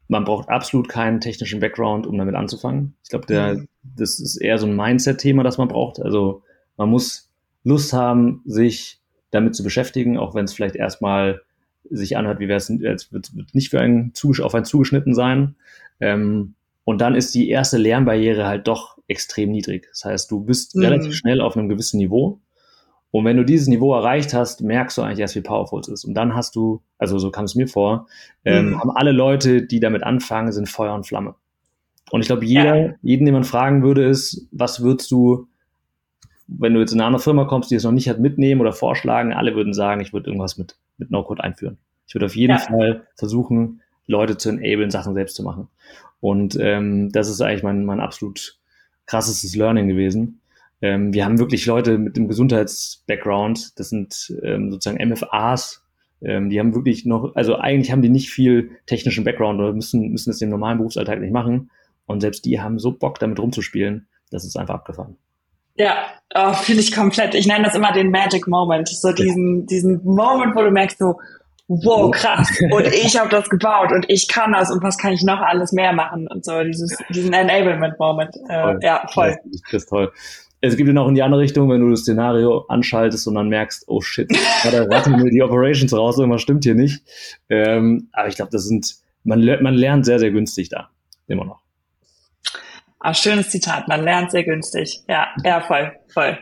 man 0.09 0.25
braucht 0.25 0.49
absolut 0.49 0.89
keinen 0.89 1.21
technischen 1.21 1.61
Background, 1.61 2.07
um 2.07 2.17
damit 2.17 2.35
anzufangen. 2.35 2.97
Ich 3.03 3.11
glaube, 3.11 3.27
mhm. 3.55 3.69
das 3.83 4.19
ist 4.19 4.37
eher 4.37 4.57
so 4.57 4.67
ein 4.67 4.77
Mindset-Thema, 4.77 5.43
das 5.43 5.59
man 5.59 5.69
braucht. 5.69 6.01
Also 6.01 6.43
man 6.77 6.89
muss 6.89 7.29
Lust 7.65 7.93
haben, 7.93 8.43
sich 8.47 9.01
damit 9.37 9.55
zu 9.55 9.63
beschäftigen, 9.63 10.19
auch 10.19 10.35
wenn 10.35 10.45
es 10.45 10.53
vielleicht 10.53 10.77
erstmal 10.77 11.43
sich 11.91 12.17
anhört, 12.17 12.41
wie 12.41 12.49
wäre 12.49 12.57
es, 12.57 12.69
es 12.69 13.13
wird, 13.13 13.37
wird 13.37 13.55
nicht 13.55 13.71
für 13.71 13.81
einen 13.81 14.13
auf 14.43 14.55
einen 14.55 14.65
zugeschnitten 14.65 15.15
sein. 15.15 15.55
Ähm, 16.01 16.55
und 16.85 17.01
dann 17.01 17.15
ist 17.15 17.35
die 17.35 17.49
erste 17.49 17.79
Lernbarriere 17.79 18.47
halt 18.47 18.69
doch 18.69 18.99
extrem 19.09 19.51
niedrig. 19.51 19.87
Das 19.91 20.05
heißt, 20.05 20.31
du 20.31 20.41
bist 20.41 20.75
mhm. 20.75 20.83
relativ 20.83 21.15
schnell 21.15 21.41
auf 21.41 21.57
einem 21.57 21.69
gewissen 21.69 21.99
Niveau. 21.99 22.41
Und 23.11 23.25
wenn 23.25 23.37
du 23.37 23.45
dieses 23.45 23.69
Niveau 23.69 23.95
erreicht 23.95 24.35
hast, 24.35 24.61
merkst 24.63 24.99
du 24.99 25.03
eigentlich 25.03 25.21
erst, 25.21 25.37
wie 25.37 25.41
powerful 25.41 25.81
es 25.81 25.89
ist. 25.89 26.05
Und 26.05 26.15
dann 26.15 26.35
hast 26.35 26.55
du, 26.57 26.83
also 26.99 27.19
so 27.19 27.31
kam 27.31 27.45
es 27.45 27.55
mir 27.55 27.69
vor, 27.69 28.09
ähm, 28.45 28.71
mhm. 28.71 28.81
haben 28.81 28.91
alle 28.91 29.13
Leute, 29.13 29.63
die 29.63 29.81
damit 29.81 30.03
anfangen, 30.03 30.53
sind 30.53 30.69
Feuer 30.69 30.95
und 30.95 31.07
Flamme. 31.07 31.35
Und 32.11 32.21
ich 32.21 32.27
glaube, 32.27 32.45
jeder, 32.45 32.77
ja. 32.77 32.95
jeden, 33.03 33.25
den 33.25 33.35
man 33.35 33.45
fragen 33.45 33.83
würde, 33.83 34.05
ist, 34.05 34.47
was 34.53 34.83
würdest 34.83 35.11
du 35.11 35.49
wenn 36.49 36.75
du 36.75 36.81
jetzt 36.81 36.93
in 36.93 37.01
eine 37.01 37.07
andere 37.07 37.23
Firma 37.23 37.45
kommst, 37.45 37.71
die 37.71 37.75
es 37.75 37.85
noch 37.85 37.93
nicht 37.93 38.09
hat, 38.09 38.21
mitnehmen 38.21 38.61
oder 38.61 38.73
vorschlagen, 38.73 39.33
alle 39.33 39.55
würden 39.55 39.75
sagen, 39.75 40.01
ich 40.01 40.13
würde 40.13 40.27
irgendwas 40.27 40.59
mit, 40.59 40.77
mit 40.99 41.11
No-Code 41.11 41.43
einführen. 41.43 41.79
Ich 42.07 42.15
würde 42.15 42.27
auf 42.27 42.37
jeden 42.37 42.53
ja. 42.53 42.59
Fall 42.59 43.07
versuchen, 43.17 43.83
Leute 44.07 44.37
zu 44.37 44.51
enablen, 44.51 44.91
Sachen 44.91 45.15
selbst 45.15 45.35
zu 45.35 45.43
machen. 45.43 45.69
Und 46.21 46.57
ähm, 46.61 47.11
das 47.13 47.29
ist 47.29 47.41
eigentlich 47.41 47.63
mein, 47.63 47.85
mein 47.85 48.01
absolut 48.01 48.59
krassestes 49.07 49.57
Learning 49.57 49.89
gewesen. 49.89 50.41
Ähm, 50.83 51.13
wir 51.13 51.25
haben 51.25 51.39
wirklich 51.39 51.67
Leute 51.67 51.99
mit 51.99 52.17
dem 52.17 52.29
Gesundheits-Background, 52.29 53.79
das 53.79 53.89
sind 53.89 54.35
ähm, 54.43 54.71
sozusagen 54.71 55.07
MFAs, 55.09 55.83
Ähm, 56.23 56.49
die 56.49 56.59
haben 56.59 56.75
wirklich 56.75 57.05
noch, 57.05 57.35
also 57.35 57.57
eigentlich 57.57 57.93
haben 57.93 58.01
die 58.01 58.09
nicht 58.09 58.31
viel 58.31 58.71
technischen 58.87 59.25
Background 59.25 59.61
oder 59.61 59.73
müssen, 59.75 60.13
müssen 60.13 60.31
es 60.31 60.41
im 60.41 60.49
normalen 60.49 60.79
Berufsalltag 60.79 61.21
nicht 61.21 61.33
machen. 61.33 61.71
Und 62.07 62.21
selbst 62.21 62.45
die 62.45 62.61
haben 62.61 62.79
so 62.79 62.93
Bock, 62.93 63.19
damit 63.19 63.39
rumzuspielen, 63.39 64.07
das 64.31 64.45
ist 64.45 64.57
einfach 64.57 64.75
abgefahren. 64.75 65.17
Ja, 65.77 66.07
oh, 66.35 66.53
fühle 66.55 66.81
ich 66.81 66.95
komplett. 66.95 67.35
Ich 67.35 67.47
nenne 67.47 67.65
das 67.65 67.75
immer 67.75 67.93
den 67.93 68.11
Magic 68.11 68.47
Moment. 68.47 68.89
So 68.89 69.13
diesen, 69.13 69.67
diesen 69.67 70.01
Moment, 70.05 70.55
wo 70.57 70.63
du 70.63 70.71
merkst 70.71 70.99
so, 70.99 71.17
wow, 71.69 72.11
krass. 72.11 72.51
Und 72.71 72.87
ich 72.87 73.19
habe 73.19 73.29
das 73.29 73.49
gebaut 73.49 73.93
und 73.93 74.07
ich 74.09 74.29
kann 74.29 74.53
das 74.53 74.71
und 74.71 74.83
was 74.83 74.99
kann 74.99 75.13
ich 75.13 75.23
noch 75.23 75.41
alles 75.41 75.73
mehr 75.73 75.93
machen 75.93 76.29
und 76.29 76.45
so 76.45 76.63
dieses, 76.63 76.97
diesen 77.11 77.33
Enablement-Moment. 77.33 78.37
Äh, 78.49 78.75
ja, 78.83 79.07
voll. 79.13 79.37
Das 79.45 79.83
ist, 79.83 79.89
toll. 79.89 80.13
Es 80.61 80.77
gibt 80.77 80.87
ja 80.87 80.95
noch 80.95 81.09
in 81.09 81.15
die 81.15 81.23
andere 81.23 81.41
Richtung, 81.41 81.69
wenn 81.71 81.81
du 81.81 81.91
das 81.91 82.01
Szenario 82.01 82.65
anschaltest 82.69 83.27
und 83.29 83.35
dann 83.35 83.49
merkst, 83.49 83.85
oh 83.89 84.01
shit, 84.01 84.31
da 84.65 84.85
raten 84.85 85.17
mir 85.23 85.31
die 85.31 85.43
Operations 85.43 85.93
raus, 85.93 86.19
irgendwas 86.19 86.43
stimmt 86.43 86.65
hier 86.65 86.75
nicht. 86.75 87.03
Ähm, 87.51 88.09
aber 88.13 88.29
ich 88.29 88.37
glaube, 88.37 88.51
das 88.53 88.65
sind, 88.65 88.97
man, 89.25 89.45
man 89.63 89.75
lernt 89.75 90.07
sehr, 90.07 90.19
sehr 90.19 90.31
günstig 90.31 90.71
da. 90.71 90.89
Immer 91.29 91.45
noch. 91.45 91.66
Ah, 92.99 93.15
schönes 93.15 93.51
Zitat, 93.51 93.89
man 93.89 94.03
lernt 94.03 94.31
sehr 94.31 94.45
günstig. 94.45 95.03
Ja, 95.09 95.29
ja, 95.45 95.61
voll, 95.61 95.93
voll. 96.13 96.39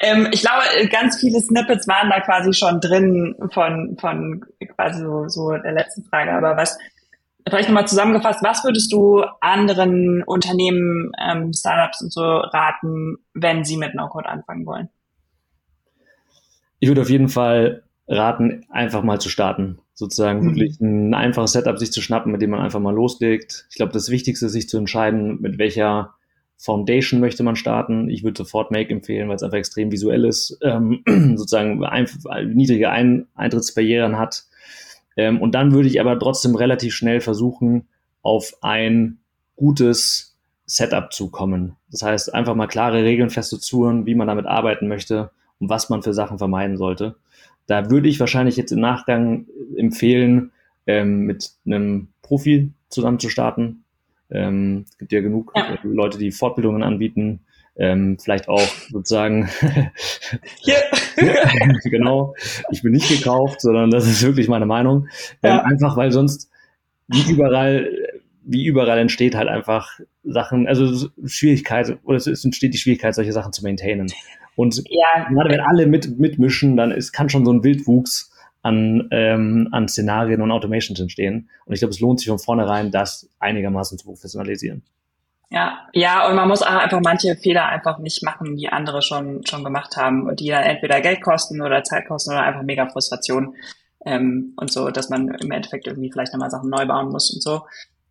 Ähm, 0.00 0.28
ich 0.32 0.40
glaube, 0.40 0.88
ganz 0.88 1.20
viele 1.20 1.40
Snippets 1.40 1.86
waren 1.86 2.10
da 2.10 2.20
quasi 2.20 2.52
schon 2.52 2.80
drin 2.80 3.36
von, 3.52 3.96
von 4.00 4.44
quasi 4.74 5.02
so, 5.02 5.28
so 5.28 5.50
der 5.52 5.72
letzten 5.72 6.04
Frage. 6.04 6.32
Aber 6.32 6.56
was, 6.56 6.78
vielleicht 7.46 7.68
nochmal 7.68 7.86
zusammengefasst, 7.86 8.42
was 8.42 8.64
würdest 8.64 8.92
du 8.92 9.22
anderen 9.40 10.22
Unternehmen, 10.24 11.12
ähm, 11.20 11.52
Startups 11.52 12.00
und 12.00 12.12
so 12.12 12.22
raten, 12.22 13.18
wenn 13.34 13.64
sie 13.64 13.76
mit 13.76 13.94
No-Code 13.94 14.28
anfangen 14.28 14.66
wollen? 14.66 14.88
Ich 16.80 16.88
würde 16.88 17.02
auf 17.02 17.10
jeden 17.10 17.28
Fall 17.28 17.84
raten, 18.08 18.64
einfach 18.70 19.02
mal 19.02 19.20
zu 19.20 19.28
starten. 19.28 19.78
Sozusagen 19.94 20.40
mhm. 20.40 20.56
wirklich 20.56 20.80
ein 20.80 21.14
einfaches 21.14 21.52
Setup 21.52 21.78
sich 21.78 21.92
zu 21.92 22.02
schnappen, 22.02 22.32
mit 22.32 22.42
dem 22.42 22.50
man 22.50 22.60
einfach 22.60 22.80
mal 22.80 22.94
loslegt. 22.94 23.66
Ich 23.70 23.76
glaube, 23.76 23.92
das 23.92 24.10
Wichtigste 24.10 24.46
ist, 24.46 24.52
sich 24.52 24.68
zu 24.68 24.76
entscheiden, 24.76 25.40
mit 25.40 25.58
welcher 25.58 26.14
Foundation 26.56 27.20
möchte 27.20 27.42
man 27.42 27.56
starten. 27.56 28.08
Ich 28.08 28.24
würde 28.24 28.38
sofort 28.38 28.70
Make 28.70 28.90
empfehlen, 28.90 29.28
weil 29.28 29.36
es 29.36 29.42
einfach 29.42 29.58
extrem 29.58 29.92
visuell 29.92 30.24
ist, 30.24 30.58
ähm, 30.62 31.02
sozusagen 31.36 31.84
ein, 31.84 32.08
niedrige 32.54 32.90
ein 32.90 33.26
Eintrittsbarrieren 33.34 34.18
hat. 34.18 34.44
Ähm, 35.16 35.40
und 35.40 35.54
dann 35.54 35.72
würde 35.72 35.88
ich 35.88 36.00
aber 36.00 36.18
trotzdem 36.18 36.54
relativ 36.54 36.94
schnell 36.94 37.20
versuchen, 37.20 37.86
auf 38.22 38.54
ein 38.62 39.18
gutes 39.56 40.36
Setup 40.66 41.12
zu 41.12 41.30
kommen. 41.30 41.76
Das 41.90 42.02
heißt, 42.02 42.34
einfach 42.34 42.54
mal 42.54 42.66
klare 42.66 43.04
Regeln 43.04 43.30
festzuzuren, 43.30 44.06
wie 44.06 44.14
man 44.14 44.26
damit 44.26 44.46
arbeiten 44.46 44.88
möchte 44.88 45.30
und 45.60 45.68
was 45.68 45.90
man 45.90 46.02
für 46.02 46.14
Sachen 46.14 46.38
vermeiden 46.38 46.76
sollte. 46.76 47.16
Da 47.66 47.90
würde 47.90 48.08
ich 48.08 48.20
wahrscheinlich 48.20 48.56
jetzt 48.56 48.72
im 48.72 48.80
Nachgang 48.80 49.46
empfehlen, 49.76 50.52
ähm, 50.86 51.20
mit 51.20 51.52
einem 51.64 52.08
Profi 52.22 52.72
zusammen 52.88 53.18
zu 53.18 53.28
starten, 53.28 53.84
ähm, 54.30 54.84
es 54.88 54.98
gibt 54.98 55.12
ja 55.12 55.20
genug 55.20 55.52
ja. 55.54 55.78
Leute, 55.82 56.18
die 56.18 56.32
Fortbildungen 56.32 56.82
anbieten, 56.82 57.40
ähm, 57.76 58.18
vielleicht 58.18 58.48
auch 58.48 58.66
sozusagen. 58.90 59.48
ja. 60.62 60.76
genau. 61.84 62.34
Ich 62.70 62.82
bin 62.82 62.92
nicht 62.92 63.08
gekauft, 63.08 63.60
sondern 63.60 63.90
das 63.90 64.06
ist 64.06 64.22
wirklich 64.22 64.48
meine 64.48 64.66
Meinung. 64.66 65.08
Ähm, 65.42 65.60
Einfach 65.60 65.96
weil 65.96 66.12
sonst 66.12 66.50
wie 67.08 67.30
überall, 67.30 67.90
wie 68.42 68.64
überall 68.64 68.98
entsteht 68.98 69.34
halt 69.34 69.48
einfach 69.48 70.00
Sachen, 70.22 70.66
also 70.66 71.08
Schwierigkeit, 71.24 71.98
oder 72.04 72.16
es 72.16 72.44
entsteht 72.44 72.74
die 72.74 72.78
Schwierigkeit, 72.78 73.14
solche 73.14 73.32
Sachen 73.32 73.52
zu 73.52 73.62
maintainen. 73.62 74.10
Und 74.56 74.82
ja. 74.88 75.28
gerade 75.28 75.50
wenn 75.50 75.60
alle 75.60 75.86
mit, 75.86 76.18
mitmischen, 76.18 76.76
dann 76.76 76.90
ist, 76.90 77.12
kann 77.12 77.28
schon 77.28 77.44
so 77.44 77.52
ein 77.52 77.64
Wildwuchs 77.64 78.32
an, 78.62 79.08
ähm, 79.10 79.68
an 79.72 79.88
Szenarien 79.88 80.40
und 80.40 80.50
Automations 80.50 80.98
entstehen. 80.98 81.50
Und 81.66 81.74
ich 81.74 81.80
glaube, 81.80 81.92
es 81.92 82.00
lohnt 82.00 82.20
sich 82.20 82.28
von 82.28 82.38
vornherein, 82.38 82.90
das 82.90 83.28
einigermaßen 83.38 83.98
zu 83.98 84.06
professionalisieren. 84.06 84.82
Ja, 85.50 85.86
ja, 85.92 86.28
und 86.28 86.36
man 86.36 86.48
muss 86.48 86.62
auch 86.62 86.74
einfach 86.74 87.00
manche 87.00 87.36
Fehler 87.36 87.66
einfach 87.66 87.98
nicht 87.98 88.22
machen, 88.24 88.56
die 88.56 88.70
andere 88.70 89.02
schon, 89.02 89.46
schon 89.46 89.62
gemacht 89.62 89.96
haben 89.96 90.26
und 90.26 90.40
die 90.40 90.48
dann 90.48 90.64
entweder 90.64 91.00
Geld 91.00 91.20
kosten 91.20 91.60
oder 91.60 91.84
Zeit 91.84 92.08
kosten 92.08 92.32
oder 92.32 92.42
einfach 92.42 92.62
mega 92.62 92.88
Frustration. 92.88 93.54
Ähm, 94.06 94.54
und 94.56 94.72
so, 94.72 94.90
dass 94.90 95.10
man 95.10 95.28
im 95.28 95.50
Endeffekt 95.50 95.86
irgendwie 95.86 96.10
vielleicht 96.10 96.32
nochmal 96.32 96.50
Sachen 96.50 96.70
neu 96.70 96.86
bauen 96.86 97.10
muss 97.10 97.32
und 97.32 97.42
so. 97.42 97.62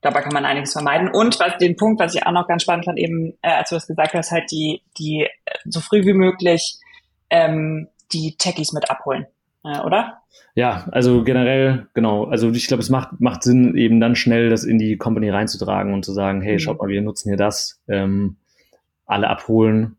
Dabei 0.04 0.22
kann 0.22 0.34
man 0.34 0.46
einiges 0.46 0.74
vermeiden. 0.74 1.10
Und 1.10 1.40
was 1.40 1.58
den 1.58 1.76
Punkt, 1.76 2.00
was 2.00 2.14
ich 2.14 2.26
auch 2.26 2.32
noch 2.32 2.48
ganz 2.48 2.64
spannend 2.64 2.86
fand, 2.86 3.00
eben, 3.00 3.34
äh, 3.42 3.54
als 3.54 3.70
du 3.70 3.76
das 3.76 3.88
gesagt 3.88 4.14
hast, 4.14 4.32
halt 4.32 4.52
die, 4.52 4.84
die 4.98 5.24
äh, 5.24 5.30
so 5.66 5.80
früh 5.80 6.06
wie 6.06 6.14
möglich 6.14 6.78
ähm, 7.30 7.88
die 8.12 8.36
Techies 8.38 8.74
mit 8.74 8.92
abholen 8.92 9.26
äh, 9.64 9.80
oder? 9.80 10.22
Ja, 10.56 10.88
also 10.92 11.24
generell, 11.24 11.88
genau. 11.94 12.26
Also 12.26 12.52
ich 12.52 12.68
glaube, 12.68 12.82
es 12.82 12.90
macht, 12.90 13.20
macht 13.20 13.44
Sinn, 13.44 13.76
eben 13.76 14.00
dann 14.00 14.16
schnell 14.16 14.50
das 14.50 14.64
in 14.64 14.78
die 14.78 14.98
Company 14.98 15.30
reinzutragen 15.30 15.94
und 15.94 16.06
zu 16.06 16.14
sagen, 16.14 16.42
hey, 16.42 16.54
mhm. 16.54 16.60
schaut 16.60 16.80
mal, 16.80 16.90
wir 16.90 17.02
nutzen 17.02 17.30
hier 17.30 17.38
das, 17.38 17.82
ähm, 17.88 18.38
alle 19.06 19.30
abholen, 19.30 19.98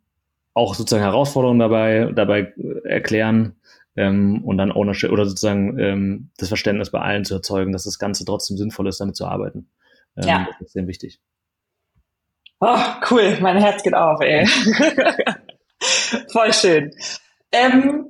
auch 0.54 0.74
sozusagen 0.74 1.02
Herausforderungen 1.02 1.58
dabei, 1.58 2.12
dabei 2.14 2.52
erklären 2.84 3.56
ähm, 3.96 4.44
und 4.44 4.58
dann 4.58 4.72
Ownership 4.72 5.10
oder 5.10 5.26
sozusagen 5.26 5.78
ähm, 5.78 6.30
das 6.38 6.48
Verständnis 6.48 6.90
bei 6.90 7.00
allen 7.00 7.24
zu 7.24 7.34
erzeugen, 7.34 7.72
dass 7.72 7.84
das 7.84 7.98
Ganze 7.98 8.24
trotzdem 8.24 8.56
sinnvoll 8.56 8.88
ist, 8.88 9.00
damit 9.00 9.16
zu 9.16 9.26
arbeiten. 9.26 9.68
Ähm, 10.16 10.28
ja. 10.28 10.46
Das 10.50 10.68
ist 10.68 10.72
sehr 10.72 10.86
wichtig. 10.86 11.20
Oh, 12.60 12.78
cool, 13.10 13.36
mein 13.40 13.58
Herz 13.58 13.82
geht 13.82 13.94
auf, 13.94 14.20
ey. 14.20 14.46
Voll 16.32 16.52
schön. 16.52 16.92
Ähm, 17.52 18.06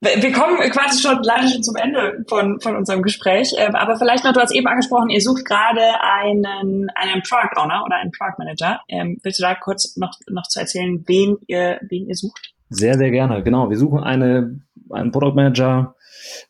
wir 0.00 0.32
kommen 0.32 0.58
quasi 0.70 1.00
schon 1.00 1.22
leider 1.22 1.48
schon 1.48 1.62
zum 1.62 1.76
Ende 1.76 2.24
von, 2.28 2.60
von 2.60 2.76
unserem 2.76 3.02
Gespräch, 3.02 3.54
ähm, 3.56 3.74
aber 3.74 3.96
vielleicht 3.96 4.24
noch, 4.24 4.32
du 4.32 4.40
hast 4.40 4.54
eben 4.54 4.66
angesprochen, 4.66 5.08
ihr 5.08 5.20
sucht 5.20 5.44
gerade 5.44 5.80
einen, 6.00 6.90
einen 6.94 7.22
Product 7.22 7.56
Owner 7.56 7.84
oder 7.84 7.96
einen 7.96 8.10
Product 8.10 8.38
Manager. 8.38 8.80
Ähm, 8.88 9.18
willst 9.22 9.38
du 9.38 9.42
da 9.42 9.54
kurz 9.54 9.96
noch, 9.96 10.12
noch 10.28 10.46
zu 10.48 10.60
erzählen, 10.60 11.02
wen 11.06 11.38
ihr, 11.46 11.78
wen 11.88 12.06
ihr 12.06 12.16
sucht? 12.16 12.54
Sehr, 12.68 12.98
sehr 12.98 13.10
gerne, 13.10 13.42
genau. 13.42 13.70
Wir 13.70 13.78
suchen 13.78 14.00
eine, 14.00 14.60
einen 14.90 15.10
Product 15.10 15.34
Manager, 15.34 15.94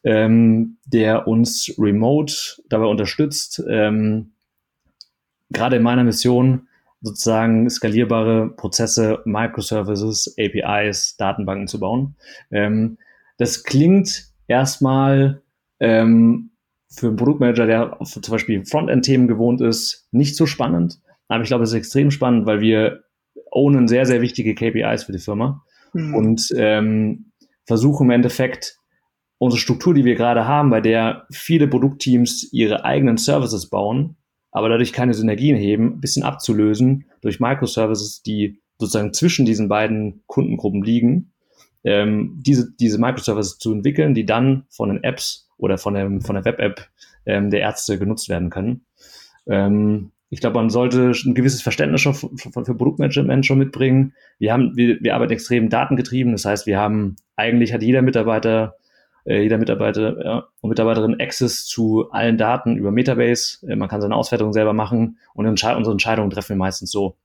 ähm, 0.02 0.78
der 0.86 1.28
uns 1.28 1.72
remote 1.78 2.34
dabei 2.68 2.86
unterstützt, 2.86 3.62
ähm, 3.68 4.33
gerade 5.54 5.76
in 5.76 5.82
meiner 5.82 6.04
Mission 6.04 6.68
sozusagen 7.00 7.68
skalierbare 7.68 8.50
Prozesse, 8.56 9.20
Microservices, 9.24 10.34
APIs, 10.38 11.16
Datenbanken 11.16 11.68
zu 11.68 11.78
bauen. 11.78 12.16
Ähm, 12.50 12.98
das 13.36 13.64
klingt 13.64 14.28
erstmal 14.48 15.42
ähm, 15.80 16.50
für 16.88 17.08
einen 17.08 17.16
Produktmanager, 17.16 17.66
der 17.66 17.98
zum 18.02 18.32
Beispiel 18.32 18.64
Frontend-Themen 18.64 19.28
gewohnt 19.28 19.60
ist, 19.60 20.08
nicht 20.12 20.36
so 20.36 20.46
spannend. 20.46 21.00
Aber 21.28 21.42
ich 21.42 21.48
glaube, 21.48 21.64
es 21.64 21.70
ist 21.70 21.76
extrem 21.76 22.10
spannend, 22.10 22.46
weil 22.46 22.60
wir 22.60 23.04
ownen 23.50 23.88
sehr, 23.88 24.06
sehr 24.06 24.20
wichtige 24.20 24.54
KPIs 24.54 25.04
für 25.04 25.12
die 25.12 25.18
Firma 25.18 25.62
mhm. 25.92 26.14
und 26.14 26.48
ähm, 26.56 27.32
versuchen 27.66 28.06
im 28.06 28.10
Endeffekt 28.10 28.78
unsere 29.38 29.60
Struktur, 29.60 29.94
die 29.94 30.04
wir 30.04 30.14
gerade 30.14 30.46
haben, 30.46 30.70
bei 30.70 30.80
der 30.80 31.26
viele 31.30 31.68
Produktteams 31.68 32.52
ihre 32.52 32.84
eigenen 32.84 33.16
Services 33.16 33.68
bauen, 33.68 34.16
aber 34.54 34.70
dadurch 34.70 34.94
keine 34.94 35.12
Synergien 35.12 35.58
heben, 35.58 35.96
ein 35.96 36.00
bisschen 36.00 36.22
abzulösen 36.22 37.04
durch 37.20 37.40
Microservices, 37.40 38.22
die 38.22 38.62
sozusagen 38.78 39.12
zwischen 39.12 39.44
diesen 39.44 39.68
beiden 39.68 40.22
Kundengruppen 40.26 40.82
liegen 40.82 41.34
ähm, 41.84 42.40
diese, 42.40 42.72
diese 42.80 42.98
Microservices 42.98 43.58
zu 43.58 43.72
entwickeln, 43.72 44.14
die 44.14 44.24
dann 44.24 44.64
von 44.70 44.88
den 44.88 45.04
Apps 45.04 45.48
oder 45.58 45.78
von, 45.78 45.94
dem, 45.94 46.22
von 46.22 46.34
der 46.34 46.44
Web-App 46.44 46.88
ähm, 47.26 47.50
der 47.50 47.60
Ärzte 47.60 47.98
genutzt 47.98 48.28
werden 48.28 48.50
können. 48.50 48.86
Ähm, 49.46 50.10
ich 50.30 50.40
glaube, 50.40 50.56
man 50.56 50.70
sollte 50.70 51.12
ein 51.24 51.34
gewisses 51.34 51.62
Verständnis 51.62 52.00
schon 52.00 52.14
für, 52.14 52.30
für 52.36 52.74
Produktmanagement 52.74 53.46
schon 53.46 53.58
mitbringen. 53.58 54.14
Wir 54.38 54.52
haben, 54.52 54.72
wir, 54.74 54.98
wir 55.00 55.14
arbeiten 55.14 55.32
extrem 55.32 55.68
datengetrieben. 55.68 56.32
Das 56.32 56.44
heißt, 56.44 56.66
wir 56.66 56.78
haben, 56.78 57.16
eigentlich 57.36 57.72
hat 57.72 57.82
jeder 57.82 58.02
Mitarbeiter, 58.02 58.76
jeder 59.24 59.58
Mitarbeiter 59.58 60.24
ja, 60.24 60.48
und 60.60 60.70
Mitarbeiterin 60.70 61.20
Access 61.20 61.64
zu 61.66 62.10
allen 62.10 62.36
Daten 62.36 62.76
über 62.76 62.90
Metabase. 62.90 63.66
Äh, 63.66 63.76
man 63.76 63.88
kann 63.88 64.00
seine 64.00 64.14
Auswertung 64.14 64.52
selber 64.52 64.72
machen 64.72 65.18
und 65.34 65.46
unsere 65.46 65.90
Entscheidungen 65.90 66.30
treffen 66.30 66.50
wir 66.50 66.56
meistens 66.56 66.90
so. 66.90 67.16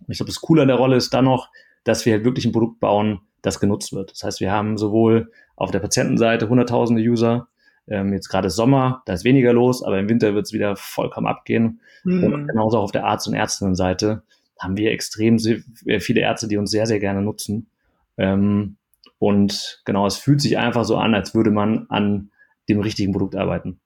Und 0.00 0.10
ich 0.10 0.18
glaube, 0.18 0.30
das 0.30 0.40
Coole 0.40 0.62
an 0.62 0.68
der 0.68 0.76
Rolle 0.76 0.96
ist 0.96 1.14
dann 1.14 1.24
noch, 1.24 1.50
dass 1.84 2.04
wir 2.06 2.14
halt 2.14 2.24
wirklich 2.24 2.44
ein 2.44 2.52
Produkt 2.52 2.80
bauen, 2.80 3.20
das 3.42 3.60
genutzt 3.60 3.92
wird. 3.92 4.10
Das 4.12 4.22
heißt, 4.24 4.40
wir 4.40 4.50
haben 4.50 4.76
sowohl 4.76 5.30
auf 5.56 5.70
der 5.70 5.78
Patientenseite 5.80 6.48
hunderttausende 6.48 7.02
User, 7.02 7.48
ähm, 7.86 8.12
jetzt 8.12 8.28
gerade 8.28 8.50
Sommer, 8.50 9.02
da 9.06 9.12
ist 9.12 9.24
weniger 9.24 9.52
los, 9.52 9.82
aber 9.82 9.98
im 9.98 10.08
Winter 10.08 10.34
wird 10.34 10.46
es 10.46 10.52
wieder 10.52 10.76
vollkommen 10.76 11.26
abgehen. 11.26 11.80
Mhm. 12.04 12.24
Und 12.24 12.48
genauso 12.48 12.78
auch 12.78 12.84
auf 12.84 12.92
der 12.92 13.06
Arzt- 13.06 13.28
und 13.28 13.34
Ärztinnenseite 13.34 14.22
haben 14.58 14.76
wir 14.76 14.90
extrem 14.90 15.38
viele 15.38 16.20
Ärzte, 16.20 16.48
die 16.48 16.56
uns 16.56 16.70
sehr, 16.70 16.86
sehr 16.86 16.98
gerne 16.98 17.22
nutzen. 17.22 17.68
Ähm, 18.16 18.76
und 19.18 19.82
genau, 19.84 20.06
es 20.06 20.16
fühlt 20.16 20.40
sich 20.40 20.58
einfach 20.58 20.84
so 20.84 20.96
an, 20.96 21.14
als 21.14 21.34
würde 21.34 21.50
man 21.50 21.86
an 21.88 22.30
dem 22.68 22.80
richtigen 22.80 23.12
Produkt 23.12 23.36
arbeiten. 23.36 23.80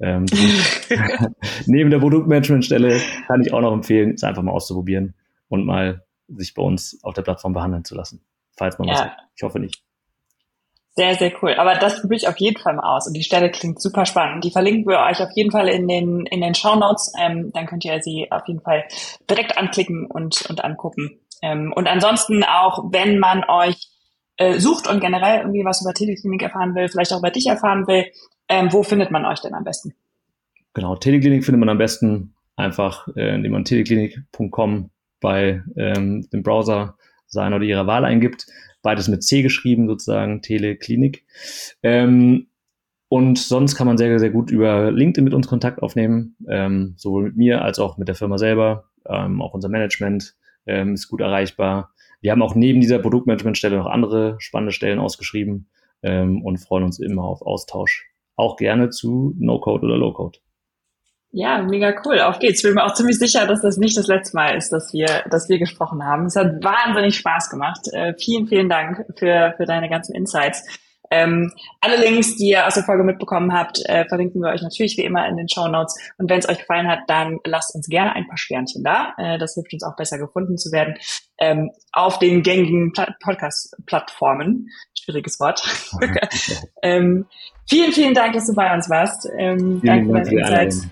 Ähm, 0.00 0.26
neben 1.66 1.90
der 1.90 1.98
Produktmanagementstelle 1.98 3.00
kann 3.26 3.42
ich 3.42 3.52
auch 3.52 3.60
noch 3.60 3.72
empfehlen, 3.72 4.14
es 4.14 4.24
einfach 4.24 4.42
mal 4.42 4.52
auszuprobieren 4.52 5.14
und 5.48 5.66
mal 5.66 6.04
sich 6.28 6.54
bei 6.54 6.62
uns 6.62 6.98
auf 7.02 7.14
der 7.14 7.22
Plattform 7.22 7.52
behandeln 7.52 7.84
zu 7.84 7.94
lassen 7.94 8.22
falls 8.60 8.78
man 8.78 8.88
ja. 8.88 8.94
was 8.94 9.00
hat. 9.00 9.16
Ich 9.34 9.42
hoffe 9.42 9.58
nicht. 9.58 9.82
Sehr, 10.94 11.14
sehr 11.14 11.32
cool. 11.42 11.54
Aber 11.54 11.76
das 11.76 12.00
probiere 12.00 12.18
ich 12.18 12.28
auf 12.28 12.36
jeden 12.38 12.60
Fall 12.60 12.74
mal 12.74 12.96
aus. 12.96 13.06
Und 13.06 13.14
die 13.14 13.22
Stelle 13.22 13.50
klingt 13.50 13.80
super 13.80 14.04
spannend. 14.04 14.44
Die 14.44 14.50
verlinken 14.50 14.86
wir 14.86 14.98
euch 15.00 15.22
auf 15.22 15.30
jeden 15.34 15.50
Fall 15.50 15.68
in 15.68 15.88
den, 15.88 16.26
in 16.26 16.40
den 16.40 16.54
Show 16.54 16.76
Notes. 16.76 17.12
Ähm, 17.18 17.50
dann 17.54 17.66
könnt 17.66 17.84
ihr 17.84 18.02
sie 18.02 18.30
auf 18.30 18.46
jeden 18.46 18.60
Fall 18.60 18.84
direkt 19.28 19.56
anklicken 19.56 20.06
und, 20.06 20.44
und 20.50 20.62
angucken. 20.62 21.18
Ähm, 21.42 21.72
und 21.74 21.88
ansonsten 21.88 22.44
auch, 22.44 22.92
wenn 22.92 23.18
man 23.18 23.44
euch 23.48 23.88
äh, 24.40 24.58
sucht 24.58 24.88
und 24.88 25.00
generell 25.00 25.40
irgendwie 25.40 25.64
was 25.64 25.82
über 25.82 25.92
Teleklinik 25.92 26.42
erfahren 26.42 26.74
will, 26.74 26.88
vielleicht 26.88 27.12
auch 27.12 27.18
über 27.18 27.30
dich 27.30 27.46
erfahren 27.46 27.86
will, 27.86 28.06
ähm, 28.48 28.72
wo 28.72 28.82
findet 28.82 29.10
man 29.10 29.26
euch 29.26 29.40
denn 29.40 29.54
am 29.54 29.64
besten? 29.64 29.94
Genau, 30.72 30.96
Teleklinik 30.96 31.44
findet 31.44 31.60
man 31.60 31.68
am 31.68 31.76
besten 31.76 32.34
einfach, 32.56 33.06
äh, 33.16 33.34
indem 33.34 33.52
man 33.52 33.64
teleklinik.com 33.64 34.90
bei 35.20 35.62
ähm, 35.76 36.26
dem 36.32 36.42
Browser 36.42 36.96
seiner 37.26 37.56
oder 37.56 37.66
ihrer 37.66 37.86
Wahl 37.86 38.06
eingibt. 38.06 38.46
Beides 38.82 39.08
mit 39.08 39.22
C 39.22 39.42
geschrieben, 39.42 39.86
sozusagen, 39.86 40.40
Teleklinik. 40.40 41.26
Ähm, 41.82 42.46
und 43.08 43.38
sonst 43.38 43.74
kann 43.74 43.86
man 43.86 43.98
sehr, 43.98 44.18
sehr 44.18 44.30
gut 44.30 44.50
über 44.50 44.90
LinkedIn 44.90 45.24
mit 45.24 45.34
uns 45.34 45.48
Kontakt 45.48 45.82
aufnehmen, 45.82 46.36
ähm, 46.48 46.94
sowohl 46.96 47.24
mit 47.24 47.36
mir 47.36 47.62
als 47.62 47.78
auch 47.78 47.98
mit 47.98 48.08
der 48.08 48.14
Firma 48.14 48.38
selber. 48.38 48.84
Ähm, 49.06 49.42
auch 49.42 49.52
unser 49.52 49.68
Management 49.68 50.34
ähm, 50.66 50.94
ist 50.94 51.08
gut 51.08 51.20
erreichbar. 51.20 51.92
Wir 52.20 52.32
haben 52.32 52.42
auch 52.42 52.54
neben 52.54 52.80
dieser 52.80 52.98
Produktmanagementstelle 52.98 53.76
noch 53.76 53.86
andere 53.86 54.36
spannende 54.38 54.72
Stellen 54.72 54.98
ausgeschrieben 54.98 55.70
ähm, 56.02 56.42
und 56.44 56.58
freuen 56.58 56.84
uns 56.84 56.98
immer 56.98 57.24
auf 57.24 57.42
Austausch. 57.42 58.06
Auch 58.36 58.56
gerne 58.56 58.90
zu 58.90 59.34
No-Code 59.38 59.86
oder 59.86 59.96
Low-Code. 59.96 60.38
Ja, 61.32 61.62
mega 61.62 61.94
cool. 62.04 62.20
Auf 62.20 62.40
geht's. 62.40 62.58
Ich 62.58 62.64
bin 62.64 62.74
mir 62.74 62.84
auch 62.84 62.94
ziemlich 62.94 63.18
sicher, 63.18 63.46
dass 63.46 63.60
das 63.60 63.76
nicht 63.76 63.96
das 63.96 64.08
letzte 64.08 64.36
Mal 64.36 64.56
ist, 64.56 64.70
dass 64.70 64.92
wir, 64.92 65.06
dass 65.30 65.48
wir 65.48 65.58
gesprochen 65.58 66.04
haben. 66.04 66.26
Es 66.26 66.34
hat 66.34 66.62
wahnsinnig 66.64 67.16
Spaß 67.16 67.50
gemacht. 67.50 67.86
Äh, 67.92 68.14
vielen, 68.18 68.48
vielen 68.48 68.68
Dank 68.68 69.04
für, 69.16 69.54
für 69.56 69.64
deine 69.64 69.88
ganzen 69.88 70.14
Insights. 70.14 70.64
Ähm, 71.10 71.52
alle 71.80 71.96
Links, 71.96 72.36
die 72.36 72.50
ihr 72.50 72.66
aus 72.66 72.74
der 72.74 72.84
Folge 72.84 73.04
mitbekommen 73.04 73.52
habt, 73.52 73.80
äh, 73.86 74.04
verlinken 74.08 74.40
wir 74.40 74.50
euch 74.50 74.62
natürlich 74.62 74.96
wie 74.96 75.04
immer 75.04 75.26
in 75.28 75.36
den 75.36 75.48
Show 75.48 75.66
Notes. 75.66 75.96
Und 76.18 76.30
wenn 76.30 76.38
es 76.38 76.48
euch 76.48 76.58
gefallen 76.58 76.88
hat, 76.88 77.00
dann 77.08 77.38
lasst 77.44 77.74
uns 77.74 77.88
gerne 77.88 78.14
ein 78.14 78.26
paar 78.28 78.38
Sternchen 78.38 78.84
da. 78.84 79.14
Äh, 79.18 79.38
das 79.38 79.54
hilft 79.54 79.72
uns 79.72 79.82
auch 79.82 79.96
besser 79.96 80.18
gefunden 80.18 80.56
zu 80.56 80.70
werden 80.72 80.94
ähm, 81.38 81.70
auf 81.92 82.18
den 82.18 82.42
gängigen 82.42 82.92
Podcast-Plattformen. 83.22 84.68
Schwieriges 84.98 85.40
Wort. 85.40 85.62
ähm, 86.82 87.26
vielen, 87.68 87.92
vielen 87.92 88.14
Dank, 88.14 88.34
dass 88.34 88.46
du 88.46 88.54
bei 88.54 88.72
uns 88.72 88.88
warst. 88.88 89.28
Ähm, 89.36 89.80
danke 89.82 90.06
für 90.06 90.36
deine 90.36 90.40
Insights. 90.40 90.86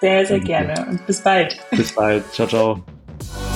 Sehr, 0.00 0.26
sehr 0.26 0.40
gerne 0.40 0.86
und 0.88 1.04
bis 1.06 1.20
bald. 1.20 1.58
Bis 1.72 1.92
bald. 1.92 2.32
Ciao, 2.32 2.46
ciao. 2.46 3.47